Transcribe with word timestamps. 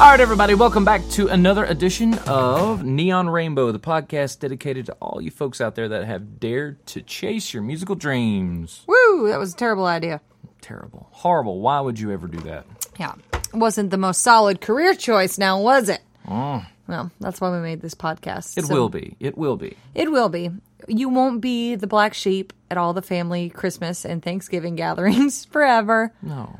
All 0.00 0.06
right, 0.06 0.20
everybody, 0.20 0.54
welcome 0.54 0.82
back 0.84 1.06
to 1.10 1.28
another 1.28 1.64
edition 1.66 2.14
of 2.26 2.82
Neon 2.82 3.28
Rainbow, 3.28 3.70
the 3.70 3.78
podcast 3.78 4.38
dedicated 4.38 4.86
to 4.86 4.92
all 4.94 5.20
you 5.20 5.30
folks 5.30 5.60
out 5.60 5.74
there 5.74 5.88
that 5.90 6.06
have 6.06 6.40
dared 6.40 6.84
to 6.86 7.02
chase 7.02 7.52
your 7.52 7.62
musical 7.62 7.94
dreams. 7.94 8.82
Woo, 8.86 9.28
that 9.28 9.38
was 9.38 9.52
a 9.52 9.56
terrible 9.56 9.84
idea. 9.84 10.22
Terrible. 10.62 11.08
Horrible. 11.10 11.60
Why 11.60 11.80
would 11.80 12.00
you 12.00 12.10
ever 12.12 12.26
do 12.28 12.38
that? 12.40 12.64
Yeah. 12.98 13.14
Wasn't 13.52 13.90
the 13.90 13.98
most 13.98 14.22
solid 14.22 14.62
career 14.62 14.94
choice 14.94 15.36
now, 15.36 15.60
was 15.60 15.90
it? 15.90 16.00
Oh. 16.26 16.64
Well, 16.88 17.10
that's 17.20 17.38
why 17.40 17.50
we 17.52 17.58
made 17.58 17.82
this 17.82 17.94
podcast. 17.94 18.56
It 18.56 18.64
So- 18.64 18.74
will 18.74 18.88
be. 18.88 19.16
It 19.20 19.36
will 19.36 19.58
be. 19.58 19.76
It 19.94 20.10
will 20.10 20.30
be. 20.30 20.50
You 20.88 21.10
won't 21.10 21.42
be 21.42 21.74
the 21.74 21.86
black 21.86 22.14
sheep 22.14 22.54
at 22.70 22.78
all 22.78 22.94
the 22.94 23.02
family 23.02 23.50
Christmas 23.50 24.06
and 24.06 24.22
Thanksgiving 24.22 24.76
gatherings 24.76 25.44
forever. 25.50 26.14
No. 26.22 26.58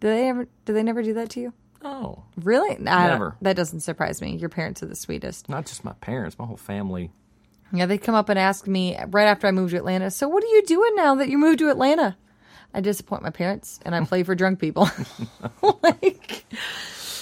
Do 0.00 0.06
they 0.06 0.28
ever 0.28 0.46
do 0.64 0.72
they 0.72 0.84
never 0.84 1.02
do 1.02 1.14
that 1.14 1.30
to 1.30 1.40
you? 1.40 1.52
No. 1.82 2.24
Really? 2.42 2.72
I 2.86 3.06
Never. 3.08 3.36
That 3.42 3.56
doesn't 3.56 3.80
surprise 3.80 4.20
me. 4.20 4.36
Your 4.36 4.48
parents 4.48 4.82
are 4.82 4.86
the 4.86 4.96
sweetest. 4.96 5.48
Not 5.48 5.66
just 5.66 5.84
my 5.84 5.92
parents, 5.94 6.38
my 6.38 6.44
whole 6.46 6.56
family. 6.56 7.10
Yeah, 7.72 7.86
they 7.86 7.98
come 7.98 8.14
up 8.14 8.28
and 8.30 8.38
ask 8.38 8.66
me 8.66 8.96
right 9.08 9.26
after 9.28 9.46
I 9.46 9.50
moved 9.52 9.72
to 9.72 9.76
Atlanta. 9.76 10.10
So, 10.10 10.26
what 10.28 10.42
are 10.42 10.46
you 10.48 10.62
doing 10.64 10.94
now 10.96 11.14
that 11.16 11.28
you 11.28 11.36
moved 11.38 11.58
to 11.60 11.68
Atlanta? 11.70 12.16
I 12.74 12.80
disappoint 12.80 13.22
my 13.22 13.30
parents 13.30 13.78
and 13.84 13.94
I 13.94 14.04
play 14.04 14.22
for 14.22 14.34
drunk 14.34 14.58
people. 14.58 14.88
like, 15.82 16.44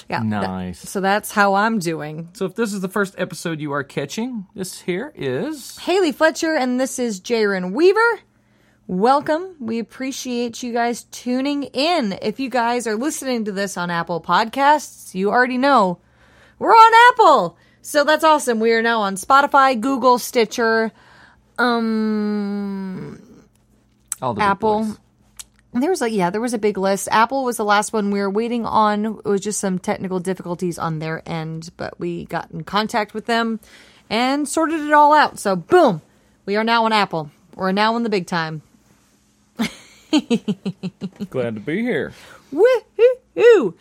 yeah. 0.08 0.20
that- 0.20 0.24
Nice. 0.24 0.80
so 0.88 1.00
that's 1.00 1.32
how 1.32 1.54
I'm 1.54 1.78
doing. 1.78 2.28
So 2.32 2.46
if 2.46 2.54
this 2.54 2.72
is 2.72 2.80
the 2.80 2.88
first 2.88 3.14
episode 3.18 3.60
you 3.60 3.72
are 3.72 3.84
catching, 3.84 4.46
this 4.54 4.80
here 4.80 5.12
is 5.14 5.76
Haley 5.78 6.12
Fletcher, 6.12 6.54
and 6.54 6.80
this 6.80 6.98
is 6.98 7.20
Jaron 7.20 7.72
Weaver. 7.72 8.20
Welcome. 8.88 9.56
We 9.58 9.80
appreciate 9.80 10.62
you 10.62 10.72
guys 10.72 11.04
tuning 11.10 11.64
in. 11.64 12.16
If 12.22 12.38
you 12.38 12.48
guys 12.48 12.86
are 12.86 12.94
listening 12.94 13.44
to 13.46 13.52
this 13.52 13.76
on 13.76 13.90
Apple 13.90 14.20
Podcasts, 14.20 15.12
you 15.12 15.28
already 15.28 15.58
know 15.58 15.98
we're 16.60 16.70
on 16.70 17.12
Apple. 17.12 17.58
So 17.82 18.04
that's 18.04 18.22
awesome. 18.22 18.60
We 18.60 18.70
are 18.74 18.82
now 18.82 19.00
on 19.00 19.16
Spotify, 19.16 19.80
Google, 19.80 20.18
Stitcher, 20.18 20.92
um, 21.58 23.20
all 24.22 24.34
the 24.34 24.42
Apple. 24.42 24.96
There 25.72 25.90
was 25.90 26.00
like 26.00 26.12
yeah, 26.12 26.30
there 26.30 26.40
was 26.40 26.54
a 26.54 26.58
big 26.58 26.78
list. 26.78 27.08
Apple 27.10 27.42
was 27.42 27.56
the 27.56 27.64
last 27.64 27.92
one 27.92 28.12
we 28.12 28.20
were 28.20 28.30
waiting 28.30 28.64
on. 28.64 29.04
It 29.04 29.24
was 29.24 29.40
just 29.40 29.58
some 29.58 29.80
technical 29.80 30.20
difficulties 30.20 30.78
on 30.78 31.00
their 31.00 31.28
end, 31.28 31.70
but 31.76 31.98
we 31.98 32.26
got 32.26 32.52
in 32.52 32.62
contact 32.62 33.14
with 33.14 33.26
them 33.26 33.58
and 34.08 34.48
sorted 34.48 34.80
it 34.80 34.92
all 34.92 35.12
out. 35.12 35.40
So 35.40 35.56
boom, 35.56 36.02
we 36.44 36.54
are 36.54 36.62
now 36.62 36.84
on 36.84 36.92
Apple. 36.92 37.32
We're 37.56 37.72
now 37.72 37.96
in 37.96 38.04
the 38.04 38.10
big 38.10 38.28
time. 38.28 38.62
Glad 41.30 41.54
to 41.54 41.60
be 41.60 41.82
here. 41.82 42.12
Woohoo! 42.52 43.74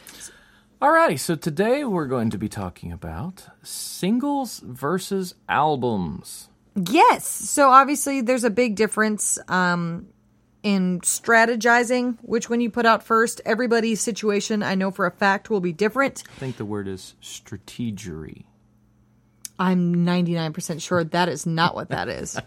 Alrighty, 0.81 1.19
so 1.19 1.35
today 1.35 1.83
we're 1.83 2.07
going 2.07 2.29
to 2.29 2.37
be 2.37 2.49
talking 2.49 2.91
about 2.91 3.47
singles 3.63 4.59
versus 4.59 5.35
albums. 5.47 6.49
Yes. 6.75 7.25
So 7.27 7.69
obviously 7.69 8.21
there's 8.21 8.43
a 8.43 8.49
big 8.49 8.75
difference 8.75 9.39
um 9.47 10.07
in 10.65 10.99
strategizing 11.01 12.17
which 12.23 12.49
one 12.49 12.59
you 12.59 12.71
put 12.71 12.87
out 12.87 13.03
first. 13.03 13.39
Everybody's 13.45 14.01
situation, 14.01 14.63
I 14.63 14.73
know 14.73 14.89
for 14.89 15.05
a 15.05 15.11
fact, 15.11 15.51
will 15.51 15.61
be 15.61 15.71
different. 15.71 16.23
I 16.37 16.39
think 16.39 16.57
the 16.57 16.65
word 16.65 16.87
is 16.87 17.13
strategery. 17.21 18.45
I'm 19.59 19.95
99% 19.95 20.81
sure 20.81 21.03
that 21.03 21.29
is 21.29 21.45
not 21.45 21.75
what 21.75 21.89
that 21.89 22.09
is. 22.09 22.37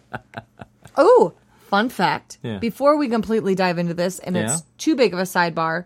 oh, 0.96 1.34
fun 1.69 1.88
fact. 1.88 2.38
Yeah. 2.42 2.58
Before 2.58 2.97
we 2.97 3.08
completely 3.08 3.55
dive 3.55 3.79
into 3.79 3.95
this, 3.95 4.18
and 4.18 4.34
Yeah. 4.36 4.52
it's 4.55 4.62
too 4.79 4.96
big 4.96 5.12
of 5.12 5.18
a 5.18 5.23
sidebar, 5.24 5.84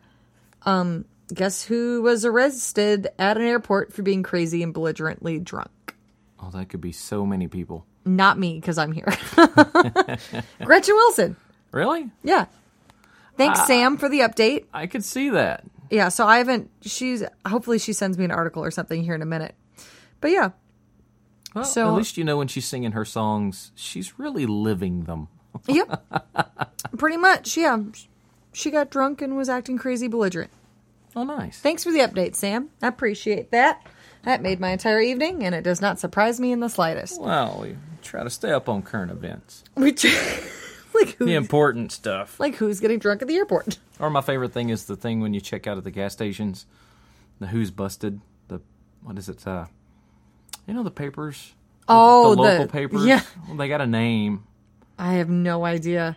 um, 0.62 1.04
guess 1.32 1.65
who 1.65 2.03
was 2.03 2.25
arrested 2.25 3.09
at 3.19 3.37
an 3.37 3.43
airport 3.43 3.93
for 3.93 4.03
being 4.03 4.22
crazy 4.22 4.62
and 4.62 4.72
belligerently 4.72 5.38
drunk? 5.38 5.97
Oh, 6.41 6.50
that 6.50 6.69
could 6.69 6.81
be 6.81 6.93
so 6.93 7.25
many 7.26 7.47
people. 7.48 7.87
Not 8.04 8.38
me, 8.38 8.59
because 8.59 8.78
I'm 8.78 8.93
here. 8.93 9.06
Gretchen 10.65 10.94
Wilson. 10.94 11.37
Really? 11.70 12.10
Yeah. 12.22 12.47
Thanks, 13.37 13.60
Ah. 13.60 13.64
Sam, 13.64 13.97
for 13.97 14.09
the 14.09 14.20
update. 14.20 14.66
I 14.75 14.87
could 14.87 15.04
see 15.04 15.31
that. 15.31 15.64
Yeah, 15.91 16.09
so 16.09 16.26
I 16.26 16.38
haven't, 16.38 16.70
she's, 16.82 17.22
hopefully 17.47 17.78
she 17.78 17.93
sends 17.93 18.19
me 18.19 18.25
an 18.25 18.31
article 18.31 18.64
or 18.64 18.70
something 18.70 19.03
here 19.03 19.14
in 19.14 19.22
a 19.22 19.26
minute. 19.26 19.54
But 20.20 20.31
yeah, 20.32 20.50
Well, 21.54 21.64
So- 21.64 21.88
at 21.88 21.94
least 21.94 22.16
you 22.16 22.25
know 22.25 22.38
when 22.38 22.49
she's 22.49 22.66
singing 22.66 22.93
her 22.93 23.04
songs, 23.04 23.72
she's 23.75 24.19
really 24.19 24.47
living 24.47 25.04
them. 25.04 25.28
Yep. 25.68 26.02
Pretty 26.98 27.16
much, 27.16 27.56
yeah. 27.56 27.78
She 28.52 28.70
got 28.70 28.90
drunk 28.90 29.22
and 29.22 29.36
was 29.36 29.48
acting 29.48 29.78
crazy 29.78 30.08
belligerent. 30.08 30.50
Oh, 31.14 31.24
nice. 31.24 31.58
Thanks 31.58 31.84
for 31.84 31.92
the 31.92 32.00
update, 32.00 32.34
Sam. 32.34 32.70
I 32.82 32.88
appreciate 32.88 33.50
that. 33.50 33.86
That 34.24 34.40
made 34.42 34.60
my 34.60 34.70
entire 34.70 35.00
evening, 35.00 35.44
and 35.44 35.54
it 35.54 35.62
does 35.62 35.80
not 35.80 35.98
surprise 35.98 36.38
me 36.40 36.52
in 36.52 36.60
the 36.60 36.68
slightest. 36.68 37.20
Well, 37.20 37.58
we 37.62 37.76
try 38.02 38.22
to 38.24 38.30
stay 38.30 38.50
up 38.52 38.68
on 38.68 38.82
current 38.82 39.10
events, 39.10 39.64
Which, 39.74 40.04
like, 40.94 41.16
who's, 41.16 41.26
the 41.26 41.34
important 41.34 41.92
stuff. 41.92 42.38
like 42.38 42.54
who's 42.56 42.80
getting 42.80 42.98
drunk 42.98 43.22
at 43.22 43.28
the 43.28 43.36
airport? 43.36 43.78
Or 44.00 44.10
my 44.10 44.20
favorite 44.20 44.52
thing 44.52 44.70
is 44.70 44.86
the 44.86 44.96
thing 44.96 45.20
when 45.20 45.32
you 45.32 45.40
check 45.40 45.69
out 45.69 45.78
at 45.78 45.84
the 45.84 45.92
gas 45.92 46.12
stations, 46.12 46.66
the 47.38 47.46
who's 47.46 47.70
busted, 47.70 48.20
the 48.48 48.60
what 49.04 49.16
is 49.16 49.28
it? 49.28 49.46
Uh, 49.46 49.66
you 50.66 50.74
know 50.74 50.82
the 50.82 50.90
papers. 50.90 51.54
Oh, 51.88 52.30
the 52.30 52.36
the- 52.36 52.42
local 52.42 52.66
papers. 52.66 53.04
yeah. 53.06 53.20
Well, 53.46 53.56
they 53.58 53.69
got 53.69 53.80
a 53.80 53.86
name. 53.86 54.44
I 55.02 55.14
have 55.14 55.28
no 55.28 55.64
idea. 55.64 56.16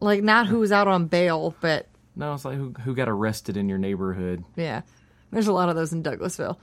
Like, 0.00 0.22
not 0.24 0.48
who's 0.48 0.72
out 0.72 0.88
on 0.88 1.06
bail, 1.06 1.54
but 1.60 1.86
No, 2.16 2.34
it's 2.34 2.44
like 2.44 2.56
who 2.56 2.72
who 2.84 2.94
got 2.94 3.08
arrested 3.08 3.56
in 3.56 3.68
your 3.68 3.78
neighborhood. 3.78 4.44
yeah. 4.56 4.82
There's 5.30 5.46
a 5.46 5.52
lot 5.52 5.68
of 5.68 5.76
those 5.76 5.92
in 5.92 6.02
Douglasville. 6.02 6.56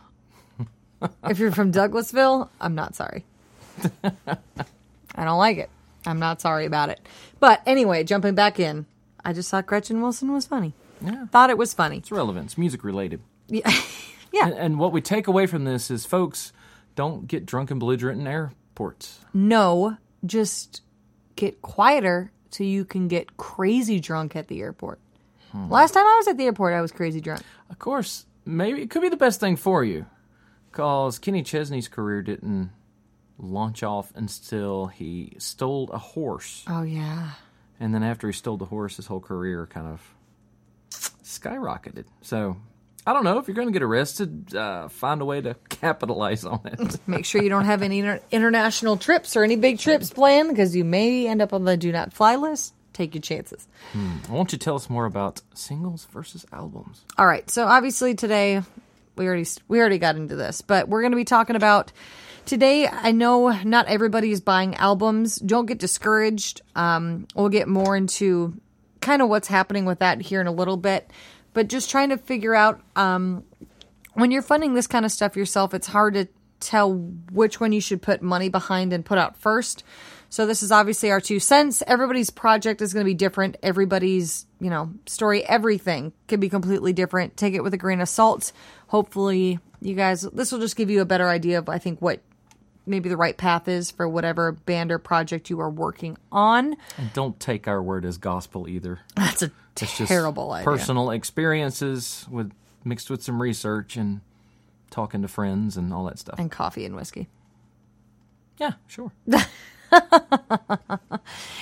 if 1.29 1.37
you're 1.39 1.51
from 1.51 1.71
Douglasville, 1.71 2.49
I'm 2.59 2.73
not 2.75 2.95
sorry. 2.95 3.23
I 4.03 5.23
don't 5.23 5.37
like 5.37 5.57
it. 5.57 5.69
I'm 6.05 6.19
not 6.19 6.41
sorry 6.41 6.65
about 6.65 6.89
it. 6.89 6.99
But 7.39 7.61
anyway, 7.65 8.03
jumping 8.03 8.35
back 8.35 8.59
in, 8.59 8.85
I 9.23 9.33
just 9.33 9.49
thought 9.51 9.65
Gretchen 9.65 10.01
Wilson 10.01 10.31
was 10.33 10.45
funny. 10.47 10.73
Yeah, 11.01 11.25
Thought 11.27 11.49
it 11.51 11.57
was 11.57 11.73
funny. 11.73 11.97
it's 11.97 12.11
relevant. 12.11 12.45
It's 12.47 12.57
music 12.57 12.83
related. 12.83 13.21
Yeah. 13.47 13.69
yeah. 14.33 14.47
And, 14.47 14.53
and 14.55 14.79
what 14.79 14.91
we 14.91 15.01
take 15.01 15.27
away 15.27 15.45
from 15.45 15.63
this 15.65 15.91
is, 15.91 16.05
folks, 16.05 16.51
don't 16.95 17.27
get 17.27 17.45
drunk 17.45 17.69
and 17.69 17.79
belligerent 17.79 18.19
in 18.21 18.27
airports. 18.27 19.19
No, 19.33 19.97
just 20.25 20.81
get 21.35 21.61
quieter 21.61 22.31
so 22.49 22.63
you 22.63 22.85
can 22.85 23.07
get 23.07 23.37
crazy 23.37 23.99
drunk 23.99 24.35
at 24.35 24.47
the 24.47 24.61
airport. 24.61 24.99
Last 25.69 25.93
time 25.93 26.05
I 26.05 26.15
was 26.17 26.27
at 26.27 26.37
the 26.37 26.43
airport, 26.43 26.73
I 26.73 26.81
was 26.81 26.91
crazy 26.91 27.21
drunk. 27.21 27.41
Of 27.69 27.79
course, 27.79 28.25
maybe 28.45 28.81
it 28.81 28.89
could 28.89 29.01
be 29.01 29.07
the 29.07 29.15
best 29.15 29.39
thing 29.39 29.55
for 29.55 29.85
you, 29.85 30.05
because 30.69 31.17
Kenny 31.17 31.43
Chesney's 31.43 31.87
career 31.87 32.21
didn't 32.21 32.71
launch 33.37 33.81
off 33.81 34.11
until 34.15 34.87
he 34.87 35.33
stole 35.37 35.89
a 35.93 35.97
horse. 35.97 36.65
Oh, 36.67 36.83
yeah. 36.83 37.31
And 37.79 37.93
then 37.93 38.03
after 38.03 38.27
he 38.27 38.33
stole 38.33 38.57
the 38.57 38.65
horse, 38.65 38.97
his 38.97 39.07
whole 39.07 39.21
career 39.21 39.65
kind 39.65 39.87
of 39.87 40.01
skyrocketed. 40.91 42.05
So 42.21 42.57
I 43.07 43.13
don't 43.13 43.23
know 43.23 43.37
if 43.37 43.47
you're 43.47 43.55
going 43.55 43.67
to 43.67 43.71
get 43.71 43.83
arrested. 43.83 44.55
Uh, 44.55 44.87
find 44.87 45.21
a 45.21 45.25
way 45.25 45.41
to 45.41 45.53
capitalize 45.69 46.43
on 46.43 46.61
it. 46.65 46.99
Make 47.07 47.25
sure 47.25 47.41
you 47.41 47.49
don't 47.49 47.65
have 47.65 47.81
any 47.81 47.99
inter- 47.99 48.21
international 48.31 48.97
trips 48.97 49.35
or 49.35 49.43
any 49.43 49.55
big 49.55 49.79
trips 49.79 50.09
planned 50.09 50.49
because 50.49 50.75
you 50.75 50.83
may 50.83 51.27
end 51.27 51.41
up 51.41 51.53
on 51.53 51.65
the 51.65 51.77
do 51.77 51.91
not 51.91 52.13
fly 52.13 52.35
list. 52.35 52.73
Take 52.93 53.13
your 53.13 53.21
chances. 53.21 53.67
Why 53.93 54.35
don't 54.37 54.51
you 54.53 54.57
tell 54.57 54.75
us 54.75 54.89
more 54.89 55.05
about 55.05 55.41
singles 55.53 56.07
versus 56.11 56.45
albums? 56.53 57.03
All 57.17 57.27
right. 57.27 57.49
So 57.49 57.65
obviously 57.65 58.15
today 58.15 58.61
we 59.17 59.27
already 59.27 59.45
we 59.67 59.79
already 59.79 59.97
got 59.97 60.15
into 60.15 60.35
this, 60.35 60.61
but 60.61 60.87
we're 60.87 61.01
going 61.01 61.11
to 61.11 61.17
be 61.17 61.25
talking 61.25 61.55
about 61.57 61.91
today. 62.45 62.87
I 62.87 63.11
know 63.11 63.49
not 63.63 63.87
everybody 63.87 64.31
is 64.31 64.41
buying 64.41 64.75
albums. 64.75 65.35
Don't 65.37 65.65
get 65.65 65.77
discouraged. 65.77 66.61
Um, 66.75 67.27
we'll 67.35 67.49
get 67.49 67.67
more 67.67 67.95
into 67.97 68.59
kind 69.01 69.21
of 69.21 69.29
what's 69.29 69.47
happening 69.47 69.85
with 69.85 69.99
that 69.99 70.21
here 70.21 70.41
in 70.41 70.47
a 70.47 70.51
little 70.51 70.77
bit, 70.77 71.11
but 71.55 71.69
just 71.69 71.89
trying 71.89 72.09
to 72.09 72.17
figure 72.17 72.53
out 72.53 72.81
um, 72.95 73.43
when 74.13 74.29
you're 74.29 74.43
funding 74.43 74.75
this 74.75 74.87
kind 74.87 75.05
of 75.05 75.11
stuff 75.11 75.35
yourself, 75.35 75.73
it's 75.73 75.87
hard 75.87 76.13
to 76.13 76.27
tell 76.59 76.93
which 77.31 77.59
one 77.59 77.71
you 77.71 77.81
should 77.81 78.01
put 78.01 78.21
money 78.21 78.49
behind 78.49 78.91
and 78.91 79.05
put 79.05 79.17
out 79.17 79.37
first. 79.37 79.83
So 80.29 80.45
this 80.45 80.61
is 80.61 80.71
obviously 80.71 81.11
our 81.11 81.21
two 81.21 81.39
cents. 81.39 81.81
Everybody's 81.87 82.29
project 82.29 82.81
is 82.81 82.93
going 82.93 83.05
to 83.05 83.09
be 83.09 83.13
different. 83.13 83.55
Everybody's, 83.63 84.45
you 84.59 84.69
know, 84.69 84.91
story, 85.05 85.45
everything 85.45 86.11
could 86.27 86.41
be 86.41 86.49
completely 86.49 86.91
different. 86.91 87.37
Take 87.37 87.53
it 87.53 87.63
with 87.63 87.73
a 87.73 87.77
grain 87.77 88.01
of 88.01 88.09
salt. 88.09 88.51
Hopefully, 88.87 89.59
you 89.81 89.95
guys, 89.95 90.21
this 90.21 90.51
will 90.51 90.59
just 90.59 90.75
give 90.75 90.89
you 90.89 90.99
a 90.99 91.05
better 91.05 91.29
idea 91.29 91.59
of, 91.59 91.69
I 91.69 91.77
think, 91.77 92.01
what 92.01 92.19
maybe 92.85 93.07
the 93.07 93.17
right 93.17 93.37
path 93.37 93.69
is 93.69 93.91
for 93.91 94.09
whatever 94.09 94.51
band 94.51 94.91
or 94.91 94.99
project 94.99 95.49
you 95.49 95.61
are 95.61 95.69
working 95.69 96.17
on. 96.33 96.75
And 96.97 97.13
don't 97.13 97.39
take 97.39 97.67
our 97.67 97.81
word 97.81 98.03
as 98.03 98.17
gospel 98.17 98.67
either. 98.67 98.99
That's 99.15 99.41
a 99.41 99.51
It's 99.81 99.97
just 99.97 100.07
terrible 100.07 100.51
idea. 100.51 100.65
personal 100.65 101.11
experiences 101.11 102.25
with 102.29 102.51
mixed 102.83 103.09
with 103.09 103.21
some 103.23 103.41
research 103.41 103.97
and 103.97 104.21
talking 104.91 105.21
to 105.21 105.27
friends 105.27 105.75
and 105.77 105.93
all 105.93 106.05
that 106.05 106.17
stuff. 106.19 106.39
And 106.39 106.49
coffee 106.51 106.85
and 106.85 106.95
whiskey. 106.95 107.27
Yeah, 108.57 108.73
sure. 108.87 109.11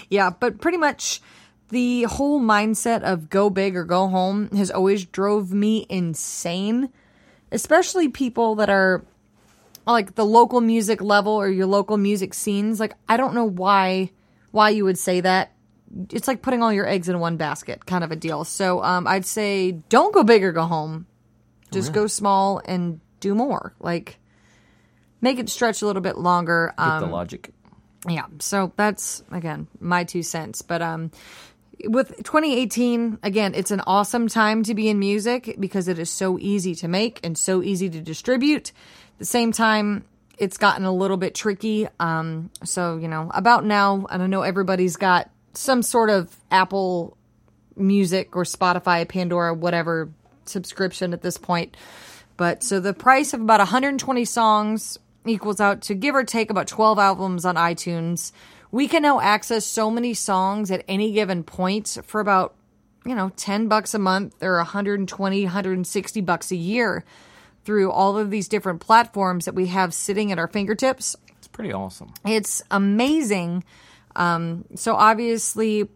Yeah, 0.10 0.30
but 0.30 0.60
pretty 0.62 0.78
much 0.78 1.22
the 1.70 2.04
whole 2.04 2.40
mindset 2.40 3.02
of 3.02 3.30
go 3.30 3.50
big 3.50 3.76
or 3.76 3.84
go 3.84 4.08
home 4.08 4.50
has 4.52 4.70
always 4.70 5.06
drove 5.06 5.52
me 5.52 5.86
insane. 5.90 6.90
especially 7.52 8.10
people 8.10 8.56
that 8.56 8.70
are 8.70 9.04
like 9.86 10.16
the 10.16 10.26
local 10.26 10.62
music 10.62 11.02
level 11.02 11.34
or 11.34 11.50
your 11.50 11.66
local 11.68 11.98
music 11.98 12.34
scenes. 12.34 12.80
Like 12.80 12.94
I 13.08 13.18
don't 13.18 13.34
know 13.34 13.46
why 13.46 14.12
why 14.52 14.70
you 14.70 14.86
would 14.86 14.98
say 15.00 15.22
that. 15.22 15.52
It's 16.12 16.28
like 16.28 16.42
putting 16.42 16.64
all 16.64 16.74
your 16.74 16.88
eggs 16.88 17.08
in 17.10 17.20
one 17.20 17.38
basket, 17.38 17.86
kind 17.86 18.04
of 18.04 18.12
a 18.12 18.16
deal. 18.16 18.44
So 18.46 18.82
um, 18.84 19.08
I'd 19.08 19.26
say 19.26 19.72
don't 19.90 20.14
go 20.14 20.24
big 20.24 20.44
or 20.44 20.52
go 20.52 20.64
home. 20.66 21.06
Just 21.72 21.92
go 21.94 22.08
small 22.08 22.62
and 22.66 23.00
do 23.20 23.34
more. 23.36 23.74
Like 23.80 24.20
make 25.22 25.40
it 25.40 25.50
stretch 25.50 25.82
a 25.82 25.86
little 25.88 26.02
bit 26.02 26.18
longer. 26.18 26.74
Get 26.78 26.84
Um, 26.84 27.00
the 27.02 27.08
logic. 27.08 27.52
yeah 28.08 28.26
so 28.40 28.72
that's 28.76 29.24
again 29.32 29.68
my 29.80 30.04
two 30.04 30.24
cents 30.24 30.62
but 30.62 30.82
um 30.82 31.10
with 31.86 32.10
2018 32.18 33.20
again 33.24 33.54
it's 33.56 33.72
an 33.72 33.82
awesome 33.88 34.28
time 34.28 34.62
to 34.64 34.74
be 34.76 34.90
in 34.90 35.00
music 35.00 35.56
because 35.60 35.88
it 35.88 35.98
is 36.00 36.10
so 36.10 36.38
easy 36.40 36.76
to 36.76 36.88
make 36.88 37.20
and 37.24 37.38
so 37.38 37.64
easy 37.64 37.90
to 37.90 38.02
distribute 38.02 38.70
At 39.14 39.20
the 39.20 39.26
same 39.26 39.52
time 39.54 40.04
it's 40.38 40.58
gotten 40.58 40.84
a 40.86 40.92
little 40.94 41.18
bit 41.18 41.34
tricky 41.34 41.88
um 42.00 42.50
so 42.64 42.98
you 42.98 43.08
know 43.08 43.32
about 43.34 43.64
now 43.66 44.06
and 44.10 44.22
i 44.22 44.28
know 44.28 44.42
everybody's 44.42 44.98
got 44.98 45.30
some 45.54 45.82
sort 45.82 46.10
of 46.10 46.36
apple 46.52 47.18
music 47.76 48.36
or 48.36 48.44
spotify 48.44 49.08
pandora 49.08 49.54
whatever 49.54 50.10
subscription 50.46 51.14
at 51.14 51.22
this 51.22 51.38
point 51.38 51.76
but 52.38 52.64
so 52.64 52.80
the 52.80 52.94
price 52.94 53.34
of 53.34 53.42
about 53.42 53.60
120 53.60 54.26
songs 54.26 54.98
equals 55.26 55.60
out 55.60 55.82
to 55.84 55.96
give 55.96 56.16
or 56.16 56.24
take 56.24 56.50
about 56.50 56.68
12 56.68 57.00
albums 57.00 57.46
on 57.46 57.56
iTunes. 57.56 58.32
We 58.72 58.88
can 58.88 59.02
now 59.04 59.20
access 59.20 59.66
so 59.66 59.90
many 59.90 60.14
songs 60.14 60.72
at 60.72 60.84
any 60.88 61.12
given 61.12 61.44
point 61.44 62.00
for 62.06 62.20
about, 62.20 62.56
you 63.06 63.16
know, 63.16 63.32
10 63.36 63.68
bucks 63.68 63.94
a 63.94 64.00
month 64.00 64.42
or 64.42 64.58
120, 64.58 65.44
160 65.44 66.22
bucks 66.22 66.52
a 66.52 66.56
year 66.56 67.04
through 67.66 67.92
all 67.92 68.18
of 68.18 68.30
these 68.30 68.48
different 68.48 68.82
platforms 68.82 69.46
that 69.46 69.56
we 69.56 69.68
have 69.68 69.94
sitting 69.94 70.32
at 70.32 70.40
our 70.40 70.48
fingertips. 70.48 71.16
It's 71.38 71.48
pretty 71.48 71.72
awesome. 71.72 72.14
It's 72.26 72.62
amazing. 72.72 73.64
Um, 74.16 74.66
so 74.76 74.96
obviously, 74.96 75.90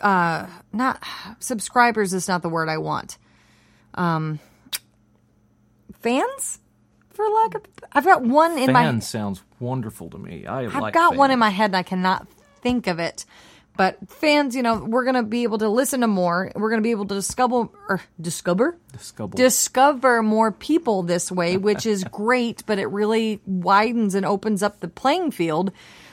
uh, 0.00 0.46
not 0.72 1.02
subscribers 1.38 2.12
is 2.12 2.28
not 2.28 2.42
the 2.42 2.48
word 2.48 2.68
I 2.68 2.78
want. 2.78 3.18
Um, 3.94 4.38
fans, 6.00 6.58
for 7.10 7.28
lack 7.28 7.54
of, 7.54 7.62
I've 7.92 8.04
got 8.04 8.22
one 8.22 8.58
in 8.58 8.72
my. 8.72 8.84
Fan 8.84 9.00
sounds 9.00 9.42
wonderful 9.58 10.10
to 10.10 10.18
me. 10.18 10.46
I 10.46 10.62
I've 10.64 10.74
like 10.76 10.94
got 10.94 11.16
one 11.16 11.30
in 11.30 11.38
my 11.38 11.50
head 11.50 11.66
and 11.66 11.76
I 11.76 11.82
cannot 11.82 12.26
think 12.62 12.86
of 12.86 12.98
it. 12.98 13.24
But 13.76 14.10
fans, 14.10 14.54
you 14.54 14.62
know, 14.62 14.84
we're 14.84 15.04
gonna 15.04 15.22
be 15.22 15.44
able 15.44 15.58
to 15.58 15.68
listen 15.68 16.00
to 16.00 16.06
more. 16.06 16.52
We're 16.54 16.70
gonna 16.70 16.82
be 16.82 16.90
able 16.90 17.06
to 17.06 17.14
discover 17.14 17.68
or 17.88 18.02
discover 18.20 18.76
Discover. 18.92 19.36
discover 19.36 20.22
more 20.22 20.52
people 20.52 21.02
this 21.02 21.32
way, 21.32 21.56
which 21.56 21.86
is 21.86 22.04
great, 22.12 22.62
but 22.66 22.78
it 22.78 22.86
really 22.86 23.40
widens 23.46 24.14
and 24.14 24.26
opens 24.26 24.62
up 24.62 24.80
the 24.80 24.88
playing 24.88 25.30
field. 25.30 25.72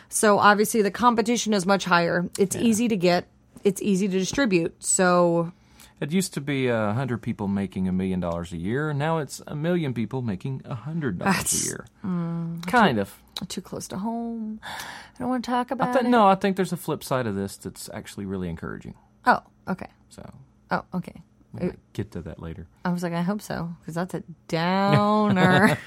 So 0.10 0.40
obviously 0.40 0.82
the 0.82 0.92
competition 0.92 1.54
is 1.54 1.66
much 1.66 1.86
higher. 1.86 2.30
It's 2.38 2.56
easy 2.56 2.88
to 2.88 2.96
get, 2.98 3.28
it's 3.64 3.82
easy 3.82 4.08
to 4.08 4.18
distribute. 4.20 4.76
So 4.84 5.52
It 6.00 6.12
used 6.12 6.34
to 6.36 6.42
be 6.42 6.68
a 6.68 6.94
hundred 6.94 7.22
people 7.22 7.48
making 7.48 7.88
a 7.88 7.92
million 7.92 8.20
dollars 8.20 8.52
a 8.54 8.58
year. 8.58 8.94
Now 8.94 9.18
it's 9.18 9.42
a 9.48 9.56
million 9.56 9.94
people 9.94 10.22
making 10.22 10.62
a 10.66 10.76
hundred 10.76 11.20
dollars 11.20 11.62
a 11.64 11.66
year. 11.66 11.86
mm, 12.06 12.66
kind 12.68 13.00
of. 13.00 13.14
too 13.48 13.62
close 13.62 13.88
to 13.90 13.98
home. 13.98 14.60
I 14.64 15.20
don't 15.20 15.30
want 15.30 15.44
to 15.46 15.52
talk 15.52 15.72
I 15.72 15.76
about 15.76 15.94
th- 15.94 16.06
it. 16.06 16.10
no, 16.10 16.28
I 16.28 16.36
think 16.36 16.56
there's 16.56 16.74
a 16.74 16.78
flip 16.78 17.04
side 17.04 17.28
of 17.28 17.36
this 17.36 17.58
that's 17.58 17.90
actually 17.94 18.26
really 18.26 18.48
encouraging. 18.50 18.94
Oh, 19.26 19.42
okay. 19.68 19.90
So 20.10 20.24
Oh, 20.72 20.84
okay. 20.94 21.22
Might 21.66 21.94
get 21.94 22.12
to 22.12 22.22
that 22.22 22.42
later. 22.42 22.68
I 22.86 22.92
was 22.92 23.04
like, 23.04 23.14
I 23.14 23.22
hope 23.22 23.42
so, 23.42 23.76
because 23.80 23.96
that's 23.96 24.14
a 24.14 24.24
downer. 24.48 25.78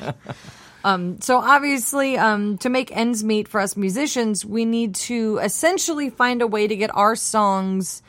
um, 0.84 1.20
so 1.20 1.38
obviously, 1.38 2.18
um, 2.18 2.58
to 2.58 2.68
make 2.68 2.94
ends 2.96 3.24
meet 3.24 3.48
for 3.48 3.60
us 3.60 3.76
musicians, 3.76 4.44
we 4.44 4.64
need 4.64 4.94
to 4.96 5.38
essentially 5.38 6.10
find 6.10 6.42
a 6.42 6.46
way 6.46 6.66
to 6.66 6.76
get 6.76 6.94
our 6.94 7.16
songs 7.16 8.02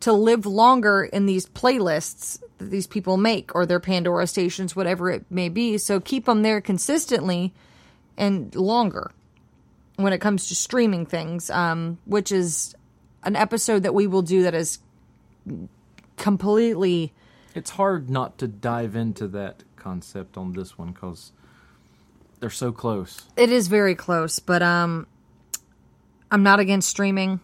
to 0.00 0.12
live 0.12 0.46
longer 0.46 1.04
in 1.04 1.26
these 1.26 1.46
playlists 1.46 2.38
that 2.58 2.70
these 2.70 2.86
people 2.86 3.16
make 3.16 3.54
or 3.54 3.66
their 3.66 3.80
Pandora 3.80 4.26
stations, 4.26 4.76
whatever 4.76 5.10
it 5.10 5.24
may 5.30 5.48
be. 5.48 5.78
So 5.78 6.00
keep 6.00 6.26
them 6.26 6.42
there 6.42 6.60
consistently 6.60 7.54
and 8.16 8.54
longer 8.54 9.10
when 9.96 10.12
it 10.12 10.20
comes 10.20 10.48
to 10.48 10.54
streaming 10.54 11.06
things, 11.06 11.50
um, 11.50 11.98
which 12.04 12.30
is 12.30 12.74
an 13.22 13.36
episode 13.36 13.82
that 13.82 13.94
we 13.94 14.06
will 14.06 14.22
do 14.22 14.42
that 14.44 14.54
is 14.54 14.78
completely 16.16 17.12
It's 17.54 17.70
hard 17.70 18.10
not 18.10 18.38
to 18.38 18.48
dive 18.48 18.96
into 18.96 19.28
that 19.28 19.62
concept 19.76 20.36
on 20.36 20.52
this 20.52 20.76
one 20.76 20.92
because 20.92 21.32
they're 22.40 22.50
so 22.50 22.72
close. 22.72 23.22
It 23.36 23.50
is 23.50 23.68
very 23.68 23.94
close, 23.94 24.38
but 24.38 24.62
um 24.62 25.06
I'm 26.30 26.42
not 26.42 26.60
against 26.60 26.88
streaming. 26.88 27.40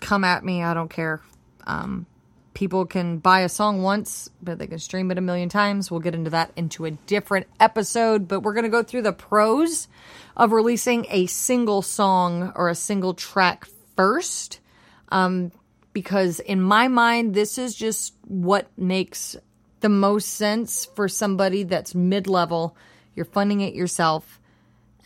Come 0.00 0.24
at 0.24 0.44
me, 0.44 0.62
I 0.62 0.74
don't 0.74 0.90
care. 0.90 1.20
Um 1.66 2.06
people 2.54 2.84
can 2.84 3.16
buy 3.16 3.40
a 3.40 3.48
song 3.48 3.82
once, 3.82 4.28
but 4.42 4.58
they 4.58 4.66
can 4.66 4.78
stream 4.78 5.10
it 5.10 5.16
a 5.16 5.22
million 5.22 5.48
times. 5.48 5.90
We'll 5.90 6.00
get 6.00 6.14
into 6.14 6.30
that 6.30 6.52
into 6.54 6.84
a 6.84 6.90
different 6.90 7.46
episode, 7.58 8.28
but 8.28 8.40
we're 8.40 8.52
going 8.52 8.64
to 8.64 8.68
go 8.68 8.82
through 8.82 9.02
the 9.02 9.12
pros 9.12 9.88
of 10.36 10.52
releasing 10.52 11.06
a 11.08 11.26
single 11.26 11.80
song 11.80 12.52
or 12.54 12.68
a 12.68 12.74
single 12.74 13.14
track 13.14 13.66
first. 13.96 14.60
Um 15.08 15.50
because 15.92 16.40
in 16.40 16.60
my 16.60 16.88
mind 16.88 17.34
this 17.34 17.58
is 17.58 17.74
just 17.74 18.14
what 18.26 18.66
makes 18.78 19.36
the 19.80 19.88
most 19.88 20.34
sense 20.34 20.84
for 20.84 21.08
somebody 21.08 21.64
that's 21.64 21.94
mid-level. 21.94 22.76
You're 23.14 23.26
funding 23.26 23.60
it 23.60 23.74
yourself 23.74 24.40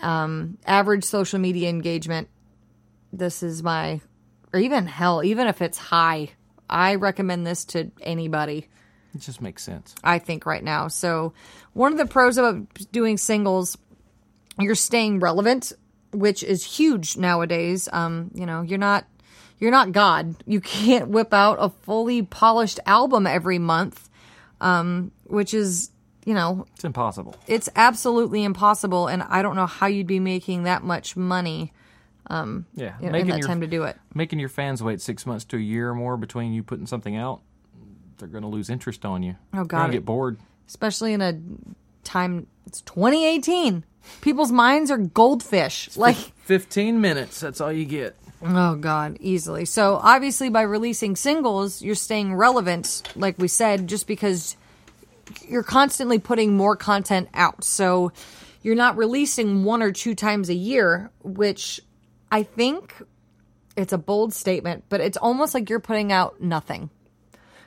um, 0.00 0.58
average 0.66 1.04
social 1.04 1.38
media 1.38 1.68
engagement. 1.68 2.28
This 3.12 3.42
is 3.42 3.62
my, 3.62 4.00
or 4.52 4.60
even 4.60 4.86
hell, 4.86 5.24
even 5.24 5.46
if 5.46 5.62
it's 5.62 5.78
high, 5.78 6.30
I 6.68 6.96
recommend 6.96 7.46
this 7.46 7.64
to 7.66 7.90
anybody. 8.00 8.68
It 9.14 9.20
just 9.20 9.40
makes 9.40 9.62
sense. 9.62 9.94
I 10.04 10.18
think 10.18 10.44
right 10.44 10.62
now. 10.62 10.88
So 10.88 11.32
one 11.72 11.92
of 11.92 11.98
the 11.98 12.06
pros 12.06 12.36
of 12.36 12.66
doing 12.92 13.16
singles, 13.16 13.78
you're 14.58 14.74
staying 14.74 15.20
relevant, 15.20 15.72
which 16.12 16.42
is 16.42 16.64
huge 16.64 17.16
nowadays. 17.16 17.88
Um, 17.92 18.30
you 18.34 18.44
know, 18.44 18.62
you're 18.62 18.78
not 18.78 19.06
you're 19.58 19.70
not 19.70 19.92
God. 19.92 20.34
You 20.46 20.60
can't 20.60 21.08
whip 21.08 21.32
out 21.34 21.56
a 21.60 21.70
fully 21.70 22.22
polished 22.22 22.80
album 22.86 23.26
every 23.26 23.58
month, 23.58 24.08
um, 24.60 25.12
which 25.24 25.54
is 25.54 25.90
you 26.24 26.34
know 26.34 26.66
It's 26.74 26.84
impossible. 26.84 27.36
it's 27.46 27.68
absolutely 27.76 28.42
impossible, 28.44 29.06
and 29.06 29.22
I 29.22 29.42
don't 29.42 29.56
know 29.56 29.66
how 29.66 29.86
you'd 29.86 30.06
be 30.06 30.20
making 30.20 30.64
that 30.64 30.82
much 30.82 31.16
money 31.16 31.72
Yeah, 32.28 32.56
you 32.76 32.82
know, 32.82 32.94
in 33.06 33.12
making 33.12 33.28
that 33.30 33.38
your 33.38 33.46
time 33.48 33.60
to 33.60 33.66
do 33.66 33.84
it. 33.84 33.96
making 34.14 34.38
your 34.40 34.48
fans 34.48 34.82
wait 34.82 35.00
six 35.00 35.24
months 35.26 35.44
to 35.46 35.56
a 35.56 35.60
year 35.60 35.90
or 35.90 35.94
more 35.94 36.16
between 36.16 36.52
you 36.52 36.62
putting 36.62 36.86
something 36.86 37.14
out, 37.16 37.40
they're 38.18 38.28
going 38.28 38.42
to 38.42 38.48
lose 38.48 38.68
interest 38.70 39.04
on 39.04 39.22
you. 39.22 39.36
Oh, 39.54 39.64
God. 39.64 39.92
get 39.92 40.04
bored. 40.04 40.38
especially 40.66 41.12
in 41.12 41.20
a 41.22 41.38
time 42.02 42.46
it's 42.66 42.80
2018 42.82 43.84
people's 44.20 44.50
minds 44.52 44.90
are 44.90 44.98
goldfish 44.98 45.86
It's 45.88 45.96
like 45.96 46.16
Fifteen 46.16 47.00
minutes. 47.00 47.40
That's 47.40 47.60
all 47.60 47.72
you 47.72 47.84
get. 47.84 48.16
Oh 48.42 48.76
god 48.76 49.16
easily. 49.20 49.64
So 49.64 49.98
obviously 50.02 50.48
by 50.48 50.62
releasing 50.62 51.16
singles 51.16 51.82
you're 51.82 51.94
staying 51.94 52.34
relevant 52.34 53.02
like 53.16 53.38
we 53.38 53.48
said 53.48 53.88
just 53.88 54.06
because 54.06 54.56
you're 55.48 55.62
constantly 55.62 56.18
putting 56.18 56.56
more 56.56 56.76
content 56.76 57.28
out. 57.34 57.64
So 57.64 58.12
you're 58.62 58.74
not 58.74 58.96
releasing 58.96 59.64
one 59.64 59.82
or 59.82 59.92
two 59.92 60.14
times 60.14 60.48
a 60.48 60.54
year 60.54 61.10
which 61.22 61.80
i 62.32 62.42
think 62.42 63.00
it's 63.76 63.92
a 63.92 63.98
bold 63.98 64.34
statement 64.34 64.84
but 64.88 65.00
it's 65.00 65.16
almost 65.16 65.54
like 65.54 65.70
you're 65.70 65.78
putting 65.78 66.10
out 66.10 66.40
nothing 66.40 66.90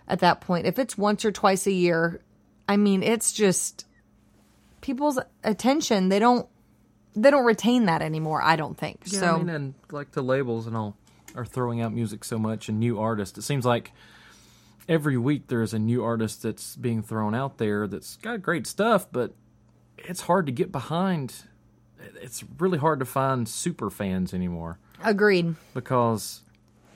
at 0.07 0.19
that 0.19 0.41
point. 0.41 0.65
If 0.65 0.79
it's 0.79 0.97
once 0.97 1.23
or 1.23 1.31
twice 1.31 1.67
a 1.67 1.71
year 1.71 2.21
i 2.67 2.77
mean 2.77 3.03
it's 3.03 3.31
just 3.31 3.85
people's 4.81 5.19
attention. 5.43 6.09
They 6.09 6.19
don't 6.19 6.47
they 7.15 7.31
don't 7.31 7.45
retain 7.45 7.85
that 7.85 8.01
anymore 8.01 8.41
i 8.41 8.55
don't 8.55 8.77
think 8.77 8.99
Yeah, 9.05 9.19
so 9.19 9.35
I 9.35 9.37
mean, 9.39 9.49
and 9.49 9.73
like 9.91 10.11
the 10.11 10.21
labels 10.21 10.67
and 10.67 10.75
all 10.77 10.95
are 11.35 11.45
throwing 11.45 11.81
out 11.81 11.93
music 11.93 12.23
so 12.23 12.37
much 12.39 12.69
and 12.69 12.79
new 12.79 12.99
artists. 12.99 13.37
It 13.37 13.43
seems 13.43 13.65
like 13.65 13.91
every 14.87 15.17
week 15.17 15.47
there's 15.47 15.73
a 15.73 15.79
new 15.79 16.03
artist 16.03 16.41
that's 16.41 16.75
being 16.75 17.01
thrown 17.01 17.35
out 17.35 17.57
there 17.57 17.87
that's 17.87 18.17
got 18.17 18.41
great 18.41 18.65
stuff, 18.65 19.07
but 19.11 19.33
it's 19.97 20.21
hard 20.21 20.45
to 20.47 20.51
get 20.51 20.71
behind. 20.71 21.35
It's 22.21 22.43
really 22.57 22.77
hard 22.77 22.99
to 22.99 23.05
find 23.05 23.47
super 23.47 23.89
fans 23.89 24.33
anymore 24.33 24.79
agreed 25.03 25.55
because 25.73 26.41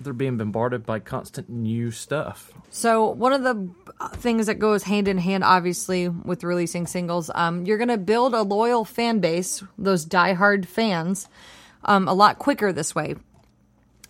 they're 0.03 0.13
being 0.13 0.37
bombarded 0.37 0.85
by 0.85 0.99
constant 0.99 1.49
new 1.49 1.91
stuff. 1.91 2.51
So 2.69 3.09
one 3.09 3.33
of 3.33 3.43
the 3.43 3.69
things 4.17 4.47
that 4.47 4.55
goes 4.55 4.83
hand 4.83 5.07
in 5.07 5.17
hand, 5.17 5.43
obviously, 5.43 6.09
with 6.09 6.43
releasing 6.43 6.87
singles, 6.87 7.29
um, 7.33 7.65
you're 7.65 7.77
going 7.77 7.87
to 7.89 7.97
build 7.97 8.33
a 8.33 8.41
loyal 8.41 8.85
fan 8.85 9.19
base, 9.19 9.63
those 9.77 10.05
diehard 10.05 10.65
fans, 10.65 11.27
um, 11.85 12.07
a 12.07 12.13
lot 12.13 12.39
quicker 12.39 12.71
this 12.71 12.95
way. 12.95 13.15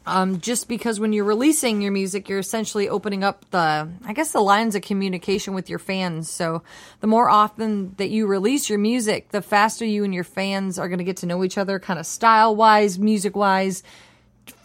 Um, 0.06 0.42
just 0.42 0.68
because 0.68 1.00
when 1.00 1.14
you're 1.14 1.24
releasing 1.24 1.82
your 1.82 1.94
music, 1.94 2.28
you're 2.28 2.40
essentially 2.40 2.90
opening 2.90 3.24
up 3.24 3.50
the, 3.52 3.90
I 4.06 4.14
guess, 4.14 4.34
the 4.34 4.42
lines 4.42 4.76
of 4.76 4.82
communication 4.82 5.54
with 5.54 5.70
your 5.70 5.80
fans. 5.80 6.30
So 6.30 6.62
the 7.00 7.08
more 7.08 7.30
often 7.30 7.94
that 7.96 8.10
you 8.10 8.28
release 8.28 8.70
your 8.70 8.80
music, 8.80 9.30
the 9.30 9.42
faster 9.42 9.86
you 9.86 10.04
and 10.04 10.14
your 10.14 10.26
fans 10.26 10.78
are 10.78 10.90
going 10.90 10.98
to 10.98 11.06
get 11.06 11.18
to 11.18 11.26
know 11.26 11.42
each 11.44 11.58
other, 11.58 11.80
kind 11.80 12.00
of 12.00 12.06
style 12.06 12.54
wise, 12.54 13.00
music 13.00 13.36
wise. 13.36 13.82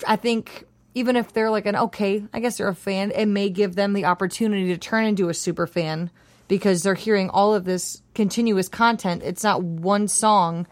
I 0.04 0.16
think 0.16 0.64
even 0.94 1.16
if 1.16 1.32
they're 1.32 1.50
like 1.50 1.66
an 1.66 1.76
okay, 1.76 2.24
I 2.32 2.40
guess 2.40 2.58
they're 2.58 2.68
a 2.68 2.74
fan, 2.74 3.10
it 3.12 3.26
may 3.26 3.50
give 3.50 3.74
them 3.74 3.92
the 3.92 4.06
opportunity 4.06 4.68
to 4.68 4.78
turn 4.78 5.04
into 5.04 5.28
a 5.28 5.34
super 5.34 5.66
fan 5.66 6.10
because 6.48 6.82
they're 6.82 6.94
hearing 6.94 7.30
all 7.30 7.54
of 7.54 7.64
this 7.64 8.02
continuous 8.14 8.68
content. 8.68 9.22
It's 9.22 9.44
not 9.44 9.62
one 9.62 10.08
song 10.08 10.66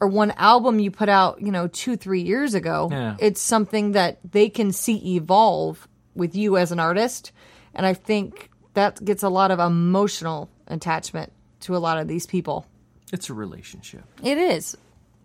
or 0.00 0.08
one 0.08 0.32
album 0.32 0.80
you 0.80 0.90
put 0.90 1.08
out, 1.08 1.40
you 1.42 1.52
know, 1.52 1.68
two, 1.68 1.96
three 1.96 2.22
years 2.22 2.54
ago. 2.54 2.88
Yeah. 2.90 3.16
It's 3.18 3.40
something 3.40 3.92
that 3.92 4.18
they 4.28 4.48
can 4.48 4.72
see 4.72 5.16
evolve 5.16 5.86
with 6.14 6.34
you 6.34 6.56
as 6.56 6.72
an 6.72 6.80
artist. 6.80 7.32
And 7.74 7.84
I 7.84 7.94
think 7.94 8.50
that 8.74 9.04
gets 9.04 9.22
a 9.22 9.28
lot 9.28 9.50
of 9.50 9.60
emotional 9.60 10.50
attachment 10.66 11.32
to 11.60 11.76
a 11.76 11.78
lot 11.78 11.98
of 11.98 12.08
these 12.08 12.26
people. 12.26 12.66
It's 13.12 13.28
a 13.28 13.34
relationship. 13.34 14.04
It 14.22 14.38
is. 14.38 14.76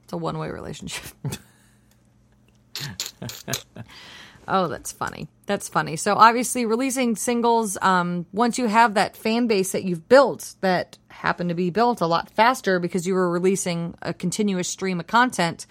It's 0.04 0.14
a 0.14 0.18
one 0.18 0.38
way 0.38 0.50
relationship. 0.50 1.06
oh, 4.48 4.68
that's 4.68 4.92
funny. 4.92 5.28
That's 5.46 5.70
funny. 5.70 5.96
So 5.96 6.16
obviously 6.16 6.66
releasing 6.66 7.16
singles, 7.16 7.78
um, 7.82 8.26
once 8.32 8.58
you 8.58 8.68
have 8.68 8.96
that 8.96 9.16
fan 9.16 9.48
base 9.48 9.72
that 9.74 9.84
you've 9.84 10.08
built 10.10 10.56
that 10.62 10.98
happened 11.10 11.50
to 11.50 11.56
be 11.56 11.70
built 11.70 12.02
a 12.02 12.08
lot 12.08 12.30
faster 12.32 12.80
because 12.80 13.06
you 13.06 13.14
were 13.14 13.30
releasing 13.30 13.96
a 14.02 14.14
continuous 14.14 14.68
stream 14.68 15.00
of 15.00 15.08
content, 15.08 15.68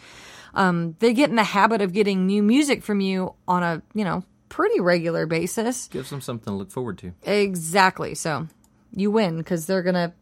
um, 0.55 0.97
they 1.01 1.13
get 1.13 1.31
in 1.31 1.37
the 1.37 1.43
habit 1.45 1.81
of 1.81 1.93
getting 1.93 2.27
new 2.27 2.43
music 2.43 2.83
from 2.85 3.01
you 3.01 3.35
on 3.49 3.63
a, 3.63 3.83
you 3.95 4.05
know, 4.05 4.23
pretty 4.49 4.79
regular 4.81 5.27
basis. 5.27 5.89
Gives 5.89 6.11
them 6.11 6.21
something 6.21 6.53
to 6.53 6.57
look 6.57 6.71
forward 6.71 6.99
to. 6.99 7.13
Exactly. 7.25 8.15
So 8.15 8.47
you 8.93 9.11
win 9.11 9.39
because 9.39 9.67
they're 9.67 9.83
going 9.83 9.95
to, 9.95 10.13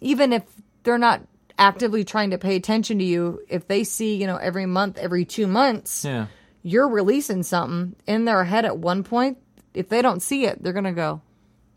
even 0.00 0.32
if 0.32 0.42
they're 0.84 0.96
not 0.98 1.20
actively 1.58 2.02
trying 2.04 2.30
to 2.30 2.38
pay 2.38 2.56
attention 2.56 2.98
to 2.98 3.04
you, 3.04 3.42
if 3.48 3.68
they 3.68 3.84
see, 3.84 4.16
you 4.16 4.26
know, 4.26 4.36
every 4.36 4.64
month, 4.64 4.96
every 4.96 5.26
two 5.26 5.46
months, 5.46 6.04
Yeah. 6.04 6.26
You're 6.62 6.88
releasing 6.88 7.42
something 7.42 7.96
in 8.06 8.24
their 8.24 8.44
head 8.44 8.64
at 8.64 8.78
one 8.78 9.02
point, 9.04 9.38
if 9.74 9.88
they 9.88 10.02
don't 10.02 10.20
see 10.20 10.44
it, 10.46 10.62
they're 10.62 10.72
going 10.72 10.84
to 10.84 10.92
go, 10.92 11.20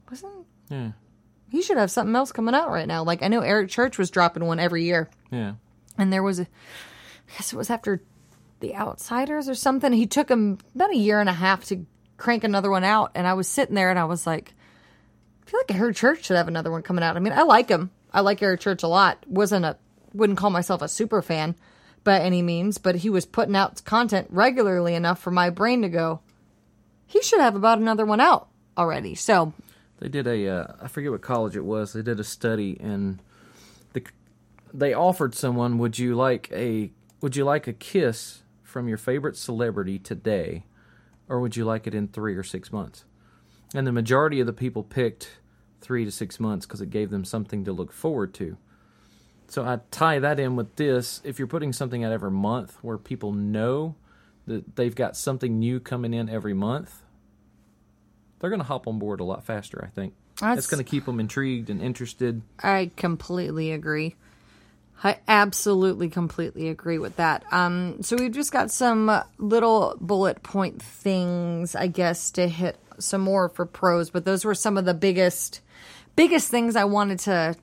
wasn't, 0.10 0.46
Yeah. 0.70 0.92
he 1.50 1.62
should 1.62 1.78
have 1.78 1.90
something 1.92 2.16
else 2.16 2.32
coming 2.32 2.54
out 2.56 2.70
right 2.70 2.88
now. 2.88 3.04
Like 3.04 3.24
I 3.24 3.28
know 3.28 3.42
Eric 3.42 3.70
Church 3.70 3.98
was 3.98 4.12
dropping 4.12 4.46
one 4.46 4.60
every 4.60 4.84
year 4.84 5.10
Yeah. 5.32 5.54
and 5.98 6.12
there 6.14 6.24
was 6.24 6.40
a 6.40 6.44
I 6.44 7.38
guess 7.38 7.52
it 7.54 7.56
was 7.58 7.70
after 7.70 8.02
the 8.60 8.76
outsiders 8.76 9.50
or 9.50 9.56
something 9.56 9.92
he 9.92 10.06
took 10.08 10.30
him 10.30 10.60
about 10.76 10.92
a 10.92 10.96
year 10.98 11.20
and 11.20 11.28
a 11.30 11.34
half 11.34 11.66
to 11.66 11.86
crank 12.18 12.44
another 12.46 12.70
one 12.72 12.84
out 12.86 13.12
and 13.14 13.28
i 13.28 13.34
was 13.34 13.48
sitting 13.50 13.76
there 13.76 13.90
and 13.90 14.00
i 14.00 14.06
was 14.06 14.26
like 14.26 14.54
i 15.46 15.50
feel 15.50 15.60
like 15.60 15.76
eric 15.78 15.96
church 15.98 16.24
should 16.24 16.38
have 16.38 16.48
another 16.48 16.72
one 16.72 16.82
coming 16.82 17.04
out 17.04 17.18
i 17.18 17.20
mean 17.20 17.34
i 17.34 17.42
like 17.44 17.68
him 17.68 17.92
i 18.14 18.22
like 18.22 18.42
eric 18.42 18.62
church 18.62 18.82
a 18.84 18.88
lot 18.88 19.18
wasn't 19.28 19.66
a 19.66 19.76
wouldn't 20.14 20.40
call 20.40 20.50
myself 20.50 20.82
a 20.82 20.88
super 20.88 21.22
fan 21.22 21.54
by 22.06 22.20
any 22.20 22.42
means 22.42 22.78
but 22.78 22.96
he 22.96 23.10
was 23.10 23.26
putting 23.26 23.56
out 23.56 23.84
content 23.84 24.28
regularly 24.30 24.96
enough 24.96 25.20
for 25.20 25.32
my 25.32 25.50
brain 25.50 25.82
to 25.82 25.90
go 25.90 26.22
he 27.06 27.22
should 27.22 27.42
have 27.42 27.56
about 27.56 27.80
another 27.80 28.06
one 28.06 28.22
out 28.22 28.48
already 28.78 29.14
so 29.14 29.52
They 30.00 30.10
did 30.10 30.28
a 30.28 30.48
uh, 30.48 30.68
I 30.82 30.88
forget 30.88 31.12
what 31.12 31.22
college 31.22 31.56
it 31.56 31.64
was. 31.64 31.94
They 31.94 32.02
did 32.02 32.20
a 32.20 32.24
study 32.24 32.78
and 32.82 33.22
the 33.94 34.04
they 34.74 34.94
offered 34.94 35.34
someone 35.36 35.78
would 35.78 35.98
you 35.98 36.16
like 36.16 36.50
a 36.52 36.92
would 37.22 37.36
you 37.36 37.46
like 37.46 37.66
a 37.68 37.74
kiss 37.74 38.44
from 38.62 38.88
your 38.90 38.98
favorite 38.98 39.38
celebrity 39.38 39.98
today 40.00 40.66
or 41.30 41.40
would 41.40 41.56
you 41.56 41.64
like 41.66 41.88
it 41.88 41.96
in 41.96 42.08
3 42.10 42.36
or 42.36 42.44
6 42.44 42.72
months? 42.74 43.06
And 43.74 43.88
the 43.88 43.92
majority 43.92 44.40
of 44.42 44.48
the 44.48 44.54
people 44.54 44.84
picked 44.84 45.40
3 45.82 46.06
to 46.06 46.12
6 46.12 46.40
months 46.42 46.66
cuz 46.66 46.82
it 46.82 46.90
gave 46.90 47.10
them 47.10 47.24
something 47.24 47.64
to 47.64 47.72
look 47.72 47.92
forward 47.94 48.34
to. 48.36 48.58
So 49.48 49.64
I 49.64 49.80
tie 49.92 50.20
that 50.20 50.40
in 50.40 50.56
with 50.56 50.76
this 50.76 51.22
if 51.24 51.38
you're 51.40 51.48
putting 51.48 51.72
something 51.74 52.04
out 52.04 52.12
every 52.12 52.32
month 52.32 52.78
where 52.82 52.98
people 52.98 53.32
know 53.32 53.96
that 54.48 54.76
they've 54.76 54.96
got 54.96 55.16
something 55.16 55.60
new 55.60 55.80
coming 55.80 56.14
in 56.14 56.30
every 56.30 56.54
month, 56.54 57.02
they're 58.40 58.50
going 58.50 58.60
to 58.62 58.66
hop 58.68 58.88
on 58.88 59.00
board 59.00 59.20
a 59.20 59.24
lot 59.24 59.44
faster, 59.44 59.84
I 59.84 59.90
think. 59.94 60.14
That's- 60.40 60.58
That's 60.58 60.68
going 60.68 60.84
to 60.84 60.90
keep 60.90 61.06
them 61.06 61.20
intrigued 61.20 61.70
and 61.70 61.82
interested. 61.82 62.42
I 62.62 62.92
completely 62.98 63.72
agree. 63.72 64.16
I 65.04 65.20
absolutely 65.28 66.10
completely 66.10 66.70
agree 66.70 67.00
with 67.00 67.18
that. 67.18 67.44
Um, 67.52 68.02
so 68.02 68.16
we've 68.18 68.32
just 68.32 68.52
got 68.52 68.72
some 68.72 69.12
little 69.38 69.96
bullet 70.00 70.42
point 70.42 70.82
things, 70.82 71.76
I 71.76 71.88
guess, 71.88 72.32
to 72.32 72.48
hit 72.48 72.78
some 72.98 73.22
more 73.22 73.50
for 73.50 73.66
pros, 73.66 74.10
but 74.10 74.24
those 74.26 74.46
were 74.46 74.56
some 74.56 74.78
of 74.78 74.86
the 74.86 74.94
biggest, 74.94 75.62
biggest 76.16 76.50
things 76.50 76.76
I 76.76 76.86
wanted 76.86 77.20
to 77.20 77.56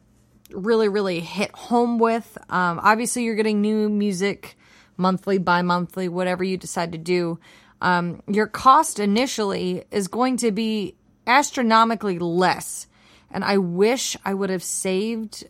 really, 0.55 0.89
really 0.89 1.21
hit 1.21 1.51
home 1.55 1.99
with. 1.99 2.39
Um, 2.49 2.81
obviously, 2.83 3.25
you're 3.25 3.35
getting 3.35 3.61
new 3.61 3.89
music 3.89 4.57
monthly, 4.97 5.39
bi 5.39 5.63
monthly, 5.63 6.09
whatever 6.09 6.45
you 6.45 6.57
decide 6.57 6.93
to 6.93 6.99
do. 6.99 7.39
Um, 7.81 8.23
your 8.29 8.47
cost 8.47 9.01
initially 9.01 9.85
is 9.91 10.09
going 10.09 10.37
to 10.39 10.53
be 10.53 10.97
astronomically 11.27 12.19
less. 12.19 12.87
And 13.31 13.45
I 13.45 13.59
wish 13.59 14.17
I 14.25 14.35
would 14.35 14.51
have 14.51 14.63
saved 14.63 15.45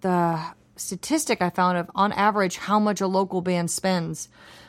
the 0.00 0.40
statistic 0.76 1.40
I 1.40 1.50
found 1.50 1.78
of 1.78 1.90
on 1.94 2.12
average 2.12 2.56
how 2.56 2.78
much 2.78 3.00
a 3.00 3.06
local 3.06 3.40
band 3.40 3.70
spends 3.70 4.28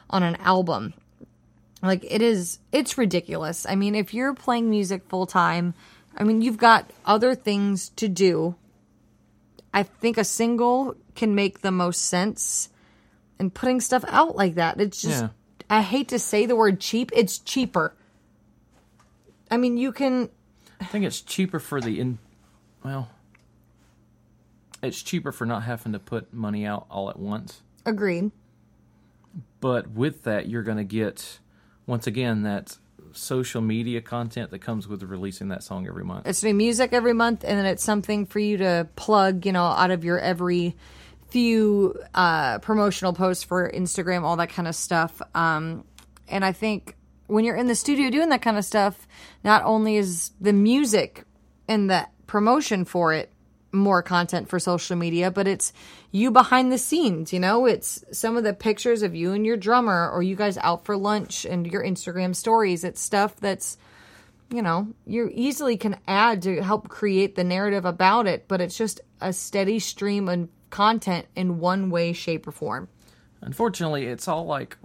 on 0.09 0.23
an 0.23 0.35
album. 0.37 0.93
Like 1.83 2.03
it 2.09 2.21
is 2.21 2.59
it's 2.71 2.97
ridiculous. 2.97 3.65
I 3.67 3.75
mean, 3.75 3.93
if 3.93 4.13
you're 4.13 4.33
playing 4.33 4.69
music 4.69 5.03
full 5.09 5.27
time, 5.27 5.73
I 6.17 6.23
mean, 6.23 6.41
you've 6.41 6.57
got 6.57 6.89
other 7.05 7.35
things 7.35 7.89
to 7.97 8.07
do. 8.07 8.55
I 9.77 9.83
think 9.83 10.17
a 10.17 10.23
single 10.23 10.95
can 11.13 11.35
make 11.35 11.61
the 11.61 11.69
most 11.69 12.05
sense 12.05 12.69
and 13.37 13.53
putting 13.53 13.79
stuff 13.79 14.03
out 14.07 14.35
like 14.35 14.55
that. 14.55 14.81
It's 14.81 14.99
just 14.99 15.21
Yeah. 15.21 15.29
I 15.69 15.83
hate 15.83 16.07
to 16.07 16.17
say 16.17 16.47
the 16.47 16.55
word 16.55 16.79
cheap, 16.79 17.11
it's 17.13 17.37
cheaper. 17.37 17.93
I 19.51 19.57
mean, 19.57 19.77
you 19.77 19.91
can 19.91 20.31
I 20.81 20.85
think 20.85 21.05
it's 21.05 21.21
cheaper 21.21 21.59
for 21.59 21.79
the 21.79 21.99
in 21.99 22.17
well 22.83 23.11
it's 24.81 25.03
cheaper 25.03 25.31
for 25.31 25.45
not 25.45 25.61
having 25.61 25.91
to 25.93 25.99
put 25.99 26.33
money 26.33 26.65
out 26.65 26.87
all 26.89 27.11
at 27.11 27.19
once. 27.19 27.61
agreed. 27.85 28.31
But 29.59 29.91
with 29.91 30.23
that 30.23 30.47
you're 30.47 30.63
going 30.63 30.77
to 30.77 30.83
get 30.83 31.37
once 31.85 32.07
again 32.07 32.41
that 32.41 32.79
social 33.13 33.61
media 33.61 34.01
content 34.01 34.51
that 34.51 34.59
comes 34.59 34.87
with 34.87 35.03
releasing 35.03 35.49
that 35.49 35.63
song 35.63 35.87
every 35.87 36.03
month. 36.03 36.27
It's 36.27 36.43
new 36.43 36.53
music 36.53 36.93
every 36.93 37.13
month, 37.13 37.43
and 37.43 37.57
then 37.57 37.65
it's 37.65 37.83
something 37.83 38.25
for 38.25 38.39
you 38.39 38.57
to 38.57 38.87
plug, 38.95 39.45
you 39.45 39.51
know, 39.51 39.63
out 39.63 39.91
of 39.91 40.03
your 40.03 40.19
every 40.19 40.75
few 41.29 41.95
uh, 42.13 42.59
promotional 42.59 43.13
posts 43.13 43.43
for 43.43 43.69
Instagram, 43.69 44.23
all 44.23 44.37
that 44.37 44.49
kind 44.49 44.67
of 44.67 44.75
stuff. 44.75 45.21
Um, 45.35 45.83
and 46.27 46.43
I 46.43 46.51
think 46.51 46.95
when 47.27 47.43
you're 47.43 47.55
in 47.55 47.67
the 47.67 47.75
studio 47.75 48.09
doing 48.09 48.29
that 48.29 48.41
kind 48.41 48.57
of 48.57 48.65
stuff, 48.65 49.07
not 49.43 49.63
only 49.63 49.97
is 49.97 50.31
the 50.39 50.53
music 50.53 51.23
and 51.67 51.89
the 51.89 52.07
promotion 52.25 52.85
for 52.85 53.13
it 53.13 53.31
more 53.77 54.01
content 54.01 54.49
for 54.49 54.59
social 54.59 54.95
media, 54.95 55.31
but 55.31 55.47
it's 55.47 55.73
you 56.11 56.31
behind 56.31 56.71
the 56.71 56.77
scenes, 56.77 57.31
you 57.31 57.39
know? 57.39 57.65
It's 57.65 58.03
some 58.11 58.37
of 58.37 58.43
the 58.43 58.53
pictures 58.53 59.03
of 59.03 59.15
you 59.15 59.33
and 59.33 59.45
your 59.45 59.57
drummer 59.57 60.09
or 60.09 60.23
you 60.23 60.35
guys 60.35 60.57
out 60.57 60.85
for 60.85 60.97
lunch 60.97 61.45
and 61.45 61.65
your 61.67 61.83
Instagram 61.83 62.35
stories. 62.35 62.83
It's 62.83 63.01
stuff 63.01 63.35
that's 63.37 63.77
you 64.49 64.61
know, 64.61 64.87
you 65.05 65.29
easily 65.33 65.77
can 65.77 65.97
add 66.07 66.43
to 66.43 66.61
help 66.61 66.87
create 66.87 67.35
the 67.35 67.43
narrative 67.43 67.85
about 67.85 68.27
it, 68.27 68.47
but 68.47 68.61
it's 68.61 68.77
just 68.77 69.01
a 69.19 69.33
steady 69.33 69.79
stream 69.79 70.29
of 70.29 70.47
content 70.69 71.25
in 71.35 71.59
one 71.59 71.89
way, 71.89 72.13
shape, 72.13 72.47
or 72.47 72.51
form. 72.51 72.87
Unfortunately, 73.41 74.05
it's 74.05 74.27
all 74.27 74.45
like 74.45 74.77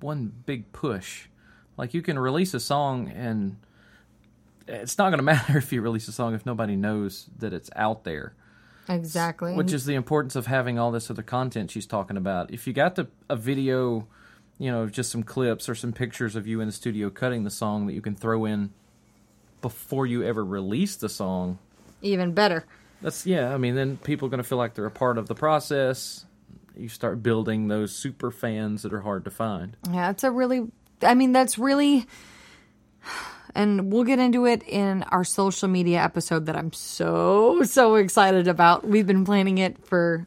one 0.00 0.32
big 0.46 0.70
push. 0.72 1.28
Like 1.76 1.94
you 1.94 2.02
can 2.02 2.18
release 2.18 2.54
a 2.54 2.60
song 2.60 3.08
and 3.08 3.56
it's 4.68 4.98
not 4.98 5.10
going 5.10 5.18
to 5.18 5.24
matter 5.24 5.58
if 5.58 5.72
you 5.72 5.80
release 5.80 6.06
a 6.08 6.12
song 6.12 6.34
if 6.34 6.46
nobody 6.46 6.76
knows 6.76 7.28
that 7.38 7.52
it's 7.52 7.70
out 7.74 8.04
there. 8.04 8.34
Exactly. 8.88 9.54
Which 9.54 9.72
is 9.72 9.84
the 9.84 9.94
importance 9.94 10.34
of 10.34 10.46
having 10.46 10.78
all 10.78 10.90
this 10.90 11.10
other 11.10 11.22
content 11.22 11.70
she's 11.70 11.86
talking 11.86 12.16
about. 12.16 12.50
If 12.50 12.66
you 12.66 12.72
got 12.72 12.94
the, 12.94 13.08
a 13.28 13.36
video, 13.36 14.06
you 14.58 14.70
know, 14.70 14.86
just 14.86 15.10
some 15.10 15.22
clips 15.22 15.68
or 15.68 15.74
some 15.74 15.92
pictures 15.92 16.36
of 16.36 16.46
you 16.46 16.60
in 16.60 16.66
the 16.68 16.72
studio 16.72 17.10
cutting 17.10 17.44
the 17.44 17.50
song 17.50 17.86
that 17.86 17.92
you 17.92 18.00
can 18.00 18.14
throw 18.14 18.46
in 18.46 18.72
before 19.60 20.06
you 20.06 20.22
ever 20.22 20.44
release 20.44 20.96
the 20.96 21.08
song, 21.08 21.58
even 22.00 22.32
better. 22.32 22.64
that's 23.02 23.26
yeah. 23.26 23.52
I 23.52 23.58
mean, 23.58 23.74
then 23.74 23.96
people 23.98 24.26
are 24.26 24.30
going 24.30 24.42
to 24.42 24.48
feel 24.48 24.58
like 24.58 24.74
they're 24.74 24.86
a 24.86 24.90
part 24.90 25.18
of 25.18 25.28
the 25.28 25.34
process. 25.34 26.24
You 26.76 26.88
start 26.88 27.22
building 27.22 27.68
those 27.68 27.94
super 27.94 28.30
fans 28.30 28.82
that 28.82 28.92
are 28.92 29.00
hard 29.00 29.24
to 29.24 29.30
find. 29.30 29.76
Yeah, 29.90 30.10
it's 30.10 30.22
a 30.22 30.30
really, 30.30 30.68
I 31.02 31.14
mean, 31.14 31.32
that's 31.32 31.58
really, 31.58 32.06
and 33.54 33.92
we'll 33.92 34.04
get 34.04 34.18
into 34.18 34.46
it 34.46 34.62
in 34.66 35.02
our 35.04 35.24
social 35.24 35.68
media 35.68 36.02
episode 36.02 36.46
that 36.46 36.56
I'm 36.56 36.72
so, 36.72 37.62
so 37.64 37.96
excited 37.96 38.48
about. 38.48 38.86
We've 38.86 39.06
been 39.06 39.24
planning 39.24 39.58
it 39.58 39.84
for 39.84 40.26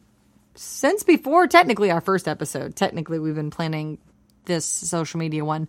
since 0.56 1.04
before 1.04 1.48
technically 1.48 1.92
our 1.92 2.02
first 2.02 2.28
episode. 2.28 2.76
Technically, 2.76 3.20
we've 3.20 3.36
been 3.36 3.52
planning 3.52 3.98
this 4.46 4.66
social 4.66 5.20
media 5.20 5.46
one. 5.46 5.68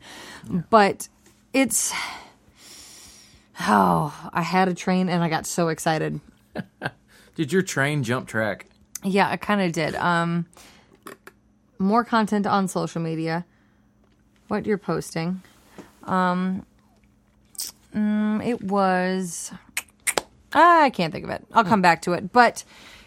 But 0.71 1.09
it's 1.52 1.92
oh, 3.61 4.30
I 4.32 4.42
had 4.42 4.68
a 4.68 4.75
train 4.75 5.09
and 5.09 5.23
I 5.23 5.28
got 5.28 5.47
so 5.47 5.68
excited. 5.68 6.21
Did 7.35 7.52
your 7.52 7.62
train 7.62 8.02
jump 8.02 8.28
track? 8.28 8.66
Yeah, 9.04 9.28
I 9.28 9.37
kind 9.37 9.61
of 9.62 9.73
did. 9.73 9.94
Um, 9.97 10.47
more 11.78 12.04
content 12.04 12.47
on 12.47 12.68
social 12.68 13.00
media. 13.00 13.44
What 14.49 14.66
you're 14.66 14.78
posting? 14.78 15.42
Um, 16.04 16.64
mm, 17.94 18.46
it 18.46 18.62
was. 18.62 19.52
I 20.52 20.90
can't 20.90 21.12
think 21.12 21.25
of 21.25 21.30
it. 21.30 21.44
I'll 21.52 21.64
come 21.64 21.82
back 21.82 22.02
to 22.02 22.12
it, 22.12 22.32
but 22.32 22.64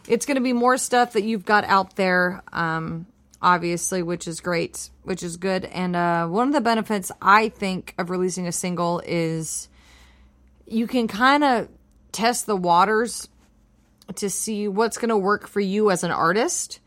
it's 0.08 0.26
going 0.26 0.36
to 0.36 0.42
be 0.42 0.54
more 0.54 0.78
stuff 0.78 1.14
that 1.14 1.24
you've 1.24 1.46
got 1.46 1.64
out 1.66 1.96
there. 1.96 2.42
Um, 2.52 3.06
obviously, 3.42 4.02
which 4.02 4.28
is 4.28 4.42
great, 4.42 4.90
which 5.04 5.22
is 5.22 5.38
good. 5.38 5.66
And 5.66 5.96
uh, 5.96 6.28
one 6.28 6.48
of 6.48 6.54
the 6.54 6.62
benefits 6.62 7.12
I 7.22 7.50
think 7.50 7.94
of 7.98 8.10
releasing 8.10 8.48
a 8.48 8.52
single 8.52 9.02
is 9.06 9.70
you 10.66 10.88
can 10.88 11.08
kind 11.08 11.44
of 11.44 11.70
test 12.12 12.46
the 12.46 12.56
waters 12.56 13.30
to 14.16 14.30
see 14.30 14.68
what's 14.68 14.98
going 14.98 15.10
to 15.10 15.18
work 15.18 15.48
for 15.48 15.60
you 15.60 15.92
as 15.92 16.04
an 16.04 16.12
artist 16.12 16.80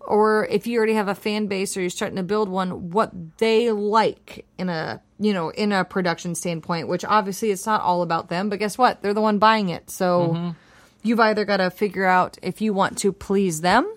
or 0.00 0.46
if 0.46 0.66
you 0.66 0.78
already 0.78 0.94
have 0.94 1.08
a 1.08 1.14
fan 1.14 1.46
base 1.46 1.76
or 1.76 1.80
you're 1.80 1.90
starting 1.90 2.16
to 2.16 2.22
build 2.22 2.48
one 2.48 2.90
what 2.90 3.38
they 3.38 3.70
like 3.70 4.46
in 4.58 4.68
a 4.68 5.00
you 5.18 5.32
know 5.32 5.50
in 5.50 5.72
a 5.72 5.84
production 5.84 6.34
standpoint 6.34 6.88
which 6.88 7.04
obviously 7.04 7.50
it's 7.50 7.66
not 7.66 7.82
all 7.82 8.02
about 8.02 8.28
them 8.28 8.48
but 8.48 8.58
guess 8.58 8.78
what? 8.78 9.02
They're 9.02 9.14
the 9.14 9.20
one 9.20 9.38
buying 9.38 9.68
it. 9.68 9.90
So 9.90 10.54
you've 11.02 11.20
either 11.20 11.44
got 11.44 11.58
to 11.58 11.70
figure 11.70 12.06
out 12.06 12.38
if 12.42 12.60
you 12.60 12.72
want 12.72 12.98
to 12.98 13.12
please 13.12 13.60
them 13.60 13.92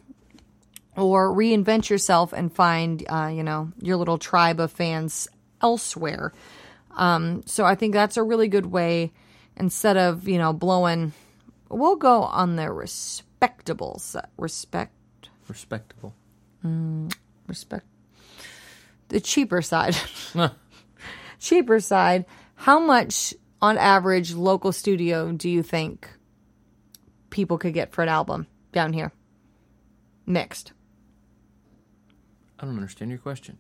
or 0.95 1.33
reinvent 1.33 1.89
yourself 1.89 2.33
and 2.33 2.53
find 2.53 3.03
uh, 3.10 3.31
you 3.33 3.43
know 3.43 3.72
your 3.81 3.98
little 3.98 4.17
tribe 4.17 4.60
of 4.60 4.72
fans 4.72 5.27
elsewhere. 5.62 6.33
Um, 6.95 7.41
so 7.48 7.65
i 7.65 7.74
think 7.74 7.93
that's 7.93 8.17
a 8.17 8.24
really 8.24 8.48
good 8.48 8.67
way 8.67 9.12
instead 9.57 9.98
of 9.98 10.27
you 10.27 10.38
know 10.38 10.53
blowing 10.53 11.13
we'll 11.69 11.95
go 11.95 12.22
on 12.22 12.55
the 12.55 12.72
respectable 12.72 13.98
side 13.98 14.27
respect 14.38 14.93
Respectable. 15.53 16.13
Mm, 16.65 17.13
respect 17.48 17.86
the 19.13 19.22
cheaper 19.22 19.62
side. 19.62 19.95
Cheaper 21.39 21.79
side. 21.79 22.25
How 22.55 22.79
much 22.79 23.33
on 23.62 23.77
average 23.77 24.33
local 24.33 24.72
studio 24.72 25.31
do 25.31 25.50
you 25.50 25.62
think 25.62 26.10
people 27.29 27.57
could 27.57 27.74
get 27.74 27.93
for 27.93 28.01
an 28.01 28.10
album 28.10 28.48
down 28.72 28.91
here? 28.91 29.12
Mixed 30.25 30.74
I 32.60 32.65
don't 32.65 32.75
understand 32.75 33.12
your 33.12 33.19
question. 33.19 33.57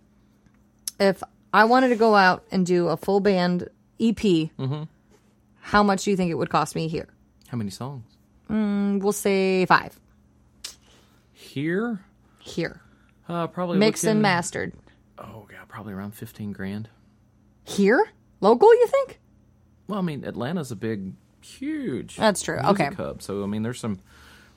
if 0.97 1.21
i 1.53 1.65
wanted 1.65 1.89
to 1.89 1.97
go 1.97 2.15
out 2.15 2.45
and 2.51 2.65
do 2.65 2.87
a 2.87 2.95
full 2.95 3.19
band 3.19 3.67
ep 3.99 4.15
mm-hmm. 4.15 4.83
how 5.59 5.83
much 5.83 6.05
do 6.05 6.11
you 6.11 6.15
think 6.15 6.31
it 6.31 6.35
would 6.35 6.49
cost 6.49 6.73
me 6.73 6.87
here? 6.87 7.09
How 7.49 7.57
many 7.57 7.69
songs? 7.69 8.05
Mm, 8.49 9.01
we'll 9.01 9.11
say 9.11 9.65
five 9.65 9.99
Here? 11.43 12.03
here 12.39 12.81
Uh, 13.27 13.47
probably 13.47 13.77
mixed 13.77 14.03
and 14.05 14.21
mastered 14.21 14.73
Oh, 15.17 15.47
yeah, 15.51 15.63
probably 15.67 15.93
around 15.93 16.15
15 16.15 16.51
grand. 16.51 16.89
here 17.63 18.05
local 18.41 18.73
you 18.73 18.87
think 18.87 19.19
Well, 19.87 19.99
I 19.99 20.01
mean, 20.01 20.23
Atlanta's 20.25 20.71
a 20.71 20.75
big, 20.75 21.13
huge. 21.41 22.17
That's 22.17 22.41
true. 22.41 22.59
music 22.61 22.81
Okay. 22.81 22.95
Hub. 22.95 23.21
So, 23.21 23.43
I 23.43 23.45
mean, 23.47 23.63
there's 23.63 23.79
some 23.79 23.99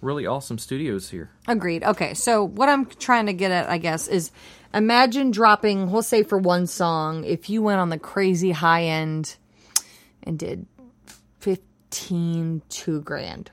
really 0.01 0.27
awesome 0.27 0.59
studios 0.59 1.11
here. 1.11 1.31
Agreed. 1.49 1.83
Okay, 1.85 2.15
so 2.15 2.45
what 2.45 2.69
I'm 2.69 2.87
trying 2.87 3.27
to 3.27 3.33
get 3.33 3.51
at, 3.51 3.69
I 3.69 3.79
guess, 3.79 4.09
is 4.09 4.31
imagine 4.75 5.31
dropping, 5.31 5.91
we'll 5.91 6.03
say 6.03 6.23
for 6.23 6.39
one 6.39 6.67
song, 6.67 7.25
if 7.25 7.49
you 7.51 7.63
went 7.63 7.81
on 7.81 7.89
the 7.89 7.99
crazy 7.99 8.53
high 8.53 8.85
end 8.85 9.37
and 10.23 10.39
did 10.39 10.67
15, 11.41 12.63
two 12.69 13.01
grand, 13.03 13.51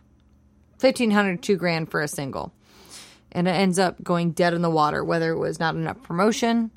1500, 0.80 1.42
two 1.42 1.56
grand 1.56 1.90
for 1.90 2.02
a 2.02 2.08
single. 2.08 2.54
And 3.34 3.48
it 3.48 3.52
ends 3.52 3.80
up 3.80 4.02
going 4.04 4.32
dead 4.32 4.54
in 4.54 4.62
the 4.62 4.70
water, 4.70 5.04
whether 5.04 5.32
it 5.32 5.40
was 5.40 5.60
not 5.60 5.76
enough 5.76 6.02
promotion 6.04 6.72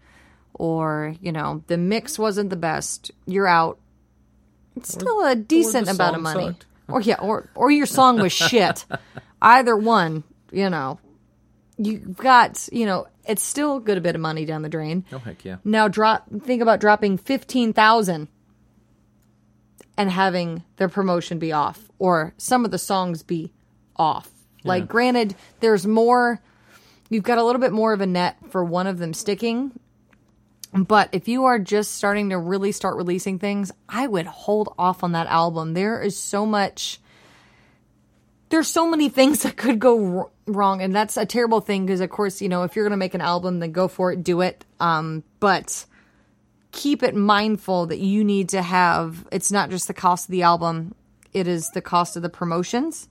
or, 0.54 1.14
you 1.20 1.32
know, 1.32 1.62
the 1.66 1.76
mix 1.76 2.18
wasn't 2.18 2.50
the 2.50 2.56
best. 2.56 3.10
You're 3.26 3.46
out. 3.46 3.78
It's 4.74 4.92
still 4.92 5.24
a 5.24 5.36
decent 5.36 5.88
amount 5.88 6.16
of 6.16 6.22
money. 6.22 6.46
sucked. 6.46 6.66
Or, 6.88 7.00
yeah, 7.00 7.16
or, 7.20 7.50
or 7.56 7.72
your 7.72 7.84
song 7.84 8.20
was 8.20 8.32
shit. 8.32 8.84
Either 9.42 9.74
one, 9.74 10.22
you 10.52 10.70
know, 10.70 11.00
you've 11.76 12.16
got, 12.16 12.68
you 12.70 12.86
know, 12.86 13.08
it's 13.24 13.42
still 13.42 13.78
a 13.78 13.80
good 13.80 14.00
bit 14.04 14.14
of 14.14 14.20
money 14.20 14.44
down 14.44 14.62
the 14.62 14.68
drain. 14.68 15.04
Oh, 15.12 15.18
heck 15.18 15.44
yeah. 15.44 15.56
Now 15.64 15.88
drop 15.88 16.26
think 16.44 16.62
about 16.62 16.78
dropping 16.78 17.18
15,000 17.18 18.28
and 19.98 20.10
having 20.12 20.62
the 20.76 20.88
promotion 20.88 21.40
be 21.40 21.50
off 21.50 21.90
or 21.98 22.34
some 22.36 22.64
of 22.64 22.70
the 22.70 22.78
songs 22.78 23.24
be 23.24 23.52
off. 23.96 24.30
Like 24.66 24.88
granted 24.88 25.34
there's 25.60 25.86
more 25.86 26.40
you've 27.08 27.24
got 27.24 27.38
a 27.38 27.44
little 27.44 27.60
bit 27.60 27.72
more 27.72 27.92
of 27.92 28.00
a 28.00 28.06
net 28.06 28.36
for 28.50 28.64
one 28.64 28.86
of 28.86 28.98
them 28.98 29.14
sticking. 29.14 29.78
But 30.72 31.10
if 31.12 31.28
you 31.28 31.44
are 31.44 31.58
just 31.58 31.94
starting 31.94 32.30
to 32.30 32.38
really 32.38 32.72
start 32.72 32.96
releasing 32.96 33.38
things, 33.38 33.72
I 33.88 34.06
would 34.06 34.26
hold 34.26 34.74
off 34.78 35.02
on 35.04 35.12
that 35.12 35.26
album. 35.28 35.74
There 35.74 36.02
is 36.02 36.18
so 36.18 36.44
much 36.44 37.00
there's 38.48 38.68
so 38.68 38.88
many 38.88 39.08
things 39.08 39.42
that 39.42 39.56
could 39.56 39.78
go 39.78 40.30
wrong 40.46 40.80
and 40.80 40.94
that's 40.94 41.16
a 41.16 41.26
terrible 41.26 41.60
thing 41.60 41.86
because 41.86 42.00
of 42.00 42.10
course 42.10 42.40
you 42.40 42.48
know 42.48 42.62
if 42.62 42.76
you're 42.76 42.84
going 42.84 42.92
to 42.92 42.96
make 42.96 43.14
an 43.14 43.20
album 43.20 43.58
then 43.58 43.72
go 43.72 43.88
for 43.88 44.12
it 44.12 44.22
do 44.22 44.40
it 44.40 44.64
um, 44.78 45.24
but 45.40 45.84
keep 46.70 47.02
it 47.02 47.16
mindful 47.16 47.86
that 47.86 47.98
you 47.98 48.22
need 48.22 48.48
to 48.50 48.62
have 48.62 49.26
it's 49.32 49.50
not 49.50 49.70
just 49.70 49.88
the 49.88 49.94
cost 49.94 50.28
of 50.28 50.30
the 50.30 50.42
album 50.42 50.94
it 51.32 51.48
is 51.48 51.70
the 51.70 51.82
cost 51.82 52.16
of 52.16 52.22
the 52.22 52.28
promotions 52.28 53.08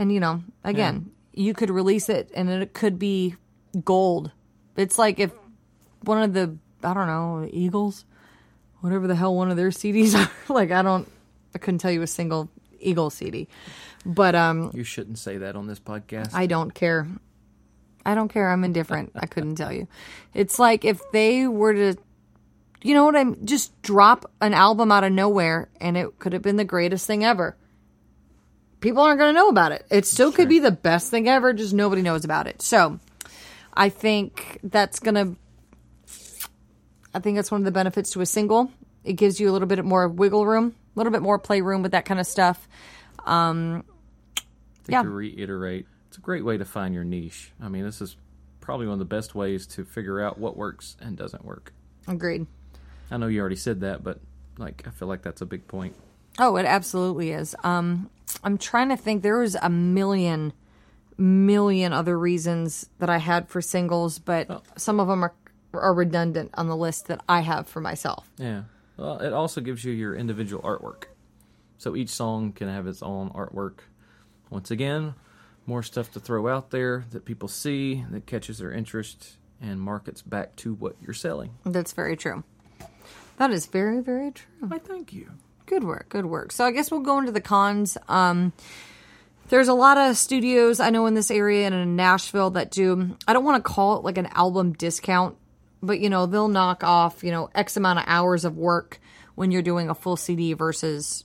and 0.00 0.10
you 0.12 0.18
know 0.18 0.42
again 0.64 1.10
you 1.32 1.54
could 1.54 1.70
release 1.70 2.08
it 2.08 2.30
and 2.34 2.48
it 2.50 2.72
could 2.74 2.98
be 2.98 3.36
gold 3.84 4.32
it's 4.76 4.98
like 4.98 5.20
if 5.20 5.30
one 6.02 6.20
of 6.22 6.32
the 6.32 6.56
i 6.82 6.92
don't 6.92 7.06
know 7.06 7.48
eagles 7.52 8.04
whatever 8.80 9.06
the 9.06 9.14
hell 9.14 9.34
one 9.36 9.50
of 9.50 9.56
their 9.56 9.68
cds 9.70 10.14
are 10.50 10.52
like 10.52 10.70
i 10.72 10.82
don't 10.82 11.06
i 11.54 11.58
couldn't 11.58 11.78
tell 11.78 11.90
you 11.92 12.02
a 12.02 12.06
single 12.06 12.48
eagle 12.80 13.10
cd 13.10 13.46
but 14.06 14.34
um 14.34 14.70
You 14.74 14.82
shouldn't 14.82 15.18
say 15.18 15.36
that 15.38 15.54
on 15.56 15.66
this 15.66 15.78
podcast. 15.78 16.30
I 16.32 16.46
don't 16.46 16.72
care. 16.72 17.06
I 18.06 18.14
don't 18.14 18.28
care. 18.32 18.50
I'm 18.50 18.64
indifferent. 18.64 19.12
I 19.14 19.26
couldn't 19.26 19.56
tell 19.56 19.70
you. 19.70 19.86
It's 20.32 20.58
like 20.58 20.86
if 20.86 21.02
they 21.12 21.46
were 21.46 21.74
to, 21.74 21.96
you 22.82 22.94
know 22.94 23.04
what 23.04 23.14
I'm, 23.14 23.44
just 23.44 23.76
drop 23.82 24.24
an 24.40 24.54
album 24.54 24.90
out 24.90 25.04
of 25.04 25.12
nowhere 25.12 25.68
and 25.82 25.98
it 25.98 26.18
could 26.18 26.32
have 26.32 26.40
been 26.40 26.56
the 26.56 26.64
greatest 26.64 27.06
thing 27.06 27.22
ever. 27.22 27.56
People 28.80 29.02
aren't 29.02 29.18
going 29.18 29.34
to 29.34 29.38
know 29.38 29.48
about 29.48 29.72
it. 29.72 29.84
It 29.90 30.06
still 30.06 30.32
could 30.32 30.48
be 30.48 30.58
the 30.58 30.70
best 30.70 31.10
thing 31.10 31.28
ever, 31.28 31.52
just 31.52 31.74
nobody 31.74 32.02
knows 32.02 32.24
about 32.24 32.46
it. 32.46 32.62
So 32.62 32.98
I 33.74 33.90
think 33.90 34.58
that's 34.62 35.00
going 35.00 35.14
to, 35.14 35.36
I 37.14 37.18
think 37.18 37.36
that's 37.36 37.50
one 37.50 37.60
of 37.60 37.64
the 37.66 37.70
benefits 37.70 38.10
to 38.12 38.20
a 38.20 38.26
single. 38.26 38.70
It 39.04 39.14
gives 39.14 39.38
you 39.38 39.50
a 39.50 39.52
little 39.52 39.68
bit 39.68 39.84
more 39.84 40.08
wiggle 40.08 40.46
room, 40.46 40.74
a 40.96 40.98
little 40.98 41.12
bit 41.12 41.22
more 41.22 41.38
playroom 41.38 41.82
with 41.82 41.92
that 41.92 42.04
kind 42.04 42.20
of 42.20 42.26
stuff. 42.26 42.68
I 43.26 43.82
think 44.82 44.92
yeah. 44.92 45.02
to 45.02 45.08
reiterate, 45.10 45.86
it's 46.08 46.16
a 46.16 46.20
great 46.20 46.44
way 46.44 46.56
to 46.56 46.64
find 46.64 46.94
your 46.94 47.04
niche. 47.04 47.52
I 47.62 47.68
mean, 47.68 47.84
this 47.84 48.00
is 48.00 48.16
probably 48.60 48.86
one 48.86 48.94
of 48.94 48.98
the 48.98 49.04
best 49.04 49.34
ways 49.34 49.66
to 49.66 49.84
figure 49.84 50.20
out 50.20 50.38
what 50.38 50.56
works 50.56 50.96
and 51.00 51.16
doesn't 51.16 51.44
work. 51.44 51.72
Agreed. 52.08 52.46
I 53.10 53.16
know 53.16 53.26
you 53.26 53.40
already 53.40 53.56
said 53.56 53.80
that, 53.80 54.02
but 54.02 54.20
like 54.58 54.84
I 54.86 54.90
feel 54.90 55.08
like 55.08 55.22
that's 55.22 55.40
a 55.40 55.46
big 55.46 55.66
point. 55.68 55.94
Oh, 56.38 56.56
it 56.56 56.64
absolutely 56.64 57.32
is. 57.32 57.54
Um, 57.64 58.08
I'm 58.44 58.58
trying 58.58 58.88
to 58.90 58.96
think. 58.96 59.22
There 59.22 59.38
was 59.38 59.54
a 59.54 59.70
million, 59.70 60.52
million 61.16 61.92
other 61.92 62.18
reasons 62.18 62.88
that 62.98 63.10
I 63.10 63.18
had 63.18 63.48
for 63.48 63.60
singles, 63.60 64.18
but 64.18 64.50
oh. 64.50 64.62
some 64.76 65.00
of 65.00 65.08
them 65.08 65.24
are 65.24 65.34
are 65.72 65.94
redundant 65.94 66.50
on 66.54 66.66
the 66.66 66.76
list 66.76 67.06
that 67.06 67.20
I 67.28 67.40
have 67.40 67.68
for 67.68 67.80
myself. 67.80 68.30
Yeah. 68.38 68.62
Well, 68.96 69.18
it 69.18 69.32
also 69.32 69.60
gives 69.60 69.84
you 69.84 69.92
your 69.92 70.14
individual 70.14 70.62
artwork. 70.62 71.04
So 71.78 71.96
each 71.96 72.10
song 72.10 72.52
can 72.52 72.68
have 72.68 72.86
its 72.86 73.02
own 73.02 73.30
artwork. 73.30 73.78
Once 74.50 74.70
again, 74.70 75.14
more 75.66 75.82
stuff 75.82 76.12
to 76.12 76.20
throw 76.20 76.48
out 76.48 76.70
there 76.70 77.04
that 77.10 77.24
people 77.24 77.48
see 77.48 78.04
that 78.10 78.26
catches 78.26 78.58
their 78.58 78.72
interest 78.72 79.36
and 79.60 79.80
markets 79.80 80.22
back 80.22 80.56
to 80.56 80.74
what 80.74 80.96
you're 81.00 81.14
selling. 81.14 81.52
That's 81.64 81.92
very 81.92 82.16
true. 82.16 82.44
That 83.36 83.50
is 83.50 83.66
very, 83.66 84.00
very 84.00 84.32
true. 84.32 84.68
I 84.70 84.78
thank 84.78 85.12
you. 85.12 85.30
Good 85.70 85.84
work, 85.84 86.08
good 86.08 86.26
work. 86.26 86.50
So 86.50 86.64
I 86.64 86.72
guess 86.72 86.90
we'll 86.90 86.98
go 86.98 87.20
into 87.20 87.30
the 87.30 87.40
cons. 87.40 87.96
Um, 88.08 88.52
there's 89.50 89.68
a 89.68 89.72
lot 89.72 89.98
of 89.98 90.16
studios 90.16 90.80
I 90.80 90.90
know 90.90 91.06
in 91.06 91.14
this 91.14 91.30
area 91.30 91.64
and 91.64 91.72
in 91.76 91.94
Nashville 91.94 92.50
that 92.50 92.72
do. 92.72 93.16
I 93.28 93.32
don't 93.32 93.44
want 93.44 93.64
to 93.64 93.70
call 93.70 93.96
it 93.96 94.02
like 94.04 94.18
an 94.18 94.26
album 94.32 94.72
discount, 94.72 95.36
but 95.80 96.00
you 96.00 96.10
know 96.10 96.26
they'll 96.26 96.48
knock 96.48 96.82
off 96.82 97.22
you 97.22 97.30
know 97.30 97.50
X 97.54 97.76
amount 97.76 98.00
of 98.00 98.04
hours 98.08 98.44
of 98.44 98.56
work 98.56 98.98
when 99.36 99.52
you're 99.52 99.62
doing 99.62 99.88
a 99.88 99.94
full 99.94 100.16
CD 100.16 100.54
versus 100.54 101.22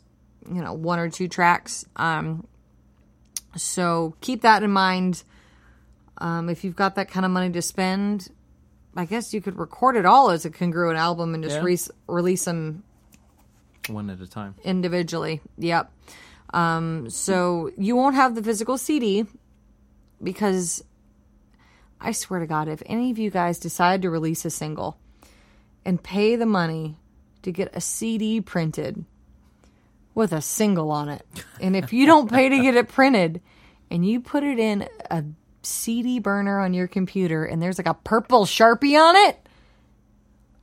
you 0.47 0.61
know 0.61 0.73
one 0.73 0.99
or 0.99 1.09
two 1.09 1.27
tracks. 1.27 1.83
Um, 1.95 2.45
so 3.55 4.13
keep 4.21 4.43
that 4.43 4.61
in 4.61 4.69
mind. 4.69 5.23
Um, 6.19 6.49
if 6.49 6.63
you've 6.63 6.75
got 6.75 6.93
that 6.97 7.09
kind 7.09 7.25
of 7.25 7.31
money 7.31 7.51
to 7.51 7.63
spend, 7.63 8.29
I 8.95 9.05
guess 9.05 9.33
you 9.33 9.41
could 9.41 9.57
record 9.57 9.95
it 9.95 10.05
all 10.05 10.29
as 10.29 10.45
a 10.45 10.51
congruent 10.51 10.99
album 10.99 11.33
and 11.33 11.43
just 11.43 11.55
Yeah. 11.55 11.63
re- 11.63 11.79
release 12.07 12.45
them 12.45 12.83
One 13.87 14.09
at 14.09 14.19
a 14.19 14.27
time. 14.27 14.55
individually. 14.63 15.41
Yep. 15.57 15.91
Um, 16.53 17.09
so 17.09 17.71
you 17.77 17.95
won't 17.95 18.15
have 18.15 18.35
the 18.35 18.43
physical 18.43 18.77
CD 18.77 19.25
because 20.21 20.83
I 21.99 22.11
swear 22.11 22.39
to 22.39 22.47
God, 22.47 22.67
if 22.67 22.81
any 22.85 23.11
of 23.11 23.17
you 23.17 23.29
guys 23.29 23.59
decide 23.59 24.01
to 24.03 24.09
release 24.09 24.45
a 24.45 24.49
single 24.49 24.97
and 25.83 26.01
pay 26.01 26.35
the 26.35 26.45
money 26.45 26.97
to 27.43 27.51
get 27.51 27.75
a 27.75 27.81
CD 27.81 28.41
printed 28.41 29.05
with 30.13 30.31
a 30.31 30.41
single 30.41 30.91
on 30.91 31.09
it, 31.09 31.25
and 31.59 31.75
if 31.75 31.91
you 31.93 32.05
don't 32.05 32.29
pay 32.29 32.49
to 32.49 32.61
get 32.61 32.75
it 32.75 32.87
printed 32.87 33.41
and 33.91 34.05
you 34.05 34.21
put 34.21 34.43
it 34.43 34.59
in 34.59 34.87
a 35.11 35.23
CD 35.61 36.19
burner 36.19 36.59
on 36.59 36.73
your 36.73 36.87
computer 36.87 37.45
and 37.45 37.61
there's 37.61 37.77
like 37.77 37.87
a 37.87 37.93
purple 37.93 38.45
Sharpie 38.45 38.99
on 38.99 39.15
it, 39.15 39.47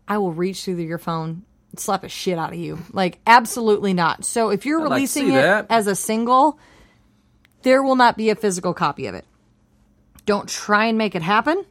I 0.08 0.18
will 0.18 0.32
reach 0.32 0.64
through 0.64 0.76
your 0.76 0.98
phone, 0.98 1.44
slap 1.76 2.04
a 2.04 2.08
shit 2.08 2.38
out 2.38 2.52
of 2.52 2.58
you. 2.58 2.78
Like, 2.92 3.18
absolutely 3.26 3.94
not. 3.94 4.24
So 4.24 4.50
if 4.50 4.66
you're 4.66 4.80
I'd 4.80 4.90
releasing 4.92 5.28
see 5.28 5.34
it 5.34 5.42
that. 5.42 5.66
as 5.70 5.86
a 5.86 5.94
single, 5.94 6.58
there 7.62 7.82
will 7.82 7.96
not 7.96 8.16
be 8.16 8.30
a 8.30 8.34
physical 8.34 8.74
copy 8.74 9.06
of 9.06 9.14
it. 9.14 9.24
Don't 10.26 10.48
try 10.48 10.86
and 10.86 10.98
make 10.98 11.14
it 11.14 11.22
happen. 11.22 11.64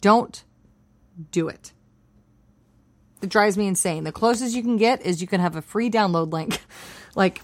Don't 0.00 0.42
do 1.32 1.48
it. 1.48 1.72
It 3.22 3.30
drives 3.30 3.56
me 3.56 3.66
insane. 3.66 4.04
The 4.04 4.12
closest 4.12 4.54
you 4.54 4.62
can 4.62 4.76
get 4.76 5.04
is 5.04 5.20
you 5.20 5.26
can 5.26 5.40
have 5.40 5.56
a 5.56 5.62
free 5.62 5.90
download 5.90 6.32
link, 6.32 6.60
like 7.14 7.40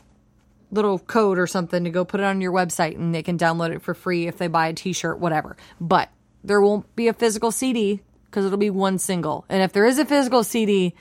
little 0.71 0.99
code 0.99 1.39
or 1.39 1.47
something 1.47 1.85
to 1.85 1.91
go 1.91 2.05
put 2.05 2.21
it 2.21 2.25
on 2.25 2.41
your 2.41 2.53
website 2.53 2.97
and 2.97 3.15
they 3.15 3.23
can 3.23 3.39
download 3.39 3.75
it 3.75 3.83
for 3.83 3.95
free 3.95 4.27
if 4.27 4.39
they 4.39 4.49
buy 4.49 4.69
a 4.69 4.73
t-shirt, 4.73 5.19
whatever. 5.19 5.57
But 5.81 6.11
there 6.45 6.61
won't 6.61 6.95
be 6.97 7.09
a 7.09 7.13
physical 7.13 7.51
CD 7.51 8.01
because 8.27 8.47
it'll 8.47 8.59
be 8.59 8.71
one 8.71 8.99
single. 8.99 9.45
And 9.49 9.63
if 9.63 9.73
there 9.73 9.85
is 9.85 9.99
a 9.99 10.05
physical 10.05 10.45
CD, 10.45 10.95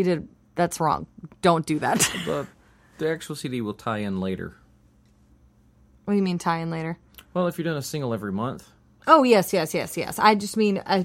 you 0.00 0.04
did 0.04 0.28
that's 0.54 0.80
wrong. 0.80 1.06
Don't 1.42 1.64
do 1.64 1.78
that. 1.78 1.98
But 2.26 2.46
the 2.98 3.08
actual 3.10 3.34
CD 3.36 3.60
will 3.60 3.74
tie 3.74 3.98
in 3.98 4.20
later. 4.20 4.56
what 6.04 6.12
do 6.14 6.16
you 6.16 6.22
mean 6.22 6.38
tie 6.38 6.58
in 6.58 6.70
later? 6.70 6.98
Well, 7.32 7.46
if 7.46 7.56
you're 7.56 7.64
doing 7.64 7.76
a 7.76 7.82
single 7.82 8.12
every 8.12 8.32
month, 8.32 8.68
Oh 9.06 9.22
yes, 9.22 9.52
yes, 9.52 9.72
yes, 9.74 9.96
yes. 9.96 10.18
I 10.18 10.34
just 10.34 10.56
mean 10.56 10.78
uh, 10.78 11.04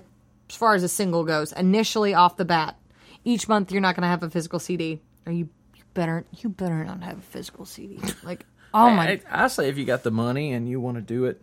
as 0.49 0.55
far 0.55 0.75
as 0.75 0.83
a 0.83 0.87
single 0.89 1.23
goes, 1.23 1.51
initially 1.53 2.13
off 2.13 2.37
the 2.37 2.45
bat, 2.45 2.77
each 3.23 3.47
month 3.47 3.71
you're 3.71 3.81
not 3.81 3.95
going 3.95 4.03
to 4.03 4.09
have 4.09 4.23
a 4.23 4.29
physical 4.29 4.59
CD. 4.59 5.01
Or 5.25 5.31
you, 5.31 5.49
you 5.75 5.83
better 5.93 6.25
you 6.37 6.49
better 6.49 6.83
not 6.83 7.01
have 7.03 7.19
a 7.19 7.21
physical 7.21 7.65
CD. 7.65 7.99
Like 8.23 8.45
oh 8.73 8.89
my 8.89 9.11
I, 9.31 9.45
I 9.45 9.47
say 9.47 9.69
if 9.69 9.77
you 9.77 9.85
got 9.85 10.03
the 10.03 10.11
money 10.11 10.51
and 10.53 10.67
you 10.67 10.79
want 10.81 10.97
to 10.97 11.01
do 11.01 11.25
it, 11.25 11.41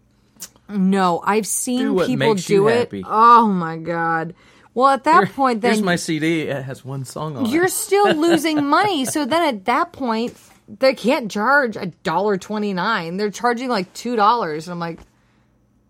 no, 0.69 1.23
I've 1.25 1.47
seen 1.47 1.79
Do 1.97 2.07
people 2.07 2.35
do 2.35 2.69
it. 2.69 2.79
happy. 2.79 3.05
Oh 3.07 3.47
my 3.49 3.77
god. 3.79 4.35
Well, 4.75 4.89
at 4.89 5.05
that 5.05 5.33
point, 5.33 5.61
then 5.61 5.73
here's 5.73 5.83
my 5.83 5.97
CD. 5.97 6.43
It 6.43 6.63
has 6.63 6.85
one 6.85 7.05
song 7.05 7.37
on 7.37 7.47
it. 7.47 7.51
you're 7.51 7.67
it. 7.67 7.73
still 7.73 8.15
losing 8.15 8.67
money. 8.67 9.05
So 9.05 9.27
then 9.27 9.43
at 9.55 9.65
that 9.67 9.93
point, 9.93 10.35
they 10.67 10.95
can't 10.95 11.31
charge 11.31 11.77
a 11.77 11.87
dollar 11.87 12.39
twenty 12.39 12.73
nine. 12.73 13.17
They're 13.19 13.31
charging 13.31 13.69
like 13.69 13.93
two 13.93 14.17
dollars. 14.17 14.69
And 14.69 14.73
I'm 14.73 14.79
like, 14.79 15.01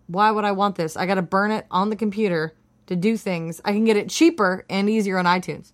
why 0.07 0.31
would 0.31 0.43
I 0.43 0.51
want 0.51 0.75
this? 0.75 0.97
I 0.97 1.05
got 1.05 1.15
to 1.15 1.21
burn 1.21 1.51
it 1.51 1.65
on 1.71 1.89
the 1.89 1.95
computer 1.95 2.53
to 2.87 2.95
do 2.95 3.15
things. 3.15 3.61
I 3.63 3.71
can 3.71 3.85
get 3.85 3.95
it 3.95 4.09
cheaper 4.09 4.65
and 4.69 4.89
easier 4.89 5.17
on 5.17 5.25
iTunes. 5.25 5.71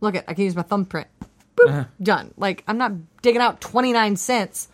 Look 0.00 0.14
at, 0.14 0.24
I 0.28 0.34
can 0.34 0.44
use 0.44 0.56
my 0.56 0.62
thumbprint. 0.62 1.08
Boop, 1.56 1.88
done. 2.02 2.34
Like 2.36 2.64
I'm 2.68 2.76
not 2.76 2.92
digging 3.22 3.40
out 3.40 3.60
twenty 3.62 3.92
nine 3.92 4.16
cents 4.16 4.68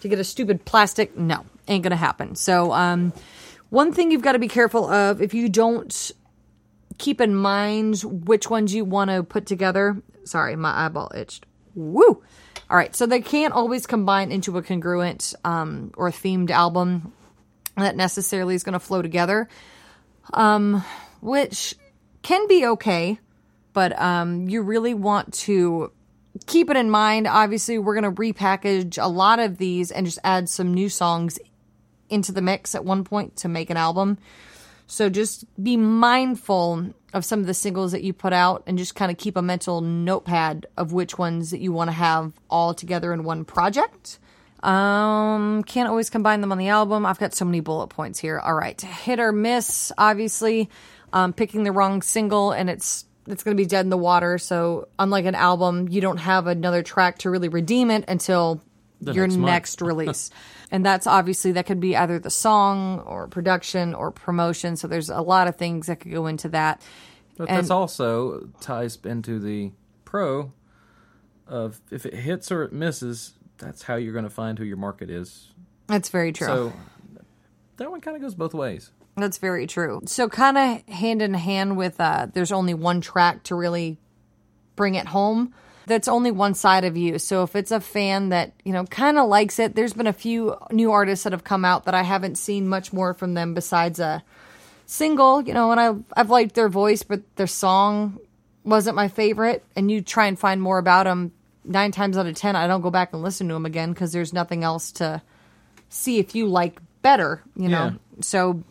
to 0.00 0.08
get 0.08 0.18
a 0.18 0.24
stupid 0.24 0.64
plastic. 0.64 1.16
No, 1.16 1.44
ain't 1.68 1.82
gonna 1.82 1.96
happen. 1.96 2.36
So, 2.36 2.72
um, 2.72 3.12
one 3.70 3.92
thing 3.92 4.10
you've 4.10 4.22
got 4.22 4.32
to 4.32 4.38
be 4.38 4.48
careful 4.48 4.88
of 4.88 5.20
if 5.20 5.34
you 5.34 5.48
don't 5.48 6.12
keep 7.00 7.20
in 7.20 7.34
mind 7.34 8.02
which 8.02 8.50
ones 8.50 8.74
you 8.74 8.84
want 8.84 9.10
to 9.10 9.22
put 9.22 9.46
together. 9.46 10.00
Sorry, 10.24 10.54
my 10.54 10.84
eyeball 10.84 11.10
itched. 11.14 11.46
Woo! 11.74 12.22
All 12.68 12.76
right, 12.76 12.94
so 12.94 13.06
they 13.06 13.22
can't 13.22 13.54
always 13.54 13.86
combine 13.86 14.30
into 14.30 14.56
a 14.58 14.62
congruent 14.62 15.34
um, 15.42 15.92
or 15.96 16.10
themed 16.10 16.50
album 16.50 17.12
that 17.76 17.96
necessarily 17.96 18.54
is 18.54 18.62
going 18.62 18.74
to 18.74 18.78
flow 18.78 19.00
together, 19.00 19.48
um, 20.34 20.84
which 21.22 21.74
can 22.22 22.46
be 22.46 22.66
okay, 22.66 23.18
but 23.72 23.98
um, 23.98 24.48
you 24.48 24.60
really 24.60 24.92
want 24.92 25.32
to 25.34 25.90
keep 26.46 26.68
it 26.68 26.76
in 26.76 26.90
mind. 26.90 27.26
Obviously, 27.26 27.78
we're 27.78 27.98
going 27.98 28.14
to 28.14 28.20
repackage 28.20 29.02
a 29.02 29.08
lot 29.08 29.38
of 29.38 29.56
these 29.56 29.90
and 29.90 30.04
just 30.04 30.18
add 30.22 30.48
some 30.50 30.74
new 30.74 30.90
songs 30.90 31.38
into 32.10 32.30
the 32.30 32.42
mix 32.42 32.74
at 32.74 32.84
one 32.84 33.04
point 33.04 33.36
to 33.36 33.48
make 33.48 33.70
an 33.70 33.78
album. 33.78 34.18
So 34.90 35.08
just 35.08 35.44
be 35.62 35.76
mindful 35.76 36.92
of 37.14 37.24
some 37.24 37.38
of 37.38 37.46
the 37.46 37.54
singles 37.54 37.92
that 37.92 38.02
you 38.02 38.12
put 38.12 38.32
out 38.32 38.64
and 38.66 38.76
just 38.76 38.96
kind 38.96 39.12
of 39.12 39.18
keep 39.18 39.36
a 39.36 39.42
mental 39.42 39.80
notepad 39.80 40.66
of 40.76 40.92
which 40.92 41.16
ones 41.16 41.52
that 41.52 41.60
you 41.60 41.72
want 41.72 41.88
to 41.88 41.92
have 41.92 42.32
all 42.50 42.74
together 42.74 43.12
in 43.12 43.22
one 43.22 43.44
project. 43.44 44.18
Um, 44.64 45.62
can't 45.62 45.88
always 45.88 46.10
combine 46.10 46.40
them 46.40 46.50
on 46.50 46.58
the 46.58 46.68
album. 46.68 47.06
I've 47.06 47.20
got 47.20 47.34
so 47.34 47.44
many 47.44 47.60
bullet 47.60 47.86
points 47.86 48.18
here. 48.18 48.40
All 48.40 48.52
right, 48.52 48.78
hit 48.80 49.20
or 49.20 49.30
miss. 49.30 49.92
Obviously, 49.96 50.68
um, 51.12 51.34
picking 51.34 51.62
the 51.62 51.70
wrong 51.70 52.02
single 52.02 52.50
and 52.50 52.68
it's 52.68 53.04
it's 53.28 53.44
going 53.44 53.56
to 53.56 53.62
be 53.62 53.68
dead 53.68 53.86
in 53.86 53.90
the 53.90 53.96
water. 53.96 54.38
So 54.38 54.88
unlike 54.98 55.24
an 55.24 55.36
album, 55.36 55.88
you 55.88 56.00
don't 56.00 56.16
have 56.16 56.48
another 56.48 56.82
track 56.82 57.18
to 57.18 57.30
really 57.30 57.48
redeem 57.48 57.92
it 57.92 58.06
until 58.08 58.60
your 59.00 59.28
next 59.28 59.36
next 59.36 59.82
release. 59.82 60.30
and 60.70 60.84
that's 60.84 61.06
obviously 61.06 61.52
that 61.52 61.66
could 61.66 61.80
be 61.80 61.96
either 61.96 62.18
the 62.18 62.30
song 62.30 63.00
or 63.00 63.28
production 63.28 63.94
or 63.94 64.10
promotion. 64.10 64.76
So 64.76 64.86
there's 64.88 65.08
a 65.10 65.20
lot 65.20 65.48
of 65.48 65.56
things 65.56 65.86
that 65.86 66.00
could 66.00 66.12
go 66.12 66.26
into 66.26 66.48
that. 66.50 66.82
But 67.36 67.48
And- 67.48 67.58
that's 67.58 67.70
also 67.70 68.48
ties 68.60 68.98
into 69.04 69.38
the 69.38 69.72
pro 70.04 70.52
of 71.46 71.80
if 71.90 72.06
it 72.06 72.14
hits 72.14 72.52
or 72.52 72.62
it 72.62 72.72
misses, 72.72 73.34
that's 73.58 73.82
how 73.82 73.96
you're 73.96 74.12
going 74.12 74.24
to 74.24 74.30
find 74.30 74.58
who 74.58 74.64
your 74.64 74.76
market 74.76 75.10
is. 75.10 75.52
That's 75.88 76.08
very 76.08 76.32
true. 76.32 76.46
So 76.46 76.72
that 77.78 77.90
one 77.90 78.00
kind 78.00 78.16
of 78.16 78.22
goes 78.22 78.34
both 78.34 78.54
ways. 78.54 78.92
That's 79.16 79.38
very 79.38 79.66
true. 79.66 80.00
So 80.06 80.28
kind 80.28 80.56
of 80.56 80.94
hand 80.94 81.20
in 81.20 81.34
hand 81.34 81.76
with 81.76 82.00
uh 82.00 82.28
there's 82.32 82.52
only 82.52 82.74
one 82.74 83.00
track 83.00 83.42
to 83.44 83.54
really 83.54 83.98
bring 84.76 84.94
it 84.94 85.06
home. 85.08 85.52
That's 85.86 86.08
only 86.08 86.30
one 86.30 86.54
side 86.54 86.84
of 86.84 86.96
you. 86.96 87.18
So 87.18 87.42
if 87.42 87.56
it's 87.56 87.70
a 87.70 87.80
fan 87.80 88.28
that, 88.28 88.52
you 88.64 88.72
know, 88.72 88.84
kind 88.84 89.18
of 89.18 89.28
likes 89.28 89.58
it, 89.58 89.74
there's 89.74 89.92
been 89.92 90.06
a 90.06 90.12
few 90.12 90.56
new 90.70 90.92
artists 90.92 91.24
that 91.24 91.32
have 91.32 91.44
come 91.44 91.64
out 91.64 91.84
that 91.84 91.94
I 91.94 92.02
haven't 92.02 92.36
seen 92.36 92.68
much 92.68 92.92
more 92.92 93.14
from 93.14 93.34
them 93.34 93.54
besides 93.54 93.98
a 93.98 94.22
single, 94.86 95.42
you 95.42 95.54
know, 95.54 95.70
and 95.72 95.80
I 95.80 96.20
I've 96.20 96.30
liked 96.30 96.54
their 96.54 96.68
voice, 96.68 97.02
but 97.02 97.22
their 97.36 97.46
song 97.46 98.18
wasn't 98.64 98.96
my 98.96 99.08
favorite 99.08 99.64
and 99.74 99.90
you 99.90 100.02
try 100.02 100.26
and 100.26 100.38
find 100.38 100.60
more 100.60 100.78
about 100.78 101.04
them 101.04 101.32
9 101.64 101.92
times 101.92 102.18
out 102.18 102.26
of 102.26 102.34
10 102.34 102.56
I 102.56 102.66
don't 102.66 102.82
go 102.82 102.90
back 102.90 103.12
and 103.12 103.22
listen 103.22 103.48
to 103.48 103.54
them 103.54 103.64
again 103.64 103.94
cuz 103.94 104.12
there's 104.12 104.32
nothing 104.32 104.64
else 104.64 104.92
to 104.92 105.22
see 105.88 106.18
if 106.18 106.34
you 106.34 106.46
like 106.46 106.80
better, 107.02 107.42
you 107.56 107.68
know. 107.68 107.86
Yeah. 107.86 108.20
So 108.20 108.62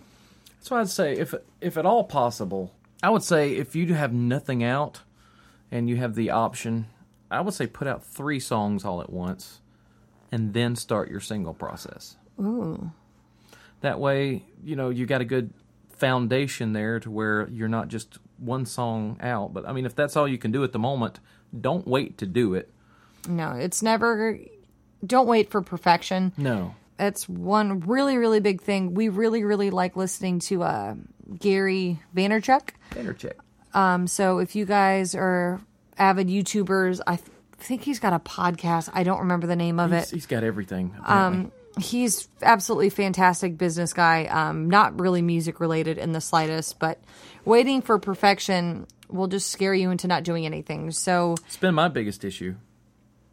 That's 0.59 0.71
why 0.71 0.81
I'd 0.81 0.89
say 0.89 1.13
if 1.13 1.33
if 1.61 1.77
at 1.77 1.85
all 1.85 2.03
possible, 2.03 2.71
I 3.01 3.09
would 3.09 3.23
say 3.23 3.55
if 3.55 3.75
you 3.75 3.93
have 3.93 4.13
nothing 4.13 4.63
out 4.63 5.01
and 5.71 5.89
you 5.89 5.95
have 5.97 6.15
the 6.15 6.29
option, 6.29 6.87
I 7.31 7.41
would 7.41 7.53
say 7.53 7.67
put 7.67 7.87
out 7.87 8.03
three 8.03 8.39
songs 8.39 8.85
all 8.85 9.01
at 9.01 9.09
once 9.11 9.61
and 10.31 10.53
then 10.53 10.75
start 10.75 11.09
your 11.09 11.19
single 11.19 11.53
process. 11.53 12.15
Ooh. 12.39 12.91
That 13.81 13.99
way, 13.99 14.43
you 14.63 14.75
know, 14.75 14.89
you 14.89 15.05
got 15.05 15.21
a 15.21 15.25
good 15.25 15.53
foundation 15.89 16.73
there 16.73 16.99
to 16.99 17.11
where 17.11 17.47
you're 17.49 17.67
not 17.67 17.87
just 17.87 18.17
one 18.37 18.65
song 18.65 19.17
out. 19.21 19.53
But 19.53 19.67
I 19.67 19.73
mean, 19.73 19.85
if 19.85 19.95
that's 19.95 20.15
all 20.15 20.27
you 20.27 20.37
can 20.37 20.51
do 20.51 20.63
at 20.63 20.71
the 20.71 20.79
moment, 20.79 21.19
don't 21.59 21.87
wait 21.87 22.17
to 22.19 22.25
do 22.25 22.53
it. 22.53 22.71
No, 23.27 23.51
it's 23.51 23.83
never. 23.83 24.39
Don't 25.05 25.27
wait 25.27 25.51
for 25.51 25.61
perfection. 25.61 26.33
No. 26.37 26.75
That's 26.97 27.29
one 27.29 27.81
really, 27.81 28.17
really 28.17 28.39
big 28.39 28.61
thing. 28.61 28.93
We 28.93 29.07
really, 29.09 29.43
really 29.43 29.69
like 29.69 29.95
listening 29.95 30.39
to 30.39 30.63
uh, 30.63 30.95
Gary 31.37 31.99
Vaynerchuk. 32.15 32.71
Intercheck. 32.91 33.35
Um, 33.73 34.07
so 34.07 34.39
if 34.39 34.55
you 34.55 34.65
guys 34.65 35.15
are 35.15 35.61
avid 35.99 36.27
YouTubers, 36.27 37.01
I 37.05 37.17
th- 37.17 37.27
think 37.57 37.83
he's 37.83 37.99
got 37.99 38.13
a 38.13 38.19
podcast. 38.19 38.89
I 38.93 39.03
don't 39.03 39.19
remember 39.19 39.45
the 39.47 39.55
name 39.55 39.79
of 39.79 39.91
He's, 39.91 40.11
it. 40.11 40.15
he's 40.15 40.25
got 40.25 40.43
everything. 40.43 40.95
apparently. 40.99 41.45
Um, 41.45 41.51
he's 41.81 42.27
absolutely 42.41 42.89
fantastic 42.89 43.57
business 43.57 43.93
guy. 43.93 44.25
Um, 44.25 44.69
not 44.69 44.99
really 44.99 45.21
music 45.21 45.59
related 45.59 45.97
in 45.97 46.11
the 46.13 46.21
slightest, 46.21 46.79
but 46.79 46.99
waiting 47.45 47.81
for 47.81 47.99
perfection 47.99 48.87
will 49.09 49.27
just 49.27 49.49
scare 49.51 49.73
you 49.73 49.91
into 49.91 50.07
not 50.07 50.23
doing 50.23 50.45
anything. 50.45 50.91
So 50.91 51.35
It's 51.47 51.57
been 51.57 51.75
my 51.75 51.87
biggest 51.87 52.23
issue. 52.23 52.55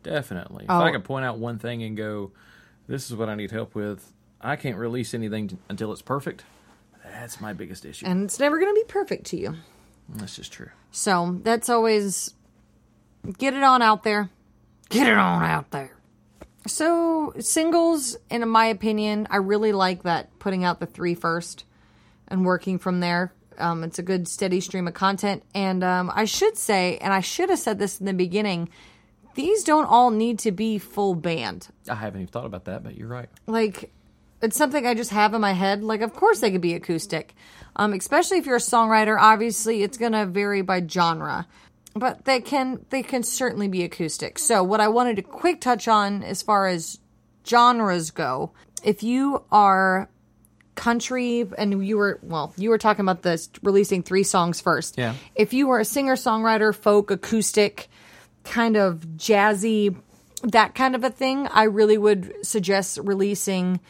Definitely. 0.03 0.65
If 0.65 0.71
Oh. 0.71 0.81
I 0.81 0.91
could 0.93 1.05
point 1.05 1.25
out 1.25 1.39
one 1.39 1.59
thing 1.59 1.83
and 1.83 1.97
go, 1.97 2.33
this 2.87 3.11
is 3.11 3.17
what 3.17 3.29
I 3.29 3.35
need 3.35 3.51
help 3.51 3.75
with, 3.75 4.13
I 4.41 4.57
can't 4.57 4.77
release 4.77 5.15
anything 5.15 5.49
t- 5.49 5.59
until 5.69 5.93
it's 5.93 6.03
perfect. 6.03 6.45
That's 7.05 7.41
my 7.41 7.53
biggest 7.53 7.85
issue. 7.85 8.07
and 8.07 8.25
it's 8.25 8.39
never 8.39 8.59
going 8.59 8.75
to 8.75 8.81
be 8.81 8.85
perfect 8.87 9.27
to 9.27 9.37
you. 9.37 9.55
That's 10.09 10.37
just 10.37 10.53
true. 10.53 10.71
So 10.93 11.39
that's 11.43 11.69
always 11.69 12.35
get 13.39 13.55
it 13.55 13.63
on 13.63 13.83
out 13.83 14.03
there. 14.03 14.31
Get 14.89 15.09
it 15.09 15.19
on 15.19 15.43
out 15.43 15.71
there. 15.71 15.93
So 16.67 17.33
singles, 17.39 18.17
in 18.31 18.49
my 18.49 18.67
opinion, 18.67 19.29
I 19.31 19.37
really 19.37 19.73
like 19.73 20.03
that 20.03 20.37
putting 20.39 20.65
out 20.65 20.81
the 20.81 20.87
three 20.87 21.15
first. 21.15 21.65
and 22.29 22.45
working 22.45 22.79
from 22.79 23.01
there. 23.01 23.33
Um, 23.59 23.85
it's 23.85 23.99
a 23.99 24.03
good 24.03 24.29
steady 24.29 24.61
stream 24.61 24.87
of 24.87 24.95
content. 24.95 25.43
And 25.55 25.83
um, 25.83 26.11
I 26.15 26.25
should 26.25 26.57
say, 26.57 26.99
and 26.99 27.13
I 27.13 27.21
should 27.21 27.51
have 27.51 27.59
said 27.59 27.79
this 27.79 28.01
in 28.01 28.07
the 28.07 28.13
beginning, 28.13 28.69
these 29.35 29.65
don't 29.65 29.87
all 29.87 30.11
need 30.11 30.39
to 30.41 30.53
be 30.53 30.79
full 30.79 31.15
band. 31.15 31.69
I 31.89 31.95
haven't 31.95 32.23
even 32.23 32.33
thought 32.33 32.47
about 32.47 32.67
that, 32.67 32.83
but 32.83 32.97
you're 32.97 33.09
right. 33.09 33.29
Like, 33.47 33.93
it's 34.43 34.57
something 34.57 34.87
I 34.87 34.95
just 34.95 35.11
have 35.11 35.35
in 35.35 35.41
my 35.41 35.53
head. 35.53 35.83
Like, 35.83 36.01
of 36.03 36.15
course 36.15 36.41
they 36.41 36.51
could 36.51 36.61
be 36.61 36.75
acoustic, 36.75 37.35
um, 37.77 37.93
especially 37.93 38.39
if 38.39 38.47
you're 38.47 38.57
a 38.57 38.61
songwriter. 38.61 39.17
Obviously, 39.19 39.83
it's 39.83 39.99
going 39.99 40.13
to 40.13 40.27
vary 40.27 40.63
by 40.63 40.87
genre, 40.87 41.47
but 41.97 42.25
they 42.25 42.41
can 42.41 42.85
they 42.91 43.03
can 43.03 43.23
certainly 43.23 43.69
be 43.69 43.83
acoustic. 43.83 44.39
So, 44.39 44.63
what 44.63 44.81
I 44.81 44.89
wanted 44.89 45.17
to 45.17 45.23
quick 45.23 45.61
touch 45.61 45.89
on 45.89 46.23
as 46.23 46.43
far 46.43 46.67
as 46.67 46.99
genres 47.47 48.11
go, 48.11 48.53
if 48.85 49.03
you 49.03 49.43
are 49.51 50.09
country 50.75 51.49
and 51.57 51.87
you 51.87 51.97
were 51.97 52.21
well 52.23 52.53
you 52.59 52.69
were 52.69 52.77
talking 52.77 53.03
about 53.03 53.23
this 53.23 53.49
releasing 53.63 54.03
three 54.03 54.23
songs 54.23 54.61
first 54.61 54.99
Yeah. 54.99 55.15
if 55.35 55.55
you 55.55 55.71
are 55.71 55.81
a 55.81 55.87
singer 55.87 56.17
songwriter 56.17 56.75
folk 56.75 57.11
acoustic 57.11 57.89
kind 58.45 58.77
of 58.77 59.01
jazzy 59.17 59.97
that 60.43 60.75
kind 60.75 60.95
of 60.95 61.03
a 61.03 61.09
thing 61.09 61.47
i 61.49 61.63
really 61.63 61.97
would 61.97 62.35
suggest 62.43 62.99
releasing 63.03 63.81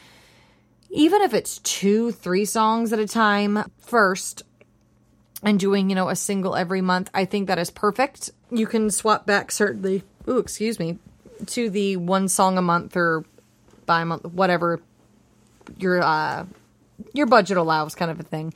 even 0.89 1.21
if 1.23 1.33
it's 1.33 1.57
two 1.57 2.11
three 2.13 2.45
songs 2.45 2.93
at 2.93 2.99
a 2.99 3.05
time 3.05 3.69
first 3.79 4.43
and 5.43 5.59
doing 5.59 5.89
you 5.89 5.95
know 5.95 6.09
a 6.09 6.15
single 6.15 6.55
every 6.55 6.81
month 6.81 7.09
i 7.13 7.25
think 7.25 7.47
that 7.47 7.59
is 7.59 7.69
perfect. 7.69 8.31
You 8.49 8.65
can 8.65 8.89
swap 8.89 9.25
back 9.25 9.51
certainly 9.51 10.03
ooh 10.27 10.37
excuse 10.37 10.79
me 10.79 10.97
to 11.47 11.69
the 11.69 11.97
one 11.97 12.27
song 12.27 12.57
a 12.57 12.61
month 12.61 12.95
or 12.95 13.23
by 13.85 14.03
month 14.03 14.25
whatever 14.25 14.81
your 15.77 16.01
uh 16.01 16.45
your 17.13 17.27
budget 17.27 17.57
allows 17.57 17.93
kind 17.95 18.09
of 18.09 18.19
a 18.19 18.23
thing. 18.23 18.53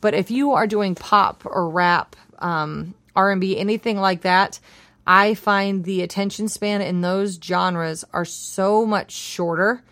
But 0.00 0.14
if 0.14 0.30
you 0.30 0.52
are 0.52 0.66
doing 0.66 0.94
pop 0.94 1.44
or 1.44 1.68
rap 1.68 2.16
um 2.38 2.94
r&b 3.16 3.58
anything 3.58 3.98
like 3.98 4.22
that 4.22 4.60
i 5.06 5.34
find 5.34 5.84
the 5.84 6.00
attention 6.02 6.48
span 6.48 6.80
in 6.80 7.00
those 7.00 7.38
genres 7.42 8.04
are 8.12 8.24
so 8.24 8.86
much 8.86 9.10
shorter 9.10 9.82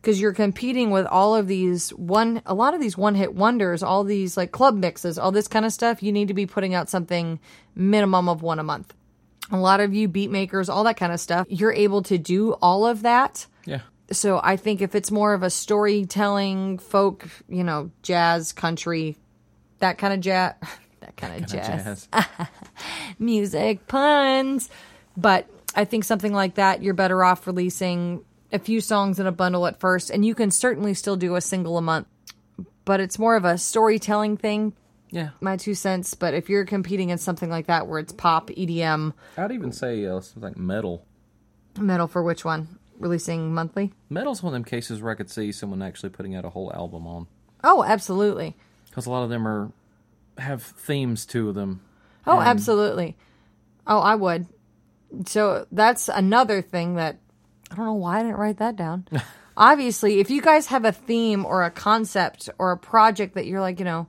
because 0.00 0.20
you're 0.20 0.32
competing 0.32 0.90
with 0.90 1.06
all 1.06 1.34
of 1.36 1.46
these 1.46 1.90
one 1.90 2.40
a 2.46 2.54
lot 2.54 2.74
of 2.74 2.80
these 2.80 2.96
one 2.96 3.14
hit 3.14 3.34
wonders 3.34 3.82
all 3.82 4.02
these 4.04 4.36
like 4.36 4.50
club 4.52 4.76
mixes 4.76 5.18
all 5.18 5.30
this 5.32 5.48
kind 5.48 5.64
of 5.64 5.72
stuff 5.72 6.02
you 6.02 6.12
need 6.12 6.28
to 6.28 6.34
be 6.34 6.46
putting 6.46 6.74
out 6.74 6.88
something 6.88 7.38
minimum 7.74 8.28
of 8.28 8.42
one 8.42 8.58
a 8.58 8.62
month 8.62 8.94
a 9.50 9.56
lot 9.58 9.80
of 9.80 9.94
you 9.94 10.08
beat 10.08 10.30
makers 10.30 10.68
all 10.68 10.84
that 10.84 10.96
kind 10.96 11.12
of 11.12 11.20
stuff 11.20 11.46
you're 11.50 11.72
able 11.72 12.02
to 12.02 12.16
do 12.18 12.52
all 12.62 12.86
of 12.86 13.02
that 13.02 13.46
Yeah. 13.66 13.80
so 14.10 14.40
I 14.42 14.56
think 14.56 14.80
if 14.80 14.94
it's 14.94 15.10
more 15.10 15.34
of 15.34 15.42
a 15.42 15.50
storytelling, 15.50 16.78
folk, 16.78 17.28
you 17.48 17.62
know, 17.64 17.90
jazz, 18.02 18.52
country, 18.52 19.16
that 19.80 19.98
kind 19.98 20.12
of 20.14 20.20
jazz, 20.20 20.54
that 21.00 21.16
kind 21.16 21.42
of 21.42 21.50
jazz, 21.50 22.08
Jazz. 22.12 22.48
music, 23.18 23.86
puns. 23.86 24.68
But 25.16 25.48
I 25.74 25.84
think 25.84 26.04
something 26.04 26.32
like 26.32 26.54
that, 26.54 26.82
you're 26.82 26.94
better 26.94 27.22
off 27.24 27.46
releasing 27.46 28.24
a 28.52 28.58
few 28.58 28.80
songs 28.80 29.18
in 29.20 29.26
a 29.26 29.32
bundle 29.32 29.66
at 29.66 29.78
first, 29.80 30.10
and 30.10 30.24
you 30.24 30.34
can 30.34 30.50
certainly 30.50 30.94
still 30.94 31.16
do 31.16 31.34
a 31.36 31.40
single 31.40 31.78
a 31.78 31.82
month. 31.82 32.06
But 32.84 33.00
it's 33.00 33.18
more 33.18 33.36
of 33.36 33.44
a 33.44 33.56
storytelling 33.58 34.36
thing, 34.36 34.72
Yeah. 35.10 35.30
my 35.40 35.56
two 35.56 35.74
cents. 35.74 36.14
But 36.14 36.34
if 36.34 36.48
you're 36.48 36.64
competing 36.64 37.10
in 37.10 37.18
something 37.18 37.48
like 37.50 37.66
that 37.66 37.86
where 37.86 37.98
it's 38.00 38.12
pop, 38.12 38.48
EDM, 38.50 39.12
I'd 39.36 39.52
even 39.52 39.72
say 39.72 40.04
uh, 40.06 40.20
something 40.20 40.42
like 40.50 40.56
metal. 40.58 41.04
metal 41.78 42.06
for 42.08 42.22
which 42.22 42.44
one? 42.44 42.78
Releasing 42.98 43.54
monthly? 43.54 43.92
Metal's 44.10 44.42
one 44.42 44.52
of 44.52 44.54
them 44.54 44.64
cases 44.64 45.00
where 45.00 45.12
I 45.12 45.14
could 45.14 45.30
see 45.30 45.52
someone 45.52 45.80
actually 45.82 46.10
putting 46.10 46.34
out 46.34 46.44
a 46.44 46.50
whole 46.50 46.70
album 46.74 47.06
on. 47.06 47.26
Oh, 47.64 47.82
absolutely. 47.84 48.56
Because 48.86 49.06
a 49.06 49.10
lot 49.10 49.22
of 49.22 49.30
them 49.30 49.46
are 49.46 49.70
have 50.38 50.62
themes 50.62 51.24
to 51.26 51.52
them. 51.52 51.80
Oh, 52.26 52.38
And- 52.40 52.48
absolutely. 52.48 53.16
Oh, 53.86 54.00
I 54.00 54.14
would. 54.16 54.46
So 55.26 55.66
that's 55.72 56.08
another 56.08 56.60
thing 56.62 56.94
that 56.96 57.18
I 57.70 57.74
don't 57.76 57.86
know 57.86 57.94
why 57.94 58.18
I 58.18 58.22
didn't 58.22 58.36
write 58.38 58.58
that 58.58 58.76
down. 58.76 59.06
Obviously, 59.56 60.20
if 60.20 60.30
you 60.30 60.40
guys 60.40 60.66
have 60.68 60.84
a 60.84 60.92
theme 60.92 61.44
or 61.44 61.62
a 61.64 61.70
concept 61.70 62.48
or 62.58 62.72
a 62.72 62.76
project 62.78 63.34
that 63.34 63.46
you're 63.46 63.60
like, 63.60 63.78
you 63.78 63.84
know, 63.84 64.08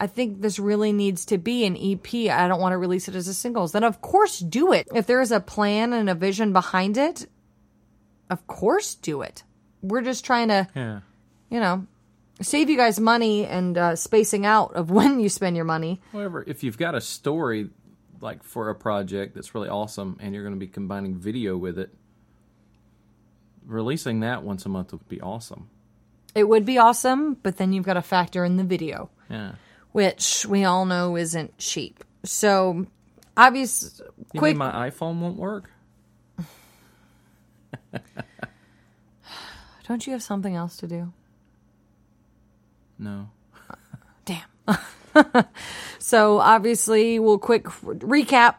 I 0.00 0.06
think 0.06 0.40
this 0.40 0.58
really 0.58 0.92
needs 0.92 1.24
to 1.26 1.38
be 1.38 1.64
an 1.64 1.76
EP. 1.76 2.30
I 2.30 2.48
don't 2.48 2.60
want 2.60 2.72
to 2.72 2.78
release 2.78 3.08
it 3.08 3.14
as 3.14 3.28
a 3.28 3.34
singles. 3.34 3.72
Then 3.72 3.84
of 3.84 4.00
course 4.00 4.38
do 4.38 4.72
it. 4.72 4.88
If 4.94 5.06
there 5.06 5.20
is 5.20 5.32
a 5.32 5.40
plan 5.40 5.92
and 5.92 6.08
a 6.10 6.14
vision 6.14 6.52
behind 6.52 6.96
it, 6.96 7.26
of 8.30 8.46
course 8.46 8.94
do 8.94 9.22
it. 9.22 9.42
We're 9.82 10.02
just 10.02 10.24
trying 10.24 10.48
to, 10.48 10.68
Yeah. 10.74 11.00
you 11.50 11.60
know, 11.60 11.86
save 12.40 12.70
you 12.70 12.76
guys 12.76 13.00
money 13.00 13.44
and 13.46 13.76
uh, 13.78 13.96
spacing 13.96 14.46
out 14.46 14.74
of 14.74 14.90
when 14.92 15.18
you 15.20 15.28
spend 15.28 15.56
your 15.56 15.64
money. 15.64 16.00
However, 16.12 16.44
if 16.46 16.62
you've 16.62 16.78
got 16.78 16.94
a 16.94 17.00
story 17.00 17.70
like 18.20 18.42
for 18.42 18.68
a 18.70 18.74
project 18.74 19.34
that's 19.34 19.54
really 19.54 19.68
awesome 19.68 20.16
and 20.20 20.34
you're 20.34 20.42
going 20.42 20.54
to 20.54 20.60
be 20.60 20.66
combining 20.68 21.16
video 21.16 21.56
with 21.56 21.78
it, 21.78 21.94
releasing 23.68 24.20
that 24.20 24.42
once 24.42 24.66
a 24.66 24.68
month 24.68 24.90
would 24.92 25.08
be 25.08 25.20
awesome. 25.20 25.68
It 26.34 26.44
would 26.48 26.64
be 26.64 26.78
awesome, 26.78 27.34
but 27.42 27.56
then 27.58 27.72
you've 27.72 27.84
got 27.84 27.94
to 27.94 28.02
factor 28.02 28.44
in 28.44 28.56
the 28.56 28.64
video, 28.64 29.10
Yeah. 29.30 29.52
which 29.92 30.44
we 30.46 30.64
all 30.64 30.84
know 30.86 31.16
isn't 31.16 31.56
cheap. 31.58 32.02
So, 32.24 32.86
obvious, 33.36 34.00
You 34.32 34.40
quick. 34.40 34.56
mean 34.56 34.58
my 34.58 34.90
iPhone 34.90 35.20
won't 35.20 35.36
work? 35.38 35.70
don't 39.88 40.06
you 40.06 40.12
have 40.12 40.22
something 40.22 40.54
else 40.54 40.76
to 40.78 40.86
do? 40.86 41.12
No. 42.98 43.30
Damn. 44.24 44.42
so, 45.98 46.38
obviously, 46.38 47.18
we'll 47.18 47.38
quick 47.38 47.64
recap. 47.64 48.56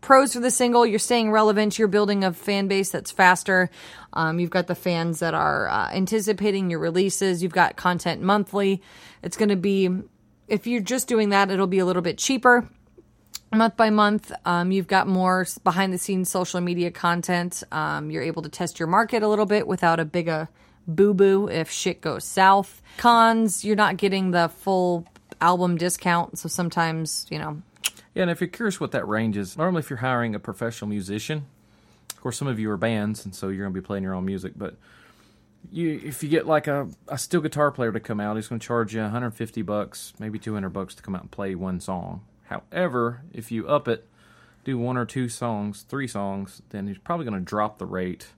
Pros 0.00 0.32
for 0.32 0.40
the 0.40 0.50
single, 0.50 0.84
you're 0.84 0.98
staying 0.98 1.30
relevant. 1.30 1.78
You're 1.78 1.88
building 1.88 2.24
a 2.24 2.32
fan 2.32 2.68
base 2.68 2.90
that's 2.90 3.10
faster. 3.10 3.70
Um, 4.12 4.40
you've 4.40 4.50
got 4.50 4.66
the 4.66 4.74
fans 4.74 5.20
that 5.20 5.34
are 5.34 5.68
uh, 5.68 5.90
anticipating 5.92 6.70
your 6.70 6.80
releases. 6.80 7.42
You've 7.42 7.52
got 7.52 7.76
content 7.76 8.20
monthly. 8.22 8.82
It's 9.22 9.36
going 9.36 9.50
to 9.50 9.56
be, 9.56 9.88
if 10.48 10.66
you're 10.66 10.80
just 10.80 11.08
doing 11.08 11.30
that, 11.30 11.50
it'll 11.50 11.66
be 11.66 11.78
a 11.78 11.86
little 11.86 12.02
bit 12.02 12.18
cheaper. 12.18 12.68
month 13.52 13.76
by 13.76 13.90
month. 13.90 14.32
Um, 14.44 14.72
you've 14.72 14.86
got 14.86 15.06
more 15.06 15.46
behind 15.64 15.92
the 15.92 15.98
scenes 15.98 16.30
social 16.30 16.60
media 16.60 16.90
content. 16.90 17.62
Um, 17.72 18.10
you're 18.10 18.22
able 18.22 18.42
to 18.42 18.48
test 18.48 18.78
your 18.78 18.88
market 18.88 19.22
a 19.22 19.28
little 19.28 19.46
bit 19.46 19.66
without 19.66 20.00
a 20.00 20.04
big 20.04 20.28
uh, 20.28 20.46
boo 20.86 21.14
boo 21.14 21.48
if 21.48 21.70
shit 21.70 22.00
goes 22.00 22.24
south. 22.24 22.82
Cons, 22.98 23.64
you're 23.64 23.76
not 23.76 23.96
getting 23.96 24.30
the 24.30 24.48
full 24.48 25.06
album 25.40 25.76
discount. 25.76 26.38
So 26.38 26.48
sometimes, 26.48 27.26
you 27.30 27.38
know, 27.38 27.62
Yeah, 28.16 28.22
and 28.22 28.30
if 28.30 28.40
you're 28.40 28.48
curious 28.48 28.80
what 28.80 28.92
that 28.92 29.06
range 29.06 29.36
is, 29.36 29.58
normally 29.58 29.80
if 29.80 29.90
you're 29.90 29.98
hiring 29.98 30.34
a 30.34 30.38
professional 30.38 30.88
musician, 30.88 31.44
of 32.10 32.20
course, 32.22 32.38
some 32.38 32.48
of 32.48 32.58
you 32.58 32.70
are 32.70 32.78
bands, 32.78 33.26
and 33.26 33.34
so 33.34 33.48
you're 33.48 33.64
going 33.66 33.74
to 33.74 33.78
be 33.78 33.84
playing 33.84 34.04
your 34.04 34.14
own 34.14 34.24
music. 34.24 34.54
But 34.56 34.76
you, 35.70 36.00
if 36.02 36.22
you 36.22 36.30
get 36.30 36.46
like 36.46 36.66
a, 36.66 36.88
a 37.08 37.18
steel 37.18 37.42
guitar 37.42 37.70
player 37.70 37.92
to 37.92 38.00
come 38.00 38.18
out, 38.18 38.36
he's 38.36 38.48
going 38.48 38.58
to 38.58 38.66
charge 38.66 38.94
you 38.94 39.02
150 39.02 39.60
bucks, 39.60 40.14
maybe 40.18 40.38
200 40.38 40.70
bucks 40.70 40.94
to 40.94 41.02
come 41.02 41.14
out 41.14 41.20
and 41.20 41.30
play 41.30 41.54
one 41.54 41.78
song. 41.78 42.22
However, 42.44 43.20
if 43.34 43.52
you 43.52 43.68
up 43.68 43.86
it, 43.86 44.08
do 44.64 44.78
one 44.78 44.96
or 44.96 45.04
two 45.04 45.28
songs, 45.28 45.82
three 45.82 46.08
songs, 46.08 46.62
then 46.70 46.86
he's 46.86 46.96
probably 46.96 47.26
going 47.26 47.38
to 47.38 47.44
drop 47.44 47.76
the 47.76 47.84
rate, 47.84 48.28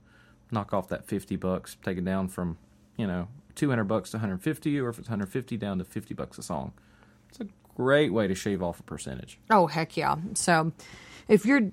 knock 0.50 0.74
off 0.74 0.88
that 0.88 1.06
50 1.06 1.36
bucks, 1.36 1.76
take 1.84 1.98
it 1.98 2.04
down 2.04 2.26
from, 2.26 2.58
you 2.96 3.06
know, 3.06 3.28
200 3.54 3.84
bucks 3.84 4.10
to 4.10 4.16
150, 4.16 4.80
or 4.80 4.88
if 4.88 4.98
it's 4.98 5.08
150 5.08 5.56
down 5.56 5.78
to 5.78 5.84
50 5.84 6.14
bucks 6.14 6.36
a 6.36 6.42
song. 6.42 6.72
It's 7.28 7.38
a 7.38 7.46
great 7.78 8.12
way 8.12 8.26
to 8.26 8.34
shave 8.34 8.62
off 8.62 8.80
a 8.80 8.82
percentage. 8.82 9.38
Oh, 9.50 9.68
heck 9.68 9.96
yeah. 9.96 10.16
So 10.34 10.72
if 11.28 11.46
you're 11.46 11.70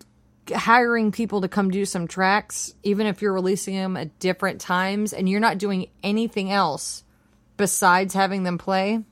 hiring 0.53 1.11
people 1.11 1.41
to 1.41 1.47
come 1.47 1.71
do 1.71 1.83
some 1.83 2.07
tracks, 2.07 2.75
even 2.83 3.07
if 3.07 3.21
you're 3.21 3.33
releasing 3.33 3.75
them 3.75 3.97
at 3.97 4.19
different 4.19 4.61
times 4.61 5.13
and 5.13 5.27
you're 5.27 5.39
not 5.39 5.57
doing 5.57 5.87
anything 6.03 6.51
else 6.51 7.03
besides 7.57 8.13
having 8.13 8.43
them 8.43 8.59
play, 8.59 9.03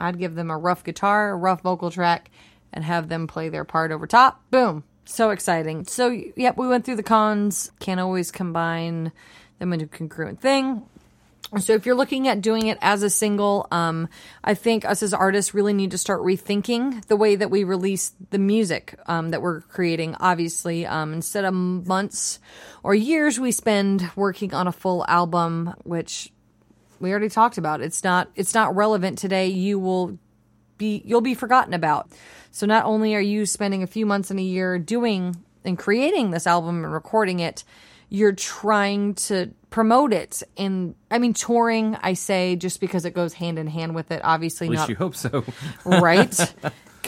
I'd 0.00 0.18
give 0.18 0.34
them 0.34 0.50
a 0.50 0.56
rough 0.56 0.84
guitar, 0.84 1.30
a 1.30 1.36
rough 1.36 1.60
vocal 1.60 1.90
track, 1.90 2.30
and 2.72 2.82
have 2.82 3.08
them 3.08 3.26
play 3.26 3.50
their 3.50 3.64
part 3.64 3.92
over 3.92 4.06
top. 4.06 4.42
Boom. 4.50 4.84
So 5.04 5.30
exciting. 5.30 5.84
So, 5.84 6.08
yep, 6.08 6.56
we 6.56 6.66
went 6.66 6.84
through 6.84 6.96
the 6.96 7.02
cons. 7.02 7.70
Can't 7.78 8.00
always 8.00 8.30
combine 8.30 9.12
them 9.58 9.72
into 9.72 9.84
a 9.84 9.88
congruent 9.88 10.40
thing. 10.40 10.82
So 11.60 11.74
if 11.74 11.86
you're 11.86 11.94
looking 11.94 12.26
at 12.26 12.40
doing 12.40 12.66
it 12.66 12.76
as 12.82 13.04
a 13.04 13.10
single, 13.10 13.68
um, 13.70 14.08
I 14.42 14.54
think 14.54 14.84
us 14.84 15.02
as 15.02 15.14
artists 15.14 15.54
really 15.54 15.72
need 15.72 15.92
to 15.92 15.98
start 15.98 16.22
rethinking 16.22 17.06
the 17.06 17.14
way 17.16 17.36
that 17.36 17.50
we 17.50 17.62
release 17.62 18.14
the 18.30 18.38
music 18.38 18.98
um, 19.06 19.30
that 19.30 19.42
we're 19.42 19.60
creating. 19.60 20.16
Obviously, 20.18 20.86
um, 20.86 21.12
instead 21.12 21.44
of 21.44 21.54
months 21.54 22.40
or 22.82 22.96
years 22.96 23.38
we 23.38 23.52
spend 23.52 24.10
working 24.16 24.54
on 24.54 24.66
a 24.66 24.72
full 24.72 25.04
album, 25.06 25.72
which 25.84 26.32
we 26.98 27.10
already 27.10 27.28
talked 27.28 27.58
about, 27.58 27.80
it's 27.80 28.02
not 28.02 28.28
it's 28.34 28.54
not 28.54 28.74
relevant 28.74 29.18
today. 29.18 29.46
You 29.46 29.78
will 29.78 30.18
be 30.78 31.00
you'll 31.04 31.20
be 31.20 31.34
forgotten 31.34 31.74
about. 31.74 32.10
So 32.50 32.66
not 32.66 32.86
only 32.86 33.14
are 33.14 33.20
you 33.20 33.46
spending 33.46 33.84
a 33.84 33.86
few 33.86 34.04
months 34.04 34.32
in 34.32 34.38
a 34.38 34.42
year 34.42 34.78
doing 34.78 35.36
and 35.64 35.78
creating 35.78 36.30
this 36.32 36.46
album 36.46 36.84
and 36.84 36.92
recording 36.92 37.40
it, 37.40 37.62
you're 38.08 38.32
trying 38.32 39.14
to 39.14 39.50
promote 39.70 40.12
it. 40.12 40.42
And 40.56 40.94
I 41.10 41.18
mean, 41.18 41.34
touring, 41.34 41.96
I 42.00 42.14
say 42.14 42.56
just 42.56 42.80
because 42.80 43.04
it 43.04 43.12
goes 43.14 43.34
hand 43.34 43.58
in 43.58 43.66
hand 43.66 43.94
with 43.94 44.10
it. 44.10 44.20
Obviously, 44.24 44.68
At 44.68 44.70
least 44.70 44.80
not 44.82 44.88
you 44.88 44.96
hope 44.96 45.16
so. 45.16 45.44
right? 45.84 46.54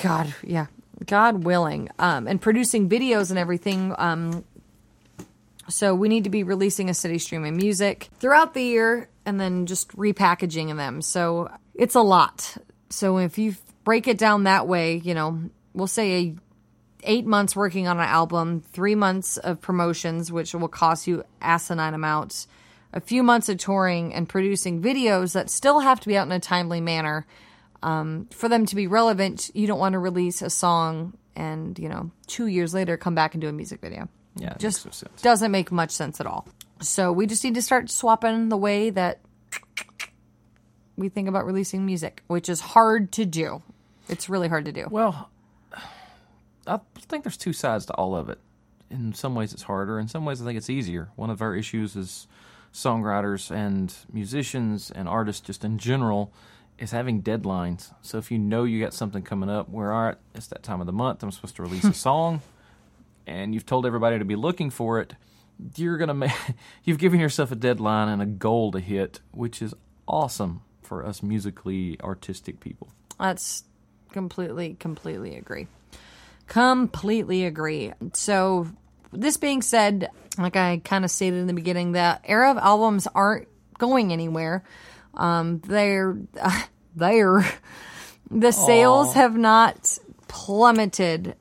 God, 0.03 0.35
yeah, 0.43 0.67
God 1.07 1.45
willing. 1.45 1.89
Um, 1.99 2.27
and 2.27 2.41
producing 2.41 2.89
videos 2.89 3.31
and 3.31 3.39
everything. 3.39 3.95
Um, 3.97 4.45
so 5.69 5.95
we 5.95 6.09
need 6.09 6.25
to 6.25 6.31
be 6.31 6.43
releasing 6.43 6.89
a 6.89 6.95
steady 6.95 7.19
stream 7.19 7.45
of 7.45 7.55
music 7.55 8.09
throughout 8.19 8.55
the 8.55 8.63
year, 8.63 9.09
and 9.27 9.39
then 9.39 9.67
just 9.67 9.95
repackaging 9.97 10.75
them. 10.77 11.03
So 11.03 11.51
it's 11.75 11.95
a 11.95 12.01
lot. 12.01 12.57
So 12.91 13.19
if 13.19 13.39
you 13.39 13.55
break 13.85 14.09
it 14.09 14.19
down 14.19 14.45
that 14.45 14.67
way, 14.67 14.97
you 14.97 15.15
know, 15.15 15.43
we'll 15.75 15.87
say 15.87 16.13
a 16.15 16.37
eight 17.03 17.27
months 17.27 17.55
working 17.55 17.87
on 17.87 17.99
an 17.99 18.05
album, 18.05 18.63
three 18.73 18.95
months 18.95 19.37
of 19.37 19.61
promotions, 19.61 20.33
which 20.33 20.55
will 20.55 20.69
cost 20.69 21.07
you 21.07 21.25
asinine 21.41 21.95
amounts, 21.95 22.49
a 22.93 23.01
few 23.01 23.23
months 23.23 23.49
of 23.49 23.59
touring 23.59 24.15
and 24.15 24.29
producing 24.29 24.83
videos 24.83 25.35
that 25.35 25.51
still 25.51 25.81
have 25.81 26.01
to 26.01 26.09
be 26.09 26.17
out 26.17 26.27
in 26.27 26.33
a 26.33 26.41
timely 26.41 26.81
manner. 26.81 27.27
Um, 27.83 28.27
for 28.33 28.49
them 28.49 28.67
to 28.67 28.75
be 28.75 28.87
relevant, 28.87 29.51
you 29.55 29.67
don't 29.67 29.79
want 29.79 29.93
to 29.93 29.99
release 29.99 30.43
a 30.43 30.51
song 30.51 31.15
and, 31.37 31.79
you 31.79 31.89
know, 31.89 32.11
two 32.27 32.47
years 32.47 32.75
later 32.75 32.97
come 32.97 33.15
back 33.15 33.35
and 33.35 33.41
do 33.41 33.49
a 33.49 33.53
music 33.53 33.81
video. 33.81 34.09
Yeah, 34.35 34.55
just 34.59 34.85
no 34.85 35.11
doesn't 35.23 35.51
make 35.51 35.73
much 35.73 35.91
sense 35.91 36.21
at 36.21 36.27
all. 36.27 36.47
So 36.81 37.13
we 37.13 37.27
just 37.27 37.43
need 37.45 37.55
to 37.55 37.63
start 37.63 37.91
swapping 37.91 38.49
the 38.49 38.57
way 38.57 38.91
that 38.91 39.21
we 40.97 41.09
think 41.09 41.29
about 41.29 41.47
releasing 41.47 41.87
music, 41.87 42.23
which 42.27 42.49
is 42.49 42.61
hard 42.61 43.13
to 43.13 43.25
do. 43.25 43.63
It's 44.09 44.29
really 44.29 44.49
hard 44.49 44.65
to 44.67 44.73
do. 44.73 44.87
Well, 44.91 45.31
I 46.69 46.81
think 47.01 47.25
there's 47.25 47.37
two 47.37 47.53
sides 47.53 47.87
to 47.87 47.95
all 47.95 48.15
of 48.15 48.29
it. 48.29 48.39
In 48.91 49.13
some 49.15 49.35
ways, 49.35 49.53
it's 49.53 49.63
harder. 49.63 49.99
In 49.99 50.09
some 50.09 50.25
ways, 50.25 50.41
I 50.41 50.45
think 50.45 50.57
it's 50.57 50.71
easier. 50.71 51.09
One 51.17 51.31
of 51.31 51.43
our 51.43 51.55
issues 51.55 51.97
is 51.97 52.27
songwriters 52.73 53.51
and 53.51 53.95
musicians 54.13 54.91
and 54.91 55.09
artists, 55.09 55.41
just 55.47 55.65
in 55.65 55.79
general, 55.79 56.33
is 56.79 56.91
having 56.93 57.23
deadlines. 57.23 57.93
So 58.03 58.19
if 58.19 58.31
you 58.31 58.39
know 58.39 58.65
you 58.65 58.81
got 58.81 58.95
something 58.95 59.23
coming 59.23 59.51
up, 59.51 59.69
where 59.69 59.93
all 59.93 60.05
right, 60.05 60.17
it's 60.35 60.47
that 60.49 60.63
time 60.63 60.81
of 60.81 60.87
the 60.87 60.93
month, 60.93 61.23
I'm 61.23 61.31
supposed 61.31 61.57
to 61.57 61.63
release 61.63 61.85
a 61.85 61.93
song, 62.09 62.41
and 63.27 63.55
you've 63.55 63.67
told 63.67 63.85
everybody 63.85 64.19
to 64.19 64.25
be 64.25 64.37
looking 64.37 64.71
for 64.71 65.01
it, 65.01 65.15
you're 65.77 65.99
gonna 65.99 66.15
make 66.15 66.33
you've 66.85 66.99
given 66.99 67.21
yourself 67.21 67.51
a 67.51 67.57
deadline 67.57 68.09
and 68.09 68.23
a 68.23 68.27
goal 68.27 68.71
to 68.73 68.81
hit, 68.81 69.21
which 69.33 69.61
is 69.61 69.75
awesome 70.07 70.63
for 70.83 71.05
us 71.05 71.23
musically 71.23 71.99
artistic 72.01 72.61
people. 72.61 72.89
That's 73.19 73.65
completely, 74.13 74.75
completely 74.75 75.37
agree. 75.37 75.67
Completely 76.49 77.45
agree. 77.45 77.93
So, 78.15 78.67
this 79.13 79.37
being 79.37 79.63
said, 79.63 80.11
like 80.37 80.57
I 80.57 80.81
kind 80.85 81.05
of 81.05 81.11
stated 81.11 81.39
in 81.39 81.47
the 81.47 81.55
beginning, 81.55 81.93
the 81.93 82.21
era 82.25 82.51
of 82.51 82.59
albums 82.59 83.07
aren't 83.15 83.49
going 83.79 84.13
anywhere. 84.13 84.65
Um, 85.15 85.61
they're, 85.61 86.19
uh, 86.41 86.63
they're, 86.97 87.47
the 88.31 88.53
sales 88.53 89.15
have 89.15 89.37
not 89.37 89.99
plummeted 90.27 91.37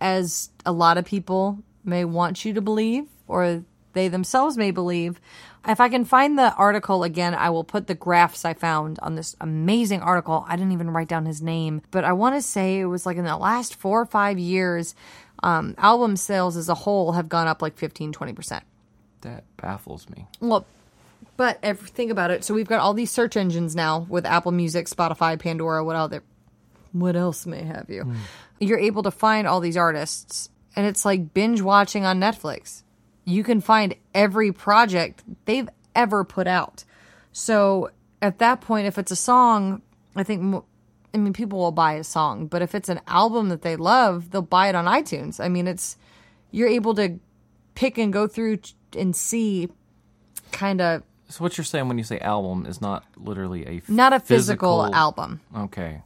as 0.00 0.50
a 0.66 0.72
lot 0.72 0.98
of 0.98 1.04
people 1.04 1.58
may 1.84 2.04
want 2.04 2.44
you 2.44 2.54
to 2.54 2.60
believe, 2.60 3.06
or 3.26 3.64
they 3.92 4.08
themselves 4.08 4.56
may 4.56 4.70
believe. 4.70 5.20
If 5.66 5.80
I 5.80 5.88
can 5.88 6.04
find 6.04 6.38
the 6.38 6.54
article 6.54 7.04
again, 7.04 7.34
I 7.34 7.50
will 7.50 7.64
put 7.64 7.86
the 7.86 7.94
graphs 7.94 8.44
I 8.44 8.54
found 8.54 8.98
on 9.00 9.14
this 9.14 9.34
amazing 9.40 10.02
article. 10.02 10.44
I 10.46 10.56
didn't 10.56 10.72
even 10.72 10.90
write 10.90 11.08
down 11.08 11.24
his 11.24 11.40
name, 11.40 11.80
but 11.90 12.04
I 12.04 12.12
want 12.12 12.34
to 12.34 12.42
say 12.42 12.80
it 12.80 12.84
was 12.84 13.06
like 13.06 13.16
in 13.16 13.24
the 13.24 13.36
last 13.36 13.74
four 13.74 14.00
or 14.00 14.06
five 14.06 14.38
years, 14.38 14.94
um, 15.42 15.74
album 15.78 16.16
sales 16.16 16.56
as 16.56 16.68
a 16.68 16.74
whole 16.74 17.12
have 17.12 17.28
gone 17.28 17.46
up 17.46 17.62
like 17.62 17.76
15, 17.76 18.12
20%. 18.12 18.60
That 19.22 19.44
baffles 19.56 20.08
me. 20.10 20.26
Well, 20.40 20.66
but 21.36 21.58
if, 21.62 21.80
think 21.80 22.10
about 22.10 22.30
it. 22.30 22.44
So 22.44 22.52
we've 22.54 22.68
got 22.68 22.80
all 22.80 22.92
these 22.94 23.10
search 23.10 23.36
engines 23.36 23.74
now 23.74 24.06
with 24.08 24.26
Apple 24.26 24.52
Music, 24.52 24.86
Spotify, 24.86 25.38
Pandora, 25.38 25.82
what 25.82 25.96
other, 25.96 26.22
what 26.92 27.16
else 27.16 27.46
may 27.46 27.62
have 27.62 27.88
you. 27.88 28.12
You're 28.60 28.78
able 28.78 29.02
to 29.02 29.10
find 29.10 29.46
all 29.46 29.60
these 29.60 29.76
artists, 29.76 30.50
and 30.76 30.86
it's 30.86 31.04
like 31.04 31.32
binge 31.32 31.60
watching 31.60 32.04
on 32.04 32.20
Netflix. 32.20 32.82
You 33.24 33.42
can 33.42 33.60
find 33.60 33.94
every 34.14 34.52
project 34.52 35.22
they've 35.44 35.68
ever 35.94 36.24
put 36.24 36.46
out. 36.46 36.84
So 37.32 37.90
at 38.20 38.38
that 38.38 38.60
point, 38.60 38.86
if 38.86 38.98
it's 38.98 39.10
a 39.10 39.16
song, 39.16 39.82
I 40.14 40.22
think. 40.22 40.64
I 41.12 41.16
mean, 41.16 41.32
people 41.32 41.60
will 41.60 41.70
buy 41.70 41.92
a 41.92 42.02
song, 42.02 42.48
but 42.48 42.60
if 42.60 42.74
it's 42.74 42.88
an 42.88 43.00
album 43.06 43.48
that 43.50 43.62
they 43.62 43.76
love, 43.76 44.30
they'll 44.32 44.42
buy 44.42 44.68
it 44.68 44.74
on 44.74 44.86
iTunes. 44.86 45.38
I 45.38 45.48
mean, 45.48 45.68
it's 45.68 45.96
you're 46.50 46.66
able 46.66 46.92
to 46.96 47.20
pick 47.76 47.98
and 47.98 48.12
go 48.12 48.26
through 48.26 48.58
and 48.98 49.14
see 49.14 49.68
kind 50.50 50.80
of 50.80 51.02
So 51.28 51.42
what 51.44 51.56
you're 51.56 51.64
saying 51.64 51.86
when 51.86 51.98
you 51.98 52.04
say 52.04 52.18
album 52.18 52.66
is 52.66 52.80
not 52.80 53.04
literally 53.16 53.64
a 53.64 53.82
not 53.86 54.12
a 54.12 54.18
physical, 54.18 54.92
album. 54.92 55.40
Okay, 55.56 56.02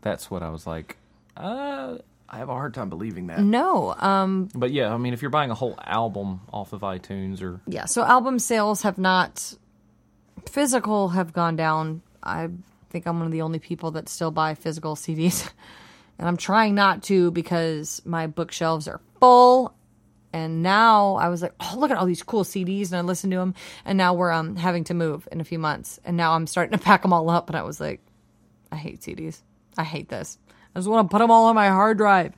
that's 0.00 0.30
what 0.30 0.44
I 0.44 0.50
was 0.50 0.64
like. 0.64 0.96
Uh, 1.36 1.98
I 2.32 2.38
have 2.38 2.48
a 2.48 2.54
hard 2.54 2.72
time 2.72 2.88
believing 2.88 3.26
that. 3.26 3.40
No, 3.40 3.94
um, 3.98 4.48
But 4.54 4.72
yeah, 4.72 4.92
I 4.92 4.96
mean, 4.96 5.12
if 5.12 5.20
you're 5.20 5.30
buying 5.30 5.50
a 5.50 5.54
whole 5.54 5.78
album 5.84 6.40
off 6.50 6.72
of 6.72 6.80
iTunes 6.80 7.42
or 7.42 7.60
yeah. 7.66 7.84
So 7.84 8.02
album 8.02 8.38
sales 8.38 8.82
have 8.82 8.96
not 8.96 9.54
physical 10.48 11.10
have 11.10 11.34
gone 11.34 11.56
down. 11.56 12.00
I 12.22 12.48
think 12.88 13.06
I'm 13.06 13.18
one 13.18 13.26
of 13.26 13.32
the 13.32 13.42
only 13.42 13.58
people 13.58 13.90
that 13.92 14.08
still 14.08 14.30
buy 14.30 14.54
physical 14.54 14.96
CDs, 14.96 15.48
and 16.18 16.26
I'm 16.26 16.38
trying 16.38 16.74
not 16.74 17.02
to 17.04 17.30
because 17.32 18.00
my 18.06 18.26
bookshelves 18.26 18.88
are 18.88 19.00
full. 19.20 19.74
And 20.34 20.62
now 20.62 21.16
I 21.16 21.28
was 21.28 21.42
like, 21.42 21.52
oh, 21.60 21.74
look 21.76 21.90
at 21.90 21.98
all 21.98 22.06
these 22.06 22.22
cool 22.22 22.44
CDs, 22.44 22.86
and 22.86 22.96
I 22.96 23.02
listened 23.02 23.32
to 23.32 23.36
them. 23.36 23.54
And 23.84 23.98
now 23.98 24.14
we're 24.14 24.32
um 24.32 24.56
having 24.56 24.84
to 24.84 24.94
move 24.94 25.28
in 25.30 25.42
a 25.42 25.44
few 25.44 25.58
months, 25.58 26.00
and 26.02 26.16
now 26.16 26.32
I'm 26.32 26.46
starting 26.46 26.78
to 26.78 26.82
pack 26.84 27.02
them 27.02 27.12
all 27.12 27.28
up. 27.28 27.50
And 27.50 27.56
I 27.56 27.62
was 27.62 27.78
like, 27.78 28.00
I 28.70 28.76
hate 28.76 29.00
CDs. 29.02 29.42
I 29.76 29.84
hate 29.84 30.08
this. 30.08 30.38
I 30.74 30.78
just 30.78 30.88
want 30.88 31.08
to 31.08 31.12
put 31.12 31.18
them 31.18 31.30
all 31.30 31.46
on 31.46 31.54
my 31.54 31.68
hard 31.68 31.98
drive. 31.98 32.34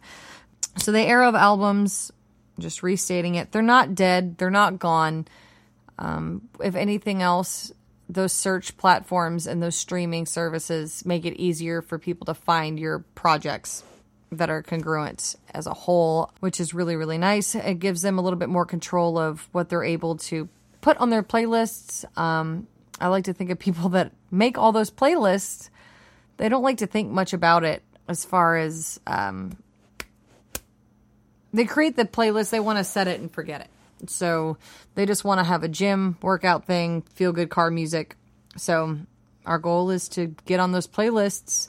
So 0.78 0.92
the 0.92 1.00
era 1.00 1.28
of 1.28 1.34
albums, 1.34 2.12
just 2.58 2.82
restating 2.82 3.36
it, 3.36 3.52
they're 3.52 3.62
not 3.62 3.94
dead. 3.94 4.38
They're 4.38 4.50
not 4.50 4.78
gone. 4.78 5.26
Um, 5.98 6.48
if 6.62 6.74
anything 6.74 7.22
else, 7.22 7.72
those 8.08 8.32
search 8.32 8.76
platforms 8.76 9.46
and 9.46 9.62
those 9.62 9.76
streaming 9.76 10.26
services 10.26 11.04
make 11.06 11.24
it 11.24 11.40
easier 11.40 11.80
for 11.80 11.98
people 11.98 12.26
to 12.26 12.34
find 12.34 12.78
your 12.78 13.00
projects 13.14 13.84
that 14.32 14.50
are 14.50 14.62
congruent 14.62 15.36
as 15.54 15.66
a 15.66 15.74
whole, 15.74 16.30
which 16.40 16.58
is 16.58 16.74
really, 16.74 16.96
really 16.96 17.18
nice. 17.18 17.54
It 17.54 17.78
gives 17.78 18.02
them 18.02 18.18
a 18.18 18.22
little 18.22 18.38
bit 18.38 18.48
more 18.48 18.66
control 18.66 19.16
of 19.16 19.48
what 19.52 19.68
they're 19.68 19.84
able 19.84 20.16
to 20.16 20.48
put 20.80 20.96
on 20.98 21.10
their 21.10 21.22
playlists. 21.22 22.04
Um, 22.18 22.66
I 23.00 23.08
like 23.08 23.24
to 23.24 23.32
think 23.32 23.50
of 23.50 23.58
people 23.58 23.90
that 23.90 24.12
make 24.30 24.58
all 24.58 24.72
those 24.72 24.90
playlists, 24.90 25.70
they 26.36 26.48
don't 26.48 26.62
like 26.62 26.78
to 26.78 26.86
think 26.86 27.10
much 27.12 27.32
about 27.32 27.62
it 27.62 27.82
as 28.08 28.24
far 28.24 28.56
as 28.56 29.00
um, 29.06 29.56
they 31.52 31.64
create 31.64 31.96
the 31.96 32.04
playlist, 32.04 32.50
they 32.50 32.60
want 32.60 32.78
to 32.78 32.84
set 32.84 33.08
it 33.08 33.20
and 33.20 33.30
forget 33.32 33.60
it. 33.60 34.10
So 34.10 34.56
they 34.94 35.06
just 35.06 35.24
want 35.24 35.38
to 35.40 35.44
have 35.44 35.62
a 35.62 35.68
gym 35.68 36.16
workout 36.20 36.66
thing, 36.66 37.02
feel 37.14 37.32
good 37.32 37.48
car 37.50 37.70
music. 37.70 38.16
So 38.56 38.98
our 39.46 39.58
goal 39.58 39.90
is 39.90 40.08
to 40.10 40.34
get 40.46 40.60
on 40.60 40.72
those 40.72 40.86
playlists 40.86 41.68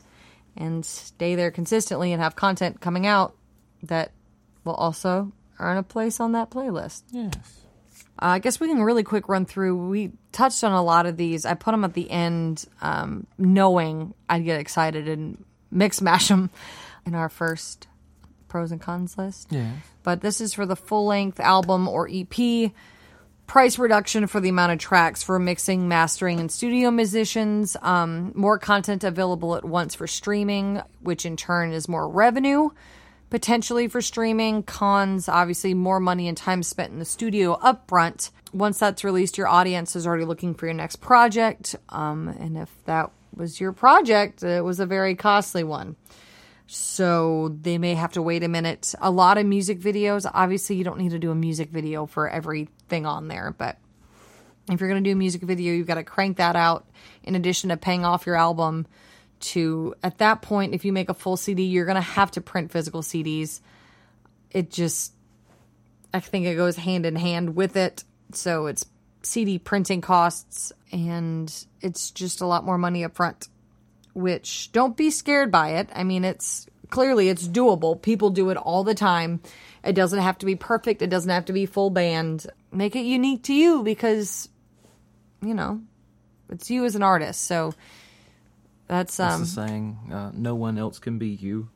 and 0.57 0.85
stay 0.85 1.35
there 1.35 1.51
consistently 1.51 2.13
and 2.13 2.21
have 2.21 2.35
content 2.35 2.81
coming 2.81 3.05
out 3.05 3.35
that 3.83 4.11
will 4.63 4.73
also 4.73 5.31
earn 5.59 5.77
a 5.77 5.83
place 5.83 6.19
on 6.19 6.31
that 6.33 6.49
playlist. 6.49 7.03
yes, 7.11 7.35
Uh, 8.17 8.25
I 8.35 8.39
guess 8.39 8.59
we 8.59 8.67
can 8.67 8.81
really 8.81 9.03
quick 9.03 9.29
run 9.29 9.45
through. 9.45 9.89
We 9.89 10.11
touched 10.31 10.63
on 10.63 10.71
a 10.71 10.83
lot 10.83 11.05
of 11.05 11.17
these. 11.17 11.45
I 11.45 11.53
put 11.53 11.71
them 11.71 11.83
at 11.83 11.93
the 11.93 12.09
end, 12.09 12.65
um, 12.81 13.27
knowing 13.37 14.13
I'd 14.29 14.43
get 14.45 14.59
excited 14.59 15.07
and 15.07 15.43
mix 15.75 16.01
mash 16.01 16.29
them 16.29 16.49
in 17.05 17.13
our 17.13 17.29
first 17.29 17.87
pros 18.47 18.71
and 18.71 18.81
cons 18.81 19.17
list. 19.17 19.47
Yeah. 19.51 19.71
But 20.03 20.21
this 20.21 20.41
is 20.41 20.53
for 20.53 20.65
the 20.65 20.75
full 20.75 21.05
length 21.05 21.39
album 21.39 21.87
or 21.87 22.09
EP. 22.11 22.71
Price 23.47 23.77
reduction 23.77 24.25
for 24.25 24.39
the 24.39 24.49
amount 24.49 24.71
of 24.71 24.79
tracks 24.79 25.21
for 25.21 25.37
mixing, 25.37 25.87
mastering, 25.87 26.39
and 26.39 26.51
studio 26.51 26.89
musicians. 26.89 27.77
Um, 27.81 28.31
more 28.33 28.57
content 28.57 29.03
available 29.03 29.55
at 29.55 29.63
once 29.63 29.93
for 29.93 30.07
streaming, 30.07 30.81
which 31.01 31.27
in 31.27 31.37
turn 31.37 31.71
is 31.71 31.87
more 31.87 32.09
revenue 32.09 32.71
potentially 33.29 33.87
for 33.87 34.01
streaming. 34.01 34.63
Cons, 34.63 35.27
obviously, 35.27 35.73
more 35.73 35.99
money 35.99 36.27
and 36.27 36.37
time 36.37 36.63
spent 36.63 36.93
in 36.93 36.99
the 36.99 37.05
studio 37.05 37.57
upfront. 37.57 38.31
Once 38.53 38.79
that's 38.79 39.03
released, 39.03 39.37
your 39.37 39.47
audience 39.47 39.95
is 39.95 40.07
already 40.07 40.25
looking 40.25 40.53
for 40.53 40.65
your 40.65 40.73
next 40.73 40.97
project. 40.97 41.75
Um, 41.89 42.29
and 42.29 42.57
if 42.57 42.69
that 42.85 43.11
was 43.35 43.59
your 43.59 43.73
project, 43.73 44.43
it 44.43 44.63
was 44.63 44.79
a 44.79 44.85
very 44.85 45.15
costly 45.15 45.63
one. 45.63 45.95
So 46.67 47.55
they 47.61 47.77
may 47.77 47.93
have 47.93 48.13
to 48.13 48.21
wait 48.21 48.43
a 48.43 48.47
minute. 48.47 48.95
A 48.99 49.11
lot 49.11 49.37
of 49.37 49.45
music 49.45 49.79
videos, 49.79 50.29
obviously, 50.31 50.75
you 50.75 50.83
don't 50.83 50.97
need 50.97 51.11
to 51.11 51.19
do 51.19 51.31
a 51.31 51.35
music 51.35 51.69
video 51.69 52.05
for 52.05 52.27
everything 52.27 53.05
on 53.05 53.27
there, 53.27 53.53
but 53.55 53.77
if 54.71 54.79
you're 54.79 54.89
going 54.89 55.03
to 55.03 55.07
do 55.07 55.13
a 55.13 55.17
music 55.17 55.43
video, 55.43 55.73
you've 55.73 55.87
got 55.87 55.95
to 55.95 56.03
crank 56.03 56.37
that 56.37 56.55
out 56.55 56.87
in 57.23 57.35
addition 57.35 57.69
to 57.69 57.77
paying 57.77 58.03
off 58.03 58.25
your 58.25 58.35
album. 58.35 58.87
To 59.41 59.93
at 60.01 60.17
that 60.19 60.41
point, 60.41 60.73
if 60.73 60.85
you 60.85 60.93
make 60.93 61.09
a 61.09 61.13
full 61.13 61.37
CD, 61.37 61.63
you're 61.63 61.85
going 61.85 61.95
to 61.95 62.01
have 62.01 62.31
to 62.31 62.41
print 62.41 62.71
physical 62.71 63.01
CDs. 63.01 63.59
It 64.49 64.71
just, 64.71 65.13
I 66.13 66.19
think 66.19 66.47
it 66.47 66.55
goes 66.55 66.77
hand 66.77 67.05
in 67.05 67.15
hand 67.15 67.55
with 67.55 67.75
it. 67.75 68.03
So 68.31 68.65
it's 68.65 68.85
CD 69.25 69.59
printing 69.59 70.01
costs 70.01 70.71
and 70.91 71.53
it's 71.81 72.11
just 72.11 72.41
a 72.41 72.45
lot 72.45 72.63
more 72.63 72.77
money 72.77 73.03
up 73.03 73.15
front. 73.15 73.49
Which 74.13 74.71
don't 74.71 74.95
be 74.95 75.09
scared 75.09 75.51
by 75.51 75.71
it. 75.71 75.89
I 75.93 76.03
mean, 76.05 76.23
it's 76.23 76.67
clearly 76.89 77.27
it's 77.27 77.47
doable. 77.47 78.01
People 78.01 78.29
do 78.29 78.49
it 78.49 78.55
all 78.57 78.83
the 78.85 78.95
time. 78.95 79.41
It 79.83 79.93
doesn't 79.93 80.19
have 80.19 80.37
to 80.37 80.45
be 80.45 80.55
perfect. 80.55 81.01
It 81.01 81.09
doesn't 81.09 81.29
have 81.29 81.45
to 81.45 81.53
be 81.53 81.65
full 81.65 81.89
band. 81.89 82.47
Make 82.71 82.95
it 82.95 83.01
unique 83.01 83.43
to 83.43 83.53
you 83.53 83.83
because 83.83 84.47
you 85.41 85.53
know, 85.53 85.81
it's 86.49 86.69
you 86.71 86.85
as 86.85 86.95
an 86.95 87.03
artist. 87.03 87.41
So 87.45 87.73
that's 88.87 89.17
That's 89.17 89.35
um 89.35 89.41
the 89.41 89.47
saying. 89.47 89.99
Uh, 90.13 90.31
no 90.33 90.55
one 90.55 90.77
else 90.77 90.99
can 90.99 91.17
be 91.17 91.29
you. 91.29 91.67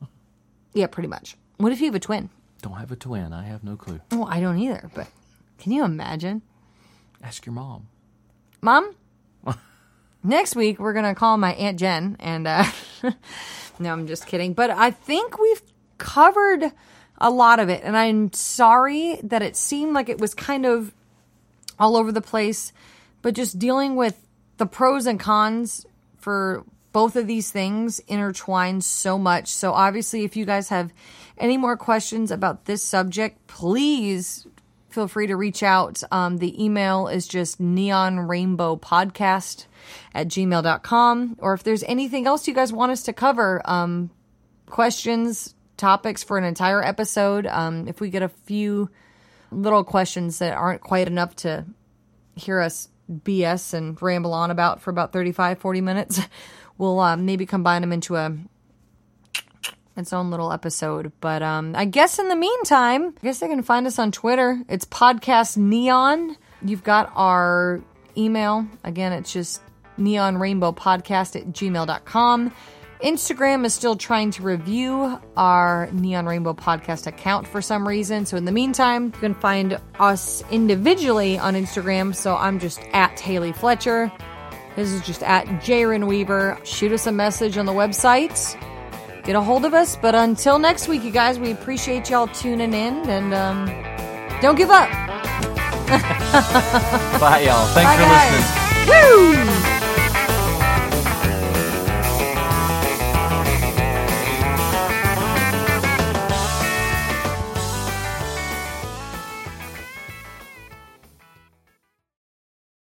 yeah, 0.72 0.86
pretty 0.86 1.08
much. 1.08 1.36
What 1.58 1.72
if 1.72 1.80
you 1.80 1.86
have 1.86 1.94
a 1.94 2.00
twin? 2.00 2.30
Don't 2.62 2.74
have 2.74 2.90
a 2.92 2.96
twin. 2.96 3.32
I 3.34 3.44
have 3.44 3.64
no 3.64 3.76
clue. 3.76 4.00
Well, 4.12 4.24
I 4.26 4.40
don't 4.40 4.58
either, 4.58 4.90
but 4.94 5.08
can 5.58 5.72
you 5.72 5.84
imagine? 5.84 6.40
Ask 7.22 7.46
your 7.46 7.52
mom. 7.52 7.88
Mom, 8.62 8.94
next 10.22 10.56
week 10.56 10.78
we're 10.78 10.92
gonna 10.92 11.14
call 11.14 11.36
my 11.36 11.52
aunt 11.54 11.78
Jen, 11.78 12.16
and 12.18 12.46
uh, 12.46 12.64
no, 13.78 13.92
I'm 13.92 14.06
just 14.06 14.26
kidding. 14.26 14.54
But 14.54 14.70
I 14.70 14.90
think 14.90 15.38
we've 15.38 15.62
covered 15.98 16.72
a 17.18 17.30
lot 17.30 17.58
of 17.58 17.68
it, 17.68 17.82
and 17.84 17.96
I'm 17.96 18.32
sorry 18.32 19.18
that 19.22 19.42
it 19.42 19.56
seemed 19.56 19.92
like 19.92 20.08
it 20.08 20.20
was 20.20 20.34
kind 20.34 20.64
of 20.64 20.94
all 21.78 21.96
over 21.96 22.12
the 22.12 22.20
place. 22.20 22.72
But 23.22 23.34
just 23.34 23.58
dealing 23.58 23.96
with 23.96 24.26
the 24.56 24.66
pros 24.66 25.06
and 25.06 25.20
cons 25.20 25.84
for 26.16 26.64
both 26.92 27.16
of 27.16 27.26
these 27.26 27.50
things 27.50 28.00
intertwine 28.00 28.80
so 28.80 29.18
much. 29.18 29.48
So 29.48 29.72
obviously, 29.72 30.24
if 30.24 30.36
you 30.36 30.44
guys 30.44 30.68
have 30.70 30.92
any 31.38 31.56
more 31.56 31.76
questions 31.76 32.30
about 32.30 32.64
this 32.64 32.82
subject, 32.82 33.46
please 33.46 34.46
feel 34.90 35.08
free 35.08 35.28
to 35.28 35.36
reach 35.36 35.62
out. 35.62 36.02
Um, 36.10 36.38
the 36.38 36.62
email 36.62 37.08
is 37.08 37.26
just 37.26 37.60
neonrainbowpodcast 37.60 38.28
rainbow 38.28 38.76
podcast 38.76 39.66
at 40.14 40.28
gmail.com. 40.28 41.36
Or 41.38 41.54
if 41.54 41.62
there's 41.62 41.82
anything 41.84 42.26
else 42.26 42.46
you 42.48 42.54
guys 42.54 42.72
want 42.72 42.92
us 42.92 43.04
to 43.04 43.12
cover, 43.12 43.62
um, 43.64 44.10
questions, 44.66 45.54
topics 45.76 46.22
for 46.22 46.38
an 46.38 46.44
entire 46.44 46.82
episode, 46.82 47.46
um, 47.46 47.88
if 47.88 48.00
we 48.00 48.10
get 48.10 48.22
a 48.22 48.28
few 48.28 48.90
little 49.50 49.84
questions 49.84 50.38
that 50.38 50.56
aren't 50.56 50.80
quite 50.80 51.06
enough 51.06 51.34
to 51.36 51.64
hear 52.36 52.60
us 52.60 52.88
BS 53.10 53.74
and 53.74 54.00
ramble 54.00 54.32
on 54.32 54.50
about 54.50 54.80
for 54.80 54.90
about 54.90 55.12
35, 55.12 55.58
40 55.58 55.80
minutes, 55.80 56.20
we'll 56.78 57.00
uh, 57.00 57.16
maybe 57.16 57.46
combine 57.46 57.80
them 57.82 57.92
into 57.92 58.16
a 58.16 58.36
its 60.00 60.12
own 60.12 60.30
little 60.30 60.52
episode. 60.52 61.12
But 61.20 61.42
um, 61.42 61.74
I 61.76 61.84
guess 61.84 62.18
in 62.18 62.28
the 62.28 62.36
meantime, 62.36 63.14
I 63.18 63.20
guess 63.22 63.38
they 63.38 63.48
can 63.48 63.62
find 63.62 63.86
us 63.86 63.98
on 63.98 64.10
Twitter. 64.10 64.60
It's 64.68 64.84
podcast 64.84 65.56
neon. 65.56 66.36
You've 66.62 66.84
got 66.84 67.12
our 67.14 67.80
email. 68.16 68.66
Again, 68.82 69.12
it's 69.12 69.32
just 69.32 69.62
neon 69.96 70.38
rainbow 70.38 70.72
podcast 70.72 71.36
at 71.40 71.48
gmail.com. 71.48 72.52
Instagram 73.02 73.64
is 73.64 73.72
still 73.72 73.96
trying 73.96 74.30
to 74.32 74.42
review 74.42 75.18
our 75.34 75.88
Neon 75.90 76.26
Rainbow 76.26 76.52
podcast 76.52 77.06
account 77.06 77.46
for 77.46 77.62
some 77.62 77.88
reason. 77.88 78.26
So 78.26 78.36
in 78.36 78.44
the 78.44 78.52
meantime, 78.52 79.06
you 79.06 79.20
can 79.20 79.34
find 79.34 79.80
us 79.98 80.44
individually 80.50 81.38
on 81.38 81.54
Instagram. 81.54 82.14
So 82.14 82.36
I'm 82.36 82.58
just 82.58 82.80
at 82.92 83.18
Haley 83.18 83.52
Fletcher. 83.52 84.12
This 84.76 84.92
is 84.92 85.00
just 85.00 85.22
at 85.22 85.46
Jaron 85.62 86.06
Weaver. 86.06 86.58
Shoot 86.64 86.92
us 86.92 87.06
a 87.06 87.12
message 87.12 87.56
on 87.56 87.64
the 87.64 87.72
website 87.72 88.54
get 89.24 89.36
a 89.36 89.40
hold 89.40 89.64
of 89.64 89.72
us. 89.74 89.96
But 89.96 90.14
until 90.14 90.58
next 90.58 90.88
week, 90.88 91.02
you 91.04 91.10
guys, 91.10 91.38
we 91.38 91.50
appreciate 91.52 92.10
y'all 92.10 92.28
tuning 92.28 92.72
in 92.74 93.08
and 93.08 93.32
um, 93.34 93.66
don't 94.40 94.56
give 94.56 94.70
up. 94.70 94.88
Bye, 97.20 97.40
y'all. 97.46 97.66
Thanks 97.74 97.90
Bye, 97.90 97.96
for 97.96 98.02
guys. 98.02 98.32
listening. 98.32 99.64
Woo! 99.64 99.69